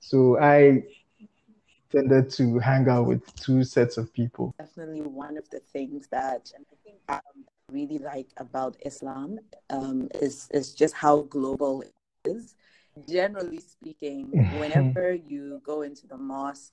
So 0.00 0.38
I 0.38 0.82
tended 1.94 2.30
to 2.30 2.58
hang 2.58 2.88
out 2.88 3.06
with 3.06 3.34
two 3.36 3.64
sets 3.64 3.96
of 3.96 4.12
people. 4.12 4.54
Definitely 4.58 5.02
one 5.02 5.36
of 5.36 5.48
the 5.50 5.60
things 5.60 6.08
that 6.10 6.52
I 6.54 6.62
think 6.84 6.98
um, 7.08 7.44
really 7.70 7.98
like 7.98 8.28
about 8.36 8.76
Islam 8.84 9.38
um, 9.70 10.08
is 10.20 10.48
is 10.52 10.74
just 10.74 10.94
how 10.94 11.22
global 11.22 11.82
it 11.82 11.92
is. 12.24 12.54
Generally 13.08 13.60
speaking, 13.60 14.26
whenever 14.58 15.14
you 15.14 15.60
go 15.64 15.82
into 15.82 16.06
the 16.06 16.16
mosque, 16.16 16.72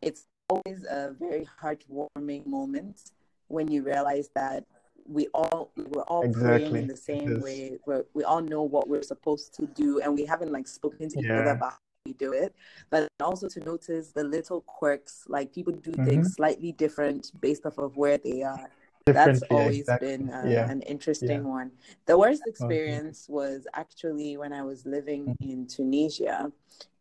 it's 0.00 0.26
always 0.48 0.84
a 0.84 1.14
very 1.18 1.46
heartwarming 1.60 2.46
moment 2.46 3.10
when 3.48 3.68
you 3.70 3.82
realize 3.82 4.28
that 4.34 4.64
we 5.06 5.26
all 5.34 5.72
we're 5.76 6.02
all 6.02 6.22
exactly. 6.22 6.48
praying 6.48 6.76
in 6.76 6.86
the 6.86 6.96
same 6.96 7.40
way. 7.40 7.78
We're, 7.86 8.04
we 8.14 8.24
all 8.24 8.40
know 8.40 8.62
what 8.62 8.88
we're 8.88 9.02
supposed 9.02 9.54
to 9.56 9.66
do, 9.66 10.00
and 10.00 10.14
we 10.14 10.24
haven't 10.24 10.52
like 10.52 10.68
spoken 10.68 11.08
to 11.10 11.18
each 11.18 11.30
other 11.30 11.50
about 11.50 11.74
we 12.04 12.12
do 12.14 12.32
it. 12.32 12.54
But 12.90 13.08
also 13.20 13.48
to 13.48 13.60
notice 13.60 14.12
the 14.12 14.24
little 14.24 14.62
quirks, 14.62 15.24
like 15.28 15.52
people 15.52 15.72
do 15.72 15.92
mm-hmm. 15.92 16.04
things 16.04 16.34
slightly 16.34 16.72
different 16.72 17.32
based 17.40 17.66
off 17.66 17.78
of 17.78 17.96
where 17.96 18.18
they 18.18 18.42
are. 18.42 18.70
That's 19.04 19.42
always 19.50 19.80
exactly. 19.80 20.16
been 20.16 20.30
uh, 20.30 20.44
yeah. 20.46 20.70
an 20.70 20.82
interesting 20.82 21.42
yeah. 21.42 21.50
one. 21.58 21.72
The 22.06 22.16
worst 22.16 22.42
experience 22.46 23.26
okay. 23.28 23.34
was 23.34 23.66
actually 23.74 24.36
when 24.36 24.52
I 24.52 24.62
was 24.62 24.86
living 24.86 25.26
mm-hmm. 25.26 25.50
in 25.50 25.66
Tunisia. 25.66 26.52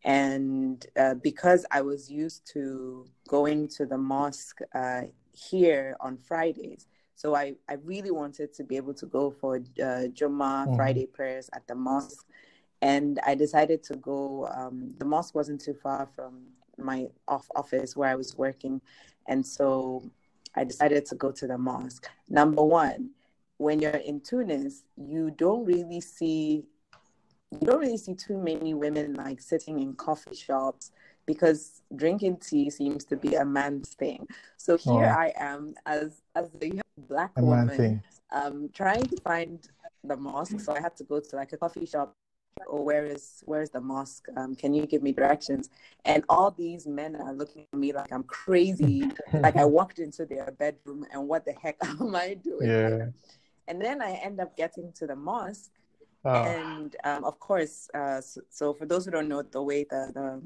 And 0.03 0.83
uh, 0.97 1.15
because 1.15 1.63
I 1.69 1.81
was 1.81 2.09
used 2.09 2.47
to 2.53 3.05
going 3.27 3.67
to 3.69 3.85
the 3.85 3.99
mosque 3.99 4.59
uh, 4.73 5.01
here 5.33 5.95
on 5.99 6.17
Fridays, 6.17 6.87
so 7.13 7.35
I, 7.35 7.53
I 7.69 7.73
really 7.83 8.09
wanted 8.09 8.51
to 8.55 8.63
be 8.63 8.77
able 8.77 8.95
to 8.95 9.05
go 9.05 9.29
for 9.29 9.57
uh, 9.57 10.09
Jummah 10.17 10.65
mm-hmm. 10.65 10.75
Friday 10.75 11.05
prayers 11.05 11.51
at 11.53 11.67
the 11.67 11.75
mosque. 11.75 12.25
And 12.81 13.19
I 13.25 13.35
decided 13.35 13.83
to 13.83 13.95
go. 13.95 14.47
Um, 14.55 14.93
the 14.97 15.05
mosque 15.05 15.35
wasn't 15.35 15.61
too 15.61 15.73
far 15.75 16.07
from 16.15 16.47
my 16.77 17.07
off 17.27 17.47
office 17.55 17.95
where 17.95 18.09
I 18.09 18.15
was 18.15 18.35
working. 18.37 18.81
And 19.27 19.45
so 19.45 20.03
I 20.55 20.63
decided 20.63 21.05
to 21.07 21.15
go 21.15 21.31
to 21.31 21.47
the 21.47 21.57
mosque. 21.57 22.07
Number 22.29 22.63
one, 22.63 23.11
when 23.57 23.79
you're 23.79 23.91
in 23.91 24.21
Tunis, 24.21 24.83
you 24.97 25.31
don't 25.31 25.65
really 25.65 26.01
see 26.01 26.65
you 27.51 27.67
don't 27.67 27.79
really 27.79 27.97
see 27.97 28.15
too 28.15 28.37
many 28.37 28.73
women 28.73 29.13
like 29.13 29.41
sitting 29.41 29.79
in 29.79 29.93
coffee 29.93 30.35
shops 30.35 30.91
because 31.25 31.81
drinking 31.95 32.37
tea 32.37 32.69
seems 32.69 33.03
to 33.05 33.17
be 33.17 33.35
a 33.35 33.45
man's 33.45 33.89
thing. 33.89 34.25
So 34.57 34.77
here 34.77 34.93
oh. 34.93 35.19
I 35.19 35.33
am 35.37 35.75
as 35.85 36.21
as 36.35 36.49
a 36.61 36.71
black 36.97 37.31
a 37.35 37.43
woman, 37.43 38.01
um, 38.31 38.69
trying 38.73 39.05
to 39.05 39.17
find 39.21 39.59
the 40.03 40.15
mosque. 40.15 40.59
So 40.59 40.73
I 40.73 40.79
had 40.79 40.95
to 40.97 41.03
go 41.03 41.19
to 41.19 41.35
like 41.35 41.53
a 41.53 41.57
coffee 41.57 41.85
shop. 41.85 42.15
Or 42.67 42.79
oh, 42.79 42.81
where 42.81 43.05
is 43.05 43.43
where 43.45 43.61
is 43.61 43.69
the 43.69 43.81
mosque? 43.81 44.27
Um, 44.37 44.55
can 44.55 44.73
you 44.73 44.85
give 44.85 45.01
me 45.01 45.11
directions? 45.11 45.69
And 46.05 46.23
all 46.29 46.51
these 46.51 46.85
men 46.87 47.15
are 47.15 47.33
looking 47.33 47.65
at 47.71 47.79
me 47.79 47.91
like 47.93 48.11
I'm 48.11 48.23
crazy. 48.23 49.03
like 49.33 49.55
I 49.55 49.65
walked 49.77 49.99
into 49.99 50.25
their 50.25 50.51
bedroom, 50.51 51.05
and 51.11 51.27
what 51.27 51.45
the 51.45 51.53
heck 51.53 51.77
am 51.83 52.15
I 52.15 52.35
doing? 52.35 52.69
Yeah. 52.69 53.05
And 53.67 53.81
then 53.81 54.01
I 54.01 54.13
end 54.13 54.39
up 54.39 54.55
getting 54.57 54.91
to 54.93 55.07
the 55.07 55.15
mosque, 55.15 55.71
oh. 56.25 56.43
and 56.43 56.95
um, 57.03 57.23
of 57.23 57.39
course, 57.39 57.89
uh, 57.93 58.21
so, 58.21 58.41
so, 58.49 58.73
for 58.73 58.85
those 58.85 59.05
who 59.05 59.11
don't 59.11 59.29
know 59.29 59.41
the 59.41 59.61
way 59.61 59.85
the, 59.89 60.11
the 60.13 60.41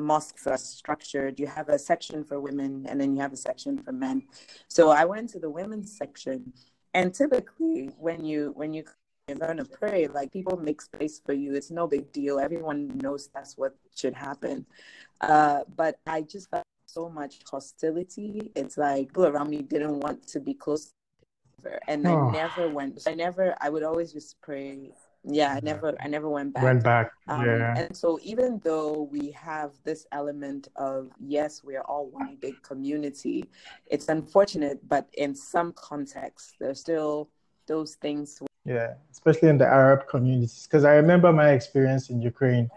mosques 0.00 0.46
are 0.46 0.56
structured. 0.56 1.38
You 1.38 1.46
have 1.46 1.68
a 1.68 1.78
section 1.78 2.24
for 2.24 2.40
women 2.40 2.86
and 2.88 3.00
then 3.00 3.14
you 3.14 3.22
have 3.22 3.32
a 3.32 3.36
section 3.36 3.82
for 3.82 3.92
men. 3.92 4.22
So 4.68 4.90
I 4.90 5.04
went 5.04 5.30
to 5.30 5.38
the 5.38 5.50
women's 5.50 5.96
section, 5.96 6.52
and 6.94 7.12
typically 7.12 7.90
when 7.98 8.24
you 8.24 8.52
when 8.56 8.72
you 8.72 8.84
you're 9.28 9.38
going 9.38 9.58
to 9.58 9.64
pray, 9.64 10.06
like 10.08 10.32
people 10.32 10.56
make 10.56 10.80
space 10.80 11.20
for 11.24 11.32
you. 11.32 11.54
It's 11.54 11.70
no 11.70 11.86
big 11.86 12.12
deal. 12.12 12.38
Everyone 12.38 12.88
knows 12.98 13.28
that's 13.34 13.56
what 13.56 13.74
should 13.94 14.14
happen. 14.14 14.66
Uh, 15.20 15.60
but 15.76 15.98
I 16.06 16.22
just 16.22 16.50
felt 16.50 16.64
so 16.86 17.08
much 17.08 17.40
hostility. 17.50 18.52
It's 18.56 18.78
like 18.78 19.08
people 19.08 19.26
around 19.26 19.50
me 19.50 19.62
didn't 19.62 20.00
want 20.00 20.26
to 20.28 20.40
be 20.40 20.54
close. 20.54 20.92
And 21.86 22.06
oh. 22.06 22.28
I 22.28 22.32
never 22.32 22.68
went. 22.68 23.02
I 23.06 23.14
never. 23.14 23.54
I 23.60 23.68
would 23.68 23.82
always 23.82 24.12
just 24.12 24.40
pray 24.40 24.92
yeah 25.24 25.54
i 25.54 25.60
never 25.62 25.94
i 26.00 26.06
never 26.06 26.28
went 26.28 26.54
back 26.54 26.62
went 26.62 26.82
back 26.82 27.10
um, 27.26 27.44
yeah 27.44 27.74
and 27.76 27.96
so 27.96 28.18
even 28.22 28.60
though 28.64 29.08
we 29.10 29.30
have 29.32 29.72
this 29.84 30.06
element 30.12 30.68
of 30.76 31.10
yes 31.18 31.62
we 31.64 31.76
are 31.76 31.82
all 31.82 32.06
one 32.10 32.36
big 32.40 32.60
community 32.62 33.44
it's 33.86 34.08
unfortunate 34.08 34.78
but 34.88 35.08
in 35.14 35.34
some 35.34 35.72
contexts 35.72 36.54
there's 36.60 36.80
still 36.80 37.28
those 37.66 37.96
things 37.96 38.40
yeah 38.68 38.94
especially 39.10 39.48
in 39.48 39.58
the 39.58 39.66
arab 39.66 40.06
communities 40.06 40.66
because 40.68 40.84
i 40.84 40.94
remember 40.94 41.32
my 41.32 41.50
experience 41.50 42.10
in 42.10 42.20
ukraine 42.20 42.68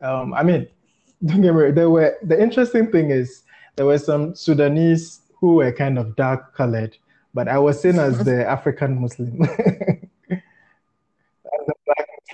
um, 0.00 0.32
i 0.34 0.42
mean 0.42 0.66
don't 1.24 1.40
get 1.40 1.54
me 1.54 1.60
wrong, 1.60 1.74
there 1.74 1.90
were 1.90 2.16
the 2.22 2.40
interesting 2.40 2.90
thing 2.90 3.10
is 3.10 3.42
there 3.76 3.86
were 3.86 3.98
some 3.98 4.34
sudanese 4.34 5.20
who 5.40 5.56
were 5.56 5.72
kind 5.72 5.98
of 5.98 6.14
dark 6.16 6.54
colored 6.54 6.96
but 7.34 7.48
i 7.48 7.58
was 7.58 7.80
seen 7.80 7.98
as 7.98 8.24
the 8.24 8.48
african 8.48 9.00
muslim 9.04 9.40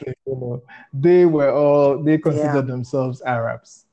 you 0.04 0.14
know, 0.26 0.62
they 0.92 1.26
were 1.26 1.50
all 1.50 2.02
they 2.02 2.18
considered 2.18 2.54
yeah. 2.54 2.60
themselves 2.62 3.20
Arabs, 3.22 3.84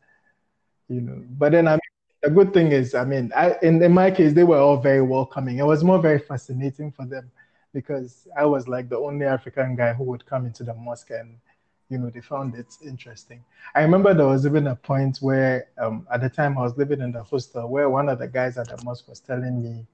you 0.88 1.02
know. 1.02 1.22
But 1.32 1.52
then 1.52 1.68
I 1.68 1.74
mean, 1.74 1.80
the 2.24 2.30
good 2.30 2.54
thing 2.54 2.72
is, 2.72 2.96
I 2.96 3.04
mean, 3.04 3.32
I, 3.36 3.56
in 3.62 3.82
in 3.82 3.94
my 3.94 4.12
case, 4.12 4.34
they 4.34 4.44
were 4.44 4.58
all 4.58 4.78
very 4.78 5.02
welcoming. 5.02 5.58
It 5.58 5.66
was 5.66 5.84
more 5.84 6.00
very 6.00 6.20
fascinating 6.20 6.92
for 6.92 7.06
them 7.06 7.30
because 7.74 8.28
I 8.38 8.46
was 8.46 8.68
like 8.68 8.90
the 8.90 8.98
only 8.98 9.26
African 9.26 9.76
guy 9.76 9.94
who 9.94 10.04
would 10.06 10.26
come 10.26 10.46
into 10.46 10.64
the 10.64 10.74
mosque 10.74 11.12
and 11.12 11.38
you 11.90 11.98
know 11.98 12.10
they 12.10 12.22
found 12.22 12.56
it 12.56 12.68
interesting. 12.86 13.44
I 13.76 13.82
remember 13.82 14.14
there 14.14 14.28
was 14.28 14.46
even 14.46 14.68
a 14.68 14.76
point 14.76 15.18
where 15.22 15.68
um, 15.78 16.08
at 16.12 16.22
the 16.22 16.30
time 16.30 16.58
I 16.58 16.62
was 16.62 16.78
living 16.78 17.02
in 17.02 17.12
the 17.12 17.24
hostel 17.24 17.70
where 17.70 17.90
one 17.90 18.10
of 18.10 18.20
the 18.20 18.28
guys 18.28 18.58
at 18.58 18.70
the 18.70 18.84
mosque 18.84 19.08
was 19.08 19.20
telling 19.20 19.62
me 19.64 19.86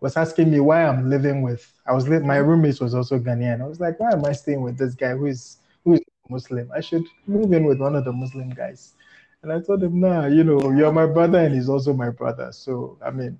was 0.00 0.16
asking 0.16 0.50
me 0.50 0.60
why 0.60 0.84
I'm 0.84 1.08
living 1.08 1.42
with. 1.42 1.72
I 1.86 1.92
was 1.94 2.08
li- 2.08 2.18
my 2.18 2.36
roommate 2.36 2.80
was 2.80 2.94
also 2.94 3.18
Ghanaian. 3.18 3.62
I 3.62 3.66
was 3.66 3.80
like, 3.80 3.98
why 4.00 4.12
am 4.12 4.24
I 4.24 4.32
staying 4.32 4.60
with 4.62 4.76
this 4.78 4.94
guy 4.94 5.12
who 5.12 5.26
is 5.26 5.58
who 5.84 5.94
is 5.94 6.00
Muslim? 6.28 6.70
I 6.74 6.80
should 6.80 7.04
move 7.26 7.52
in 7.52 7.64
with 7.64 7.80
one 7.80 7.96
of 7.96 8.04
the 8.04 8.12
Muslim 8.12 8.50
guys. 8.50 8.94
And 9.42 9.52
I 9.52 9.60
told 9.60 9.82
him, 9.82 10.00
nah, 10.00 10.26
you 10.26 10.44
know, 10.44 10.58
you're 10.72 10.92
my 10.92 11.06
brother 11.06 11.38
and 11.38 11.54
he's 11.54 11.68
also 11.68 11.92
my 11.92 12.10
brother. 12.10 12.52
So 12.52 12.98
I 13.04 13.10
mean, 13.10 13.38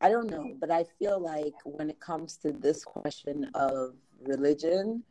I 0.00 0.08
don't 0.08 0.30
know, 0.30 0.54
but 0.58 0.70
I 0.70 0.84
feel 0.98 1.20
like 1.20 1.54
when 1.64 1.90
it 1.90 2.00
comes 2.00 2.36
to 2.38 2.52
this 2.52 2.84
question 2.84 3.50
of 3.54 3.94
religion, 4.22 5.02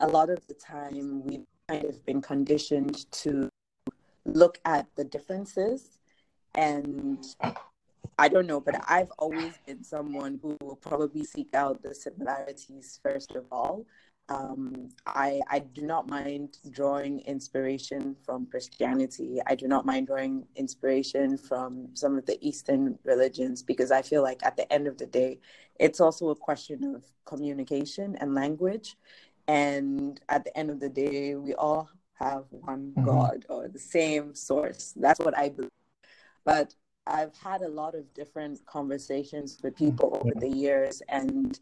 a 0.00 0.06
lot 0.06 0.30
of 0.30 0.46
the 0.46 0.54
time 0.54 1.24
we've 1.24 1.46
kind 1.68 1.84
of 1.84 2.04
been 2.06 2.22
conditioned 2.22 3.10
to 3.10 3.48
look 4.24 4.58
at 4.64 4.86
the 4.94 5.04
differences 5.04 5.98
and 6.54 7.24
I 8.18 8.28
don't 8.28 8.46
know, 8.46 8.60
but 8.60 8.82
I've 8.88 9.10
always 9.18 9.54
been 9.66 9.84
someone 9.84 10.38
who 10.42 10.56
will 10.62 10.76
probably 10.76 11.24
seek 11.24 11.54
out 11.54 11.82
the 11.82 11.94
similarities 11.94 12.98
first 13.02 13.32
of 13.32 13.44
all. 13.50 13.84
Um, 14.28 14.88
I, 15.06 15.40
I 15.48 15.60
do 15.60 15.82
not 15.82 16.08
mind 16.08 16.58
drawing 16.70 17.20
inspiration 17.20 18.16
from 18.24 18.46
Christianity. 18.46 19.40
I 19.46 19.54
do 19.54 19.68
not 19.68 19.86
mind 19.86 20.08
drawing 20.08 20.46
inspiration 20.56 21.38
from 21.38 21.90
some 21.94 22.18
of 22.18 22.26
the 22.26 22.36
Eastern 22.46 22.98
religions 23.04 23.62
because 23.62 23.92
I 23.92 24.02
feel 24.02 24.22
like 24.22 24.44
at 24.44 24.56
the 24.56 24.70
end 24.72 24.88
of 24.88 24.98
the 24.98 25.06
day, 25.06 25.38
it's 25.78 26.00
also 26.00 26.30
a 26.30 26.34
question 26.34 26.96
of 26.96 27.04
communication 27.24 28.16
and 28.16 28.34
language. 28.34 28.96
And 29.46 30.20
at 30.28 30.44
the 30.44 30.56
end 30.58 30.70
of 30.70 30.80
the 30.80 30.88
day, 30.88 31.36
we 31.36 31.54
all 31.54 31.88
have 32.14 32.44
one 32.50 32.92
mm-hmm. 32.96 33.04
God 33.04 33.46
or 33.48 33.68
the 33.68 33.78
same 33.78 34.34
source. 34.34 34.92
That's 34.96 35.20
what 35.20 35.38
I 35.38 35.50
believe. 35.50 35.70
But 36.44 36.74
I've 37.06 37.36
had 37.36 37.62
a 37.62 37.68
lot 37.68 37.94
of 37.94 38.12
different 38.14 38.64
conversations 38.66 39.58
with 39.62 39.76
people 39.76 40.18
over 40.20 40.32
the 40.34 40.48
years, 40.48 41.02
and 41.08 41.58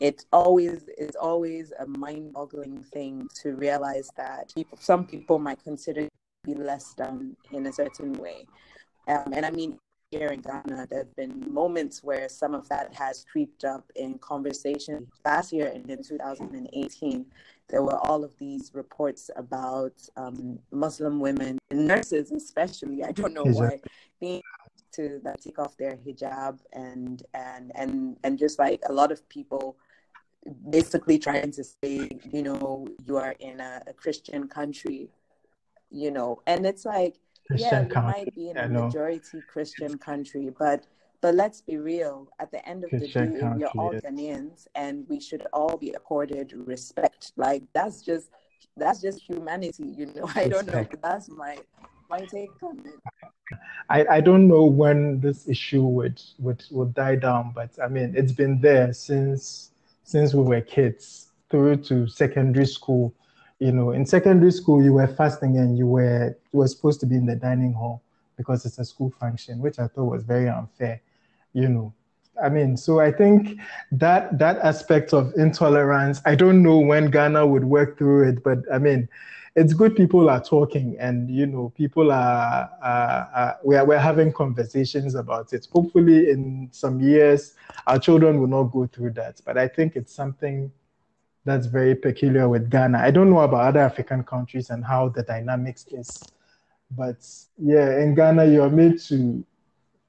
it's 0.00 0.26
always 0.32 0.88
it's 0.96 1.16
always 1.16 1.72
a 1.78 1.86
mind-boggling 1.86 2.82
thing 2.82 3.28
to 3.42 3.54
realize 3.56 4.10
that 4.16 4.52
people, 4.54 4.78
some 4.80 5.04
people 5.04 5.38
might 5.38 5.62
consider 5.62 6.08
be 6.44 6.54
less 6.54 6.94
than 6.94 7.36
in 7.52 7.66
a 7.66 7.72
certain 7.72 8.12
way. 8.14 8.46
Um, 9.08 9.32
and 9.32 9.44
I 9.44 9.50
mean, 9.50 9.78
here 10.10 10.28
in 10.28 10.40
Ghana, 10.40 10.86
there 10.88 11.00
have 11.00 11.16
been 11.16 11.52
moments 11.52 12.02
where 12.02 12.28
some 12.28 12.54
of 12.54 12.68
that 12.68 12.94
has 12.94 13.26
creeped 13.30 13.64
up 13.64 13.90
in 13.96 14.18
conversation. 14.18 15.06
Last 15.24 15.52
year 15.52 15.70
and 15.74 15.88
in 15.90 16.02
2018, 16.02 17.26
there 17.68 17.82
were 17.82 17.98
all 17.98 18.24
of 18.24 18.32
these 18.38 18.70
reports 18.72 19.30
about 19.36 19.92
um, 20.16 20.58
Muslim 20.70 21.20
women, 21.20 21.58
nurses 21.70 22.30
especially. 22.30 23.04
I 23.04 23.12
don't 23.12 23.34
know 23.34 23.44
why, 23.44 23.80
being 24.20 24.42
to 24.92 25.20
that 25.22 25.42
take 25.42 25.58
off 25.58 25.76
their 25.76 25.96
hijab 25.96 26.58
and 26.72 27.22
and 27.34 27.70
and 27.74 28.16
and 28.24 28.38
just 28.38 28.58
like 28.58 28.80
a 28.88 28.92
lot 28.92 29.12
of 29.12 29.28
people 29.28 29.76
basically 30.70 31.18
trying 31.18 31.50
to 31.50 31.64
say 31.64 32.08
you 32.32 32.42
know 32.42 32.86
you 33.06 33.16
are 33.16 33.34
in 33.40 33.60
a, 33.60 33.82
a 33.86 33.92
christian 33.92 34.48
country 34.48 35.08
you 35.90 36.10
know 36.10 36.40
and 36.46 36.66
it's 36.66 36.84
like 36.84 37.16
christian 37.46 37.88
yeah 37.90 38.00
you 38.00 38.06
might 38.06 38.34
be 38.34 38.50
in 38.50 38.56
a 38.56 38.68
majority 38.68 39.42
christian 39.48 39.98
country 39.98 40.50
but 40.58 40.86
but 41.20 41.34
let's 41.34 41.60
be 41.60 41.76
real 41.76 42.28
at 42.38 42.50
the 42.50 42.66
end 42.68 42.84
of 42.84 42.90
christian 42.90 43.32
the 43.32 43.34
day 43.34 43.40
country, 43.40 43.68
we're 43.74 43.82
all 43.82 43.92
ghanaians 43.92 44.66
and 44.74 45.04
we 45.08 45.20
should 45.20 45.46
all 45.52 45.76
be 45.76 45.90
accorded 45.90 46.52
respect. 46.54 47.32
Like 47.36 47.64
that's 47.74 48.02
just 48.02 48.30
that's 48.76 49.00
just 49.00 49.20
humanity 49.20 49.92
you 49.96 50.06
know 50.14 50.30
i 50.36 50.46
don't 50.46 50.68
know 50.68 50.86
that's 51.02 51.28
my 51.28 51.58
my 52.08 52.20
take 52.20 52.50
on 52.62 52.78
it. 52.86 52.94
I, 53.88 54.06
I 54.16 54.20
don't 54.20 54.48
know 54.48 54.64
when 54.64 55.20
this 55.20 55.48
issue 55.48 55.82
would, 55.82 56.20
would 56.38 56.64
would 56.70 56.94
die 56.94 57.16
down, 57.16 57.52
but 57.54 57.70
I 57.82 57.88
mean 57.88 58.14
it's 58.16 58.32
been 58.32 58.60
there 58.60 58.92
since 58.92 59.72
since 60.08 60.32
we 60.32 60.42
were 60.42 60.62
kids 60.62 61.32
through 61.50 61.76
to 61.76 62.08
secondary 62.08 62.64
school. 62.64 63.12
You 63.58 63.72
know, 63.72 63.90
in 63.90 64.06
secondary 64.06 64.52
school 64.52 64.82
you 64.82 64.94
were 64.94 65.06
fasting 65.06 65.58
and 65.58 65.76
you 65.76 65.86
were 65.86 66.34
you 66.50 66.60
were 66.60 66.68
supposed 66.68 67.00
to 67.00 67.06
be 67.06 67.16
in 67.16 67.26
the 67.26 67.36
dining 67.36 67.74
hall 67.74 68.00
because 68.38 68.64
it's 68.64 68.78
a 68.78 68.86
school 68.86 69.12
function, 69.20 69.58
which 69.58 69.78
I 69.78 69.86
thought 69.86 70.06
was 70.06 70.22
very 70.22 70.48
unfair. 70.48 71.02
You 71.52 71.68
know, 71.68 71.92
I 72.42 72.48
mean, 72.48 72.74
so 72.78 73.00
I 73.00 73.12
think 73.12 73.60
that 73.92 74.38
that 74.38 74.56
aspect 74.60 75.12
of 75.12 75.34
intolerance, 75.36 76.22
I 76.24 76.36
don't 76.36 76.62
know 76.62 76.78
when 76.78 77.10
Ghana 77.10 77.46
would 77.46 77.64
work 77.64 77.98
through 77.98 78.30
it, 78.30 78.42
but 78.42 78.60
I 78.72 78.78
mean, 78.78 79.10
it's 79.58 79.74
good 79.74 79.96
people 79.96 80.30
are 80.30 80.42
talking 80.42 80.96
and 81.00 81.28
you 81.28 81.44
know 81.44 81.72
people 81.76 82.12
are, 82.12 82.70
are, 82.80 83.30
are 83.34 83.58
we 83.64 83.74
are 83.74 83.84
we're 83.84 83.98
having 83.98 84.32
conversations 84.32 85.16
about 85.16 85.52
it 85.52 85.66
hopefully 85.72 86.30
in 86.30 86.68
some 86.70 87.00
years 87.00 87.54
our 87.88 87.98
children 87.98 88.40
will 88.40 88.46
not 88.46 88.64
go 88.64 88.86
through 88.86 89.10
that 89.10 89.40
but 89.44 89.58
i 89.58 89.66
think 89.66 89.96
it's 89.96 90.14
something 90.14 90.70
that's 91.44 91.66
very 91.66 91.94
peculiar 91.94 92.48
with 92.48 92.70
ghana 92.70 92.98
i 92.98 93.10
don't 93.10 93.30
know 93.30 93.40
about 93.40 93.66
other 93.66 93.80
african 93.80 94.22
countries 94.22 94.70
and 94.70 94.84
how 94.84 95.08
the 95.08 95.24
dynamics 95.24 95.86
is 95.90 96.22
but 96.92 97.26
yeah 97.58 98.00
in 98.00 98.14
ghana 98.14 98.44
you're 98.44 98.70
made 98.70 98.98
to 99.00 99.44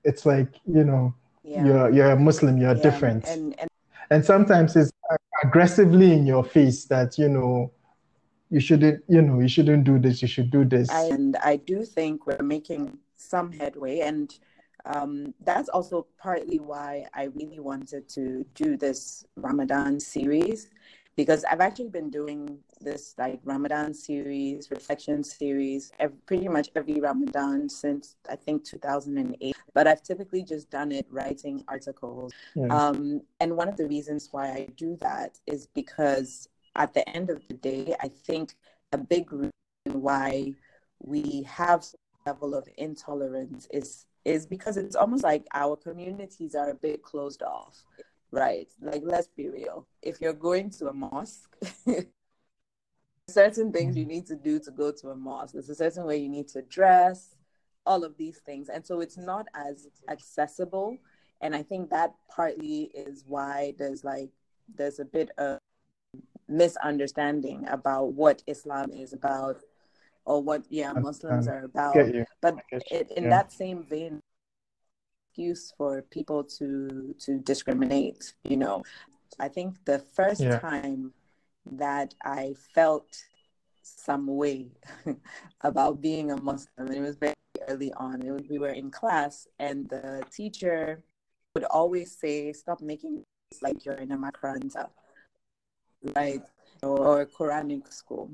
it's 0.04 0.28
like 0.28 0.60
you 0.68 0.84
know 0.84 1.14
yeah. 1.44 1.66
you're 1.66 1.90
you're 1.90 2.12
a 2.12 2.20
muslim 2.20 2.56
you're 2.58 2.76
yeah. 2.76 2.84
different 2.84 3.26
and, 3.28 3.60
and 3.60 3.70
and 4.12 4.24
sometimes 4.24 4.76
it's 4.76 4.92
aggressively 5.44 6.14
in 6.14 6.28
your 6.28 6.44
face 6.44 6.86
that 6.86 7.18
you 7.18 7.30
know 7.30 7.72
you 8.50 8.60
shouldn't 8.60 9.04
you 9.08 9.22
know 9.22 9.40
you 9.40 9.48
shouldn't 9.48 9.84
do 9.84 10.00
this 10.00 10.22
you 10.22 10.28
should 10.28 10.52
do 10.52 10.66
this. 10.66 10.90
And 10.90 11.36
i 11.38 11.56
do 11.56 11.84
think 11.86 12.26
we're 12.26 12.44
making 12.44 12.98
some 13.16 13.52
headway 13.52 14.00
and 14.00 14.34
um, 14.86 15.34
that's 15.44 15.70
also 15.70 16.08
partly 16.18 16.60
why 16.60 17.06
i 17.14 17.24
really 17.36 17.60
wanted 17.60 18.08
to 18.10 18.46
do 18.56 18.78
this 18.78 19.26
ramadan 19.36 20.00
series 20.00 20.70
because 21.16 21.44
i've 21.52 21.60
actually 21.60 21.90
been 21.90 22.10
doing 22.10 22.58
this 22.80 23.14
like 23.18 23.40
ramadan 23.44 23.94
series 23.94 24.72
reflection 24.72 25.22
series 25.22 25.92
every, 26.00 26.18
pretty 26.26 26.48
much 26.48 26.70
every 26.76 27.02
ramadan 27.02 27.68
since 27.68 28.16
i 28.30 28.36
think 28.36 28.64
2008 28.64 29.56
but 29.74 29.86
i've 29.86 30.02
typically 30.02 30.44
just 30.44 30.70
done 30.70 30.92
it 30.92 31.06
writing 31.12 31.62
articles. 31.68 32.32
Yeah. 32.56 32.68
um, 32.68 33.22
and 33.42 33.56
one 33.56 33.68
of 33.68 33.76
the 33.76 33.86
reasons 33.86 34.30
why 34.32 34.48
i 34.48 34.68
do 34.78 34.96
that 35.02 35.38
is 35.46 35.68
because 35.68 36.48
at 36.76 36.94
the 36.94 37.08
end 37.10 37.30
of 37.30 37.42
the 37.48 37.56
day, 37.56 37.96
I 38.00 38.08
think 38.08 38.56
a 38.92 38.98
big 38.98 39.32
reason 39.32 39.52
why 39.86 40.54
we 41.00 41.44
have 41.44 41.86
a 42.26 42.30
level 42.30 42.56
of 42.56 42.68
intolerance 42.78 43.68
is 43.72 44.06
is 44.26 44.46
because 44.46 44.78
it's 44.78 44.96
almost 44.96 45.24
like 45.24 45.46
our 45.54 45.76
communities 45.78 46.54
are 46.54 46.70
a 46.70 46.76
bit 46.76 47.02
closed 47.02 47.42
off, 47.42 47.84
right? 48.32 48.68
Like 48.82 49.02
let's 49.04 49.28
be 49.28 49.50
real. 49.50 49.88
If 50.02 50.20
you're 50.20 50.34
going 50.34 50.70
to 50.72 50.90
a 50.90 50.94
mosque, 50.94 51.56
certain 53.30 53.72
things 53.72 53.96
you 53.96 54.04
mm-hmm. 54.04 54.12
need 54.12 54.26
to 54.28 54.36
do 54.36 54.60
to 54.60 54.72
go 54.72 54.92
to 54.92 55.10
a 55.10 55.16
mosque. 55.16 55.54
There's 55.54 55.70
a 55.70 55.76
certain 55.76 56.06
way 56.06 56.18
you 56.18 56.30
need 56.30 56.50
to 56.50 56.62
dress, 56.64 57.36
all 57.86 58.04
of 58.04 58.18
these 58.18 58.40
things. 58.40 58.70
And 58.70 58.86
so 58.86 59.00
it's 59.00 59.18
not 59.18 59.48
as 59.54 59.88
accessible. 60.10 60.98
And 61.42 61.56
I 61.56 61.64
think 61.64 61.90
that 61.90 62.14
partly 62.30 62.92
is 62.94 63.24
why 63.26 63.74
there's 63.78 64.04
like 64.04 64.30
there's 64.76 65.00
a 65.00 65.06
bit 65.06 65.32
of 65.38 65.59
misunderstanding 66.50 67.68
about 67.68 68.14
what 68.14 68.44
Islam 68.48 68.92
is 68.92 69.14
about 69.14 69.62
or 70.26 70.42
what 70.42 70.64
yeah 70.70 70.94
Muslims 70.94 71.48
are 71.48 71.64
about. 71.64 71.96
But 72.42 72.56
it, 72.72 73.12
in 73.16 73.24
yeah. 73.24 73.30
that 73.30 73.52
same 73.52 73.84
vein, 73.84 74.22
excuse 75.30 75.74
for 75.78 76.02
people 76.02 76.44
to 76.44 77.16
to 77.20 77.40
discriminate. 77.40 78.34
You 78.44 78.58
know, 78.58 78.84
I 79.40 79.48
think 79.48 79.86
the 79.86 80.00
first 80.00 80.42
yeah. 80.42 80.60
time 80.60 81.14
that 81.72 82.14
I 82.24 82.56
felt 82.74 83.08
some 83.82 84.28
way 84.28 84.72
about 85.62 86.02
being 86.02 86.32
a 86.32 86.42
Muslim, 86.42 86.92
it 86.92 87.02
was 87.02 87.16
very 87.16 87.34
early 87.68 87.94
on. 87.94 88.22
It 88.22 88.32
was, 88.32 88.44
we 88.50 88.60
were 88.60 88.70
in 88.70 88.92
class, 88.92 89.48
and 89.60 89.90
the 89.90 90.24
teacher 90.32 91.04
would 91.56 91.64
always 91.66 92.18
say, 92.18 92.54
"Stop 92.54 92.82
making 92.82 93.24
like 93.62 93.86
you're 93.86 93.96
in 93.96 94.12
a 94.12 94.18
makranta." 94.18 94.90
Right 96.16 96.42
or 96.84 97.26
Quranic 97.26 97.92
school. 97.92 98.32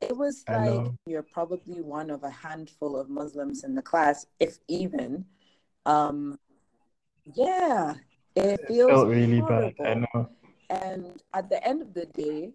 It 0.00 0.16
was 0.16 0.44
like 0.48 0.90
you're 1.06 1.22
probably 1.22 1.80
one 1.80 2.10
of 2.10 2.24
a 2.24 2.30
handful 2.30 2.96
of 2.96 3.08
Muslims 3.08 3.62
in 3.62 3.74
the 3.74 3.82
class, 3.82 4.26
if 4.40 4.58
even. 4.66 5.24
Um, 5.86 6.38
yeah, 7.34 7.94
it, 8.34 8.60
it 8.60 8.66
feels 8.66 8.90
felt 8.90 9.08
really 9.08 9.38
horrible. 9.38 9.72
bad. 9.78 9.86
I 9.88 10.18
know. 10.18 10.28
And 10.70 11.22
at 11.34 11.48
the 11.48 11.64
end 11.66 11.82
of 11.82 11.94
the 11.94 12.06
day, 12.06 12.52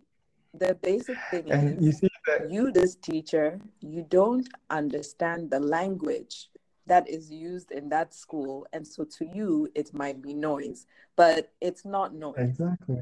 the 0.54 0.76
basic 0.76 1.18
thing 1.32 1.50
and 1.52 1.78
is 1.78 1.86
you, 1.86 1.92
see 1.94 2.10
that- 2.26 2.52
you, 2.52 2.72
this 2.72 2.96
teacher, 2.96 3.62
you 3.80 4.06
don't 4.10 4.48
understand 4.70 5.50
the 5.50 5.60
language 5.60 6.50
that 6.86 7.08
is 7.08 7.32
used 7.32 7.72
in 7.72 7.90
that 7.90 8.14
school. 8.14 8.66
And 8.74 8.86
so 8.86 9.04
to 9.04 9.26
you, 9.26 9.70
it 9.76 9.94
might 9.94 10.22
be 10.22 10.34
noise, 10.34 10.86
but 11.16 11.54
it's 11.62 11.86
not 11.86 12.14
noise. 12.14 12.36
Exactly 12.38 13.02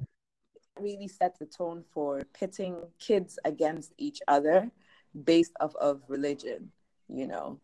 really 0.80 1.08
set 1.08 1.38
the 1.40 1.46
tone 1.46 1.84
for 1.94 2.22
pitting 2.34 2.78
kids 3.00 3.40
against 3.46 3.94
each 3.98 4.22
other 4.28 4.70
based 5.24 5.54
off 5.60 5.76
of 5.76 6.02
religion, 6.08 6.72
you 7.08 7.28
know. 7.28 7.60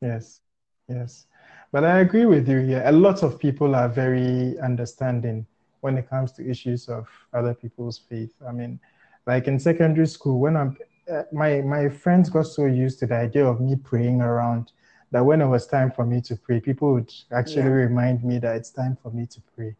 Yes, 0.00 0.40
yes. 0.88 1.26
But 1.72 1.84
I 1.84 2.00
agree 2.00 2.26
with 2.26 2.48
you 2.48 2.60
here. 2.60 2.82
A 2.84 2.92
lot 2.92 3.22
of 3.22 3.38
people 3.38 3.74
are 3.74 3.88
very 3.88 4.58
understanding 4.60 5.46
when 5.80 5.96
it 5.98 6.08
comes 6.08 6.32
to 6.32 6.48
issues 6.48 6.88
of 6.88 7.08
other 7.32 7.54
people's 7.54 7.98
faith. 7.98 8.34
I 8.46 8.52
mean, 8.52 8.78
like 9.26 9.46
in 9.46 9.58
secondary 9.58 10.06
school, 10.06 10.38
when 10.38 10.56
I'm 10.56 10.76
uh, 11.10 11.22
my 11.32 11.60
my 11.62 11.88
friends 11.88 12.28
got 12.28 12.46
so 12.46 12.66
used 12.66 12.98
to 13.00 13.06
the 13.06 13.14
idea 13.14 13.46
of 13.46 13.60
me 13.60 13.76
praying 13.76 14.20
around 14.20 14.72
that 15.12 15.24
when 15.24 15.40
it 15.40 15.46
was 15.46 15.66
time 15.66 15.90
for 15.90 16.04
me 16.04 16.20
to 16.22 16.36
pray, 16.36 16.60
people 16.60 16.92
would 16.94 17.12
actually 17.32 17.62
yeah. 17.62 17.86
remind 17.86 18.24
me 18.24 18.38
that 18.38 18.56
it's 18.56 18.70
time 18.70 18.96
for 19.02 19.10
me 19.10 19.26
to 19.26 19.40
pray. 19.54 19.74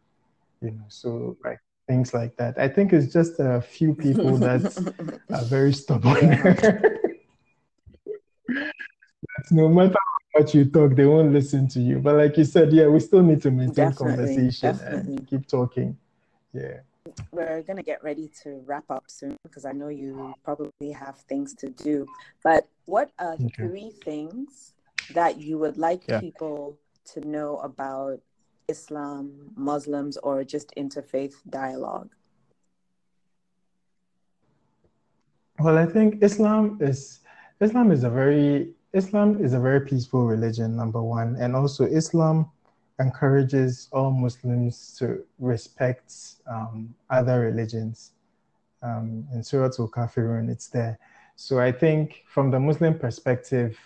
You 0.63 0.71
know, 0.71 0.85
so 0.89 1.37
like 1.45 1.61
things 1.87 2.13
like 2.13 2.37
that. 2.37 2.59
I 2.59 2.69
think 2.69 2.93
it's 2.93 3.13
just 3.13 3.39
a 3.39 3.61
few 3.61 3.95
people 3.95 4.37
that 4.39 4.63
are 5.33 5.45
very 5.45 5.73
stubborn. 5.73 6.31
no 9.51 9.69
matter 9.69 9.95
what 10.33 10.55
you 10.55 10.65
talk, 10.67 10.95
they 10.97 11.07
won't 11.07 11.33
listen 11.33 11.69
to 11.69 11.81
you. 11.81 11.99
But 11.99 12.17
like 12.17 12.37
you 12.37 12.45
said, 12.45 12.73
yeah, 12.73 12.87
we 12.87 13.01
still 13.01 13.23
need 13.23 13.43
to 13.43 13.51
maintain 13.51 13.91
Definitely, 13.91 14.27
conversation 14.27 14.77
definitely. 14.77 15.17
and 15.17 15.27
keep 15.29 15.47
talking. 15.47 15.97
Yeah. 16.53 16.81
We're 17.31 17.63
going 17.63 17.77
to 17.77 17.85
get 17.85 18.03
ready 18.03 18.31
to 18.43 18.63
wrap 18.67 18.85
up 18.91 19.05
soon 19.07 19.37
because 19.45 19.65
I 19.65 19.73
know 19.73 19.89
you 19.89 20.35
probably 20.43 20.91
have 20.91 21.19
things 21.29 21.55
to 21.55 21.71
do. 21.71 22.07
But 22.43 22.67
what 22.87 23.11
are 23.19 23.35
Okay. 23.35 23.49
three 23.69 23.93
things 24.05 24.73
that 25.15 25.39
you 25.41 25.59
would 25.59 25.79
like 25.79 26.03
Yeah. 26.09 26.21
people 26.21 26.79
to 27.13 27.21
know 27.27 27.59
about 27.59 28.21
Islam, 28.69 29.53
Muslims, 29.55 30.17
or 30.19 30.43
just 30.43 30.75
interfaith 30.77 31.35
dialogue? 31.49 32.11
Well, 35.61 35.79
I 35.79 35.87
think 35.87 36.23
Islam 36.23 36.79
is 36.81 37.21
Islam 37.61 37.93
is 37.93 38.05
a 38.05 38.11
very 38.11 38.75
Islam 38.93 39.43
is 39.43 39.53
a 39.55 39.61
very 39.61 39.81
peaceful 39.81 40.27
religion, 40.27 40.77
number 40.77 41.03
one, 41.03 41.37
and 41.37 41.55
also 41.55 41.85
Islam 41.85 42.51
encourages 42.99 43.89
all 43.93 44.11
Muslims 44.11 44.97
to 44.99 45.25
respect 45.39 46.13
um, 46.51 46.95
other 47.11 47.41
religions. 47.41 48.13
Um, 48.83 49.27
in 49.33 49.43
Surah 49.43 49.71
Al-Kafirun, 49.79 50.51
it's 50.51 50.69
there. 50.69 50.99
So 51.37 51.59
I 51.61 51.73
think 51.73 52.25
from 52.27 52.51
the 52.51 52.61
Muslim 52.61 52.99
perspective, 52.99 53.79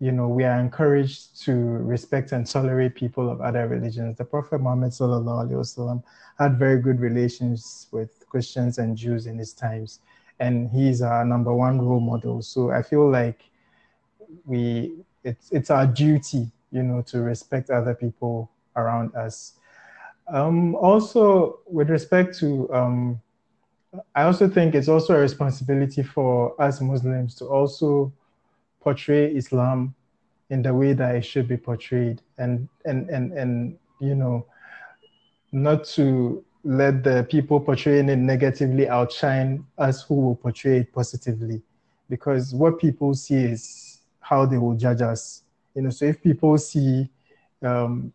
you 0.00 0.12
know, 0.12 0.28
we 0.28 0.44
are 0.44 0.60
encouraged 0.60 1.42
to 1.44 1.52
respect 1.52 2.32
and 2.32 2.46
tolerate 2.46 2.94
people 2.94 3.28
of 3.28 3.40
other 3.40 3.66
religions. 3.66 4.16
The 4.16 4.24
Prophet 4.24 4.60
Muhammad 4.60 4.92
wasallam 4.92 6.02
had 6.38 6.58
very 6.58 6.80
good 6.80 7.00
relations 7.00 7.88
with 7.90 8.24
Christians 8.28 8.78
and 8.78 8.96
Jews 8.96 9.26
in 9.26 9.38
his 9.38 9.52
times 9.52 10.00
and 10.40 10.70
he's 10.70 11.02
our 11.02 11.24
number 11.24 11.52
one 11.52 11.80
role 11.80 12.00
model. 12.00 12.42
So 12.42 12.70
I 12.70 12.82
feel 12.82 13.10
like 13.10 13.40
we 14.44 14.92
it's 15.24 15.50
it's 15.50 15.70
our 15.70 15.86
duty, 15.86 16.50
you 16.70 16.82
know, 16.82 17.02
to 17.02 17.20
respect 17.20 17.70
other 17.70 17.94
people 17.94 18.50
around 18.76 19.14
us. 19.14 19.54
Um, 20.28 20.74
also, 20.74 21.60
with 21.66 21.88
respect 21.88 22.38
to, 22.38 22.72
um, 22.72 23.20
I 24.14 24.24
also 24.24 24.48
think 24.48 24.74
it's 24.74 24.88
also 24.88 25.14
a 25.14 25.18
responsibility 25.18 26.02
for 26.02 26.60
us 26.60 26.80
Muslims 26.80 27.34
to 27.36 27.46
also 27.46 28.12
portray 28.88 29.26
Islam 29.34 29.94
in 30.48 30.62
the 30.62 30.72
way 30.72 30.94
that 30.94 31.14
it 31.14 31.24
should 31.30 31.46
be 31.46 31.58
portrayed, 31.58 32.22
and 32.38 32.68
and 32.86 33.10
and 33.10 33.32
and 33.40 33.78
you 34.00 34.14
know, 34.14 34.46
not 35.52 35.84
to 35.96 36.42
let 36.64 37.04
the 37.04 37.26
people 37.28 37.60
portraying 37.60 38.08
it 38.08 38.16
negatively 38.16 38.88
outshine 38.88 39.50
us 39.76 40.02
who 40.04 40.14
will 40.14 40.36
portray 40.36 40.78
it 40.78 40.92
positively. 40.92 41.60
Because 42.08 42.54
what 42.54 42.78
people 42.78 43.12
see 43.12 43.42
is 43.54 44.00
how 44.20 44.46
they 44.46 44.56
will 44.56 44.74
judge 44.74 45.02
us. 45.02 45.42
You 45.74 45.82
know 45.82 45.90
so 45.90 46.06
if 46.06 46.22
people 46.22 46.56
see 46.56 47.10
um, 47.62 48.12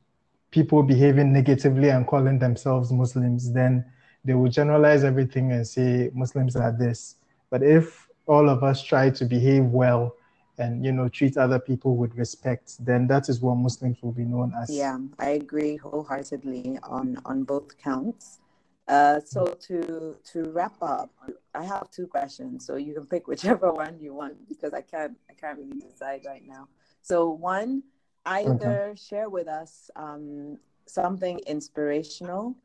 people 0.50 0.82
behaving 0.82 1.32
negatively 1.32 1.90
and 1.90 2.06
calling 2.08 2.40
themselves 2.40 2.92
muslims 2.92 3.52
then 3.54 3.86
they 4.26 4.34
will 4.34 4.50
generalize 4.50 5.04
everything 5.04 5.52
and 5.52 5.68
say 5.68 6.10
muslims 6.14 6.56
are 6.56 6.72
this. 6.72 7.16
But 7.52 7.62
if 7.62 8.08
all 8.26 8.50
of 8.50 8.64
us 8.64 8.84
try 8.84 9.12
to 9.12 9.26
behave 9.26 9.66
well 9.66 10.16
and 10.58 10.86
you 10.86 10.92
know 10.92 11.10
treat 11.10 11.38
other 11.38 11.60
people 11.60 11.96
with 11.96 12.14
respect 12.16 12.76
then 12.86 13.08
that 13.08 13.30
is 13.30 13.42
what 13.42 13.56
muslims 13.56 13.98
will 14.02 14.12
be 14.12 14.24
known 14.24 14.54
as 14.62 14.70
Yeah, 14.70 15.00
I 15.20 15.30
agree 15.30 15.78
wholeheartedly 15.78 16.80
on 16.84 17.18
on 17.26 17.44
both 17.44 17.78
counts. 17.78 18.40
Uh, 18.88 19.20
so 19.22 19.46
to 19.68 20.16
to 20.32 20.44
wrap 20.52 20.76
up, 20.82 21.10
I 21.56 21.64
have 21.64 21.90
two 21.90 22.06
questions. 22.06 22.66
So 22.66 22.76
you 22.76 22.94
can 22.94 23.06
pick 23.06 23.28
whichever 23.28 23.72
one 23.84 23.98
you 24.00 24.14
want 24.14 24.48
because 24.48 24.74
I 24.74 24.82
can't 24.82 25.18
I 25.30 25.34
can't 25.34 25.58
really 25.58 25.80
decide 25.80 26.22
right 26.26 26.46
now. 26.46 26.68
So 27.02 27.30
one, 27.30 27.84
either 28.26 28.94
share 28.96 29.30
with 29.30 29.48
us 29.48 29.90
um, 29.96 30.58
something 30.86 31.40
inspirational 31.48 32.56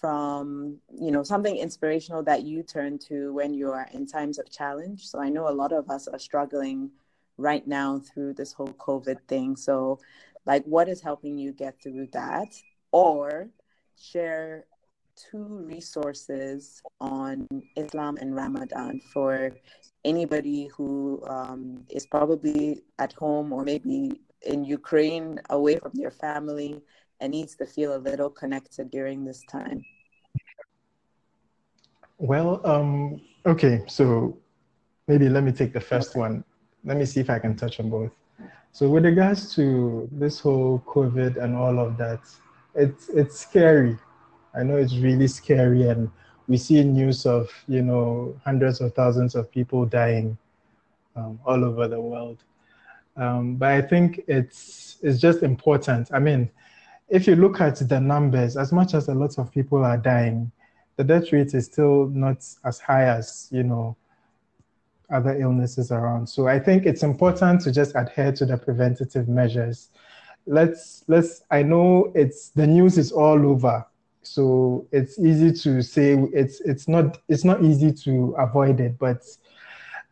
from 0.00 0.76
you 0.92 1.10
know 1.10 1.22
something 1.22 1.56
inspirational 1.56 2.22
that 2.24 2.42
you 2.42 2.62
turn 2.62 2.98
to 2.98 3.32
when 3.32 3.54
you 3.54 3.70
are 3.70 3.88
in 3.92 4.06
times 4.06 4.38
of 4.38 4.50
challenge. 4.50 5.06
So 5.06 5.18
I 5.20 5.30
know 5.30 5.48
a 5.48 5.56
lot 5.62 5.72
of 5.72 5.88
us 5.88 6.06
are 6.08 6.18
struggling 6.18 6.90
right 7.36 7.66
now 7.66 7.98
through 7.98 8.34
this 8.34 8.52
whole 8.52 8.74
COVID 8.78 9.18
thing. 9.28 9.56
So 9.56 9.98
like 10.46 10.64
what 10.64 10.88
is 10.88 11.00
helping 11.00 11.38
you 11.38 11.52
get 11.52 11.80
through 11.82 12.08
that 12.12 12.54
or 12.92 13.48
share 13.96 14.66
two 15.16 15.64
resources 15.64 16.82
on 17.00 17.46
islam 17.76 18.16
and 18.20 18.34
ramadan 18.34 19.00
for 19.12 19.52
anybody 20.04 20.68
who 20.76 21.22
um, 21.28 21.84
is 21.88 22.04
probably 22.04 22.82
at 22.98 23.12
home 23.12 23.52
or 23.52 23.62
maybe 23.62 24.10
in 24.42 24.64
ukraine 24.64 25.40
away 25.50 25.76
from 25.76 25.92
their 25.94 26.10
family 26.10 26.80
and 27.20 27.30
needs 27.30 27.54
to 27.54 27.64
feel 27.64 27.94
a 27.94 27.98
little 27.98 28.28
connected 28.28 28.90
during 28.90 29.24
this 29.24 29.42
time 29.44 29.80
Well, 32.18 32.60
um, 32.64 33.20
okay, 33.44 33.82
so 33.88 34.38
maybe 35.08 35.28
let 35.28 35.42
me 35.42 35.52
take 35.52 35.72
the 35.72 35.80
first 35.80 36.16
one. 36.16 36.44
Let 36.84 36.96
me 36.96 37.06
see 37.06 37.20
if 37.20 37.30
I 37.30 37.38
can 37.38 37.56
touch 37.56 37.80
on 37.80 37.90
both. 37.90 38.12
So 38.72 38.88
with 38.88 39.04
regards 39.04 39.54
to 39.54 40.08
this 40.12 40.40
whole 40.40 40.82
COVID 40.86 41.42
and 41.42 41.54
all 41.54 41.78
of 41.78 41.96
that, 41.98 42.20
it's 42.74 43.08
it's 43.08 43.38
scary. 43.38 43.96
I 44.54 44.62
know 44.62 44.76
it's 44.76 44.96
really 44.96 45.28
scary, 45.28 45.88
and 45.88 46.10
we 46.48 46.56
see 46.56 46.82
news 46.82 47.24
of 47.24 47.50
you 47.68 47.82
know 47.82 48.38
hundreds 48.44 48.80
of 48.80 48.92
thousands 48.94 49.34
of 49.34 49.50
people 49.50 49.86
dying 49.86 50.36
um, 51.16 51.38
all 51.46 51.64
over 51.64 51.88
the 51.88 52.00
world. 52.00 52.42
Um, 53.16 53.56
but 53.56 53.70
I 53.70 53.82
think 53.82 54.22
it's 54.26 54.96
it's 55.02 55.20
just 55.20 55.42
important. 55.42 56.10
I 56.12 56.18
mean, 56.18 56.50
if 57.08 57.26
you 57.26 57.36
look 57.36 57.60
at 57.60 57.76
the 57.88 58.00
numbers, 58.00 58.56
as 58.56 58.72
much 58.72 58.94
as 58.94 59.08
a 59.08 59.14
lot 59.14 59.38
of 59.38 59.52
people 59.52 59.84
are 59.84 59.96
dying, 59.96 60.50
the 60.96 61.04
death 61.04 61.32
rate 61.32 61.54
is 61.54 61.66
still 61.66 62.06
not 62.06 62.44
as 62.64 62.80
high 62.80 63.04
as 63.04 63.48
you 63.52 63.62
know 63.62 63.96
other 65.14 65.40
illnesses 65.40 65.92
around. 65.92 66.26
So 66.28 66.48
I 66.48 66.58
think 66.58 66.84
it's 66.84 67.02
important 67.02 67.60
to 67.62 67.72
just 67.72 67.94
adhere 67.94 68.32
to 68.32 68.44
the 68.44 68.56
preventative 68.56 69.28
measures. 69.28 69.90
Let's 70.46 71.04
let's 71.06 71.42
I 71.50 71.62
know 71.62 72.12
it's 72.14 72.50
the 72.50 72.66
news 72.66 72.98
is 72.98 73.12
all 73.12 73.46
over. 73.46 73.86
So 74.22 74.86
it's 74.92 75.18
easy 75.18 75.52
to 75.52 75.82
say 75.82 76.14
it's 76.32 76.60
it's 76.60 76.88
not 76.88 77.18
it's 77.28 77.44
not 77.44 77.62
easy 77.62 77.92
to 78.04 78.34
avoid 78.38 78.80
it, 78.80 78.98
but 78.98 79.22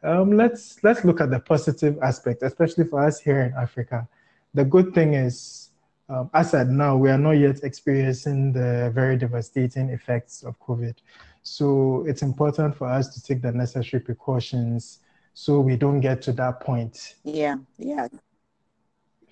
um, 0.03 0.32
let's 0.36 0.82
let's 0.82 1.05
look 1.05 1.20
at 1.20 1.30
the 1.30 1.40
positive 1.40 1.98
aspect, 2.03 2.42
especially 2.42 2.84
for 2.84 3.05
us 3.05 3.20
here 3.20 3.42
in 3.42 3.53
Africa. 3.55 4.09
The 4.55 4.64
good 4.64 4.94
thing 4.94 5.14
is, 5.14 5.70
um, 6.09 6.28
as 6.34 6.55
at 6.55 6.68
now, 6.68 6.96
we 6.96 7.11
are 7.11 7.18
not 7.18 7.32
yet 7.32 7.62
experiencing 7.62 8.53
the 8.53 8.90
very 8.94 9.16
devastating 9.16 9.90
effects 9.90 10.42
of 10.42 10.59
COVID. 10.61 10.94
So 11.43 12.05
it's 12.07 12.22
important 12.22 12.76
for 12.76 12.88
us 12.88 13.09
to 13.14 13.22
take 13.22 13.43
the 13.43 13.53
necessary 13.53 14.01
precautions 14.01 15.01
so 15.34 15.61
we 15.61 15.76
don't 15.76 16.01
get 16.01 16.22
to 16.22 16.32
that 16.32 16.61
point. 16.61 17.14
yeah 17.24 17.57
yeah 17.78 18.09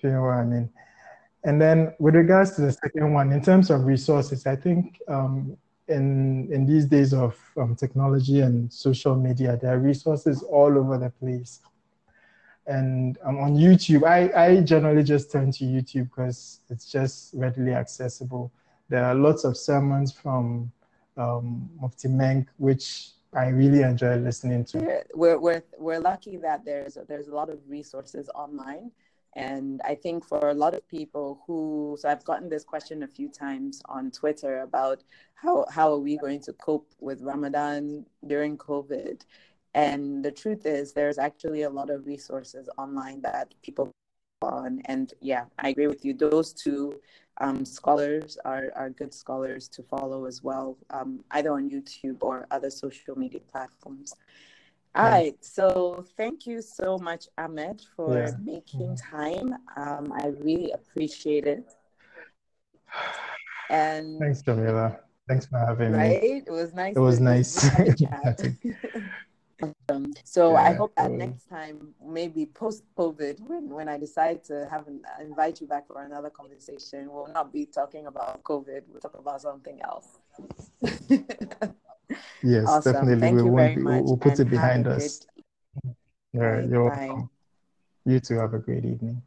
you 0.03 0.11
know 0.11 0.21
what 0.21 0.31
I 0.31 0.43
mean? 0.43 0.69
And 1.43 1.61
then 1.61 1.93
with 1.99 2.15
regards 2.15 2.55
to 2.55 2.61
the 2.61 2.71
second 2.71 3.13
one, 3.13 3.31
in 3.31 3.41
terms 3.41 3.69
of 3.69 3.85
resources, 3.85 4.45
I 4.45 4.55
think 4.55 4.99
um, 5.07 5.57
in 5.87 6.51
in 6.51 6.65
these 6.65 6.85
days 6.85 7.13
of 7.13 7.37
um, 7.57 7.75
technology 7.75 8.41
and 8.41 8.71
social 8.71 9.15
media, 9.15 9.57
there 9.61 9.73
are 9.73 9.79
resources 9.79 10.43
all 10.43 10.77
over 10.77 10.97
the 10.97 11.09
place. 11.09 11.61
And 12.67 13.17
um, 13.23 13.39
on 13.39 13.55
YouTube, 13.55 14.03
I, 14.03 14.31
I 14.45 14.61
generally 14.61 15.03
just 15.03 15.31
turn 15.31 15.51
to 15.53 15.63
YouTube 15.63 16.09
because 16.09 16.59
it's 16.69 16.91
just 16.91 17.33
readily 17.33 17.73
accessible. 17.73 18.51
There 18.87 19.03
are 19.03 19.15
lots 19.15 19.43
of 19.43 19.57
sermons 19.57 20.11
from 20.11 20.71
um, 21.17 21.69
Mufti 21.79 22.07
Menk, 22.07 22.47
which 22.57 23.11
I 23.33 23.47
really 23.47 23.81
enjoy 23.81 24.15
listening 24.15 24.65
to. 24.65 25.03
we're 25.13 25.39
we're 25.39 25.63
we're 25.77 25.99
lucky 25.99 26.37
that 26.37 26.65
there's 26.65 26.97
there's 27.07 27.27
a 27.27 27.35
lot 27.35 27.49
of 27.49 27.59
resources 27.67 28.29
online. 28.35 28.91
And 29.33 29.79
i 29.85 29.95
think 29.95 30.25
for 30.25 30.49
a 30.49 30.53
lot 30.53 30.73
of 30.73 30.85
people 30.89 31.41
who 31.47 31.95
so 31.99 32.09
i've 32.09 32.25
gotten 32.25 32.49
this 32.49 32.65
question 32.65 33.03
a 33.03 33.07
few 33.07 33.29
times 33.29 33.81
on 33.85 34.11
twitter 34.11 34.59
about 34.59 35.03
how 35.35 35.65
how 35.69 35.93
are 35.93 35.99
we 35.99 36.17
going 36.17 36.41
to 36.41 36.53
cope 36.53 36.91
with 36.99 37.21
ramadan 37.21 38.05
during 38.27 38.57
covid? 38.57 39.21
And 39.73 40.23
the 40.25 40.31
truth 40.31 40.65
is 40.65 40.91
there's 40.91 41.17
actually 41.17 41.61
a 41.61 41.69
lot 41.69 41.89
of 41.89 42.05
resources 42.05 42.67
online 42.77 43.21
that 43.21 43.53
people 43.63 43.89
on. 44.41 44.81
And 44.85 45.13
yeah 45.21 45.45
i 45.59 45.69
agree 45.69 45.87
with 45.87 46.03
you. 46.03 46.13
Those 46.13 46.51
two 46.51 46.99
um, 47.41 47.65
scholars 47.65 48.37
are, 48.45 48.67
are 48.75 48.89
good 48.89 49.13
scholars 49.13 49.67
to 49.75 49.81
follow 49.83 50.25
as 50.25 50.41
well 50.43 50.77
um, 50.91 51.23
either 51.31 51.51
on 51.53 51.69
youtube 51.69 52.17
or 52.21 52.47
other 52.51 52.69
social 52.69 53.17
media 53.17 53.41
platforms 53.51 54.13
all 54.95 55.05
Yeah. 55.05 55.09
right. 55.11 55.35
So 55.45 56.05
thank 56.17 56.45
you 56.45 56.61
so 56.61 56.97
much, 56.97 57.27
Ahmed, 57.37 57.81
for 57.95 58.13
Yeah. 58.17 58.31
making 58.43 58.97
time. 58.97 59.55
Um, 59.77 60.11
I 60.21 60.27
really 60.27 60.71
appreciate 60.71 61.47
it. 61.47 61.65
And 63.69 64.19
Thanks, 64.19 64.41
Jamila. 64.41 64.99
Thanks 65.29 65.45
for 65.45 65.59
having 65.59 65.91
me. 65.93 65.97
right, 65.97 66.43
it 66.45 66.51
was 66.51 66.73
nice. 66.73 66.97
It 66.97 66.99
was 66.99 67.19
nice 67.21 67.69
we 69.61 69.67
had 69.67 69.75
a 69.89 69.93
chat. 69.93 69.95
Um, 69.95 70.13
so 70.23 70.51
yeah, 70.51 70.63
I 70.63 70.73
hope 70.73 70.95
that 70.95 71.11
next 71.11 71.49
time, 71.49 71.93
maybe 72.05 72.45
post 72.45 72.83
COVID, 72.97 73.39
when, 73.41 73.69
when 73.69 73.89
I 73.89 73.97
decide 73.97 74.43
to 74.45 74.67
have 74.69 74.87
an, 74.87 75.01
invite 75.21 75.61
you 75.61 75.67
back 75.67 75.87
for 75.87 76.03
another 76.03 76.29
conversation, 76.29 77.09
we'll 77.11 77.27
not 77.27 77.51
be 77.51 77.65
talking 77.65 78.07
about 78.07 78.43
COVID. 78.43 78.81
We'll 78.87 79.01
talk 79.01 79.17
about 79.17 79.41
something 79.41 79.79
else. 79.81 80.19
yes, 82.43 82.67
awesome. 82.67 82.93
definitely. 82.93 83.19
Thank 83.19 83.35
we 83.35 83.43
will 83.43 83.75
be, 83.75 83.83
we'll 83.83 84.17
put 84.17 84.39
it 84.39 84.49
behind 84.49 84.87
us. 84.87 85.25
Yeah, 86.33 86.61
you're 86.61 86.89
welcome. 86.89 87.29
You 88.05 88.19
too. 88.19 88.39
Have 88.39 88.53
a 88.53 88.59
great 88.59 88.85
evening. 88.85 89.21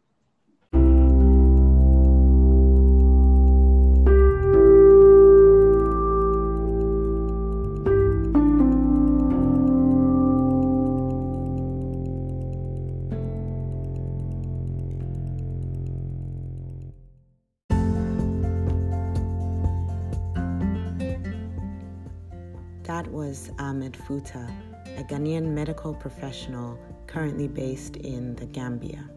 Ahmed 23.59 23.93
Futa, 23.93 24.51
a 24.99 25.05
Ghanaian 25.05 25.47
medical 25.47 25.95
professional 25.95 26.79
currently 27.07 27.49
based 27.49 27.97
in 27.97 28.35
the 28.37 28.47
Gambia. 28.47 29.09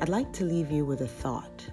I'd 0.00 0.08
like 0.08 0.32
to 0.34 0.44
leave 0.44 0.70
you 0.70 0.84
with 0.84 1.00
a 1.00 1.08
thought. 1.08 1.68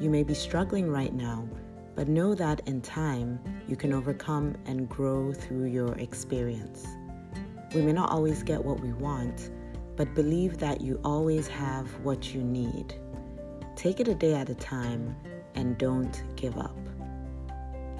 You 0.00 0.10
may 0.10 0.22
be 0.22 0.34
struggling 0.34 0.90
right 0.90 1.14
now, 1.14 1.48
but 1.94 2.08
know 2.08 2.34
that 2.34 2.60
in 2.66 2.80
time 2.80 3.40
you 3.68 3.76
can 3.76 3.92
overcome 3.92 4.56
and 4.66 4.88
grow 4.88 5.32
through 5.32 5.66
your 5.66 5.92
experience. 5.98 6.86
We 7.74 7.82
may 7.82 7.92
not 7.92 8.10
always 8.10 8.42
get 8.42 8.64
what 8.64 8.80
we 8.80 8.92
want, 8.92 9.50
but 9.96 10.14
believe 10.14 10.58
that 10.58 10.80
you 10.80 11.00
always 11.04 11.46
have 11.48 11.86
what 12.04 12.34
you 12.34 12.42
need. 12.42 12.94
Take 13.76 14.00
it 14.00 14.08
a 14.08 14.14
day 14.14 14.34
at 14.34 14.48
a 14.48 14.54
time 14.54 15.16
and 15.54 15.78
don't 15.78 16.22
give 16.36 16.56
up. 16.58 16.76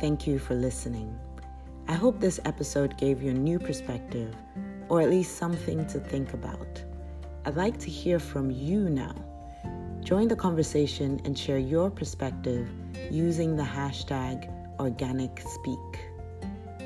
Thank 0.00 0.26
you 0.26 0.38
for 0.38 0.54
listening. 0.54 1.18
I 1.90 1.94
hope 1.94 2.20
this 2.20 2.38
episode 2.44 2.96
gave 2.98 3.20
you 3.20 3.32
a 3.32 3.34
new 3.34 3.58
perspective, 3.58 4.32
or 4.88 5.00
at 5.00 5.10
least 5.10 5.38
something 5.38 5.84
to 5.88 5.98
think 5.98 6.34
about. 6.34 6.84
I'd 7.44 7.56
like 7.56 7.80
to 7.80 7.90
hear 7.90 8.20
from 8.20 8.48
you 8.48 8.88
now. 8.88 9.12
Join 10.00 10.28
the 10.28 10.36
conversation 10.36 11.20
and 11.24 11.36
share 11.36 11.58
your 11.58 11.90
perspective 11.90 12.68
using 13.10 13.56
the 13.56 13.64
hashtag 13.64 14.48
OrganicSpeak. 14.76 15.96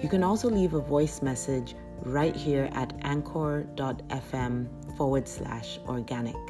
You 0.03 0.09
can 0.09 0.25
also 0.25 0.49
leave 0.49 0.73
a 0.73 0.81
voice 0.81 1.21
message 1.21 1.77
right 2.01 2.35
here 2.35 2.71
at 2.73 2.95
anchor.fm 3.03 4.97
forward 4.97 5.29
slash 5.29 5.79
organic. 5.87 6.43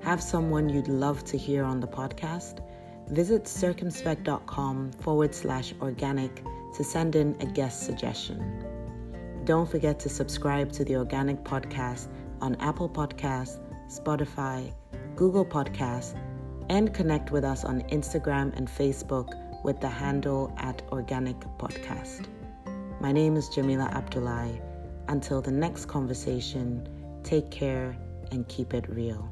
Have 0.00 0.22
someone 0.22 0.68
you'd 0.68 0.86
love 0.86 1.24
to 1.24 1.36
hear 1.36 1.64
on 1.64 1.80
the 1.80 1.88
podcast? 1.88 2.60
Visit 3.08 3.46
circumspect.com 3.46 4.92
forward 4.92 5.34
slash 5.34 5.74
organic 5.80 6.44
to 6.74 6.84
send 6.84 7.16
in 7.16 7.36
a 7.40 7.46
guest 7.46 7.84
suggestion. 7.84 8.64
Don't 9.44 9.68
forget 9.68 9.98
to 10.00 10.08
subscribe 10.08 10.72
to 10.72 10.84
the 10.84 10.96
Organic 10.96 11.42
Podcast 11.44 12.08
on 12.40 12.54
Apple 12.56 12.88
Podcasts, 12.88 13.58
Spotify, 13.88 14.72
Google 15.16 15.44
Podcasts, 15.44 16.18
and 16.68 16.94
connect 16.94 17.30
with 17.30 17.44
us 17.44 17.64
on 17.64 17.82
Instagram 17.82 18.56
and 18.56 18.68
Facebook 18.68 19.34
with 19.64 19.80
the 19.80 19.88
handle 19.88 20.52
at 20.58 20.82
Organic 20.90 21.38
Podcast. 21.58 22.26
My 23.00 23.12
name 23.12 23.36
is 23.36 23.48
Jamila 23.48 23.90
Abdullahi. 23.92 24.60
Until 25.08 25.40
the 25.40 25.50
next 25.50 25.86
conversation, 25.86 26.88
take 27.24 27.50
care 27.50 27.96
and 28.30 28.46
keep 28.48 28.74
it 28.74 28.88
real. 28.88 29.28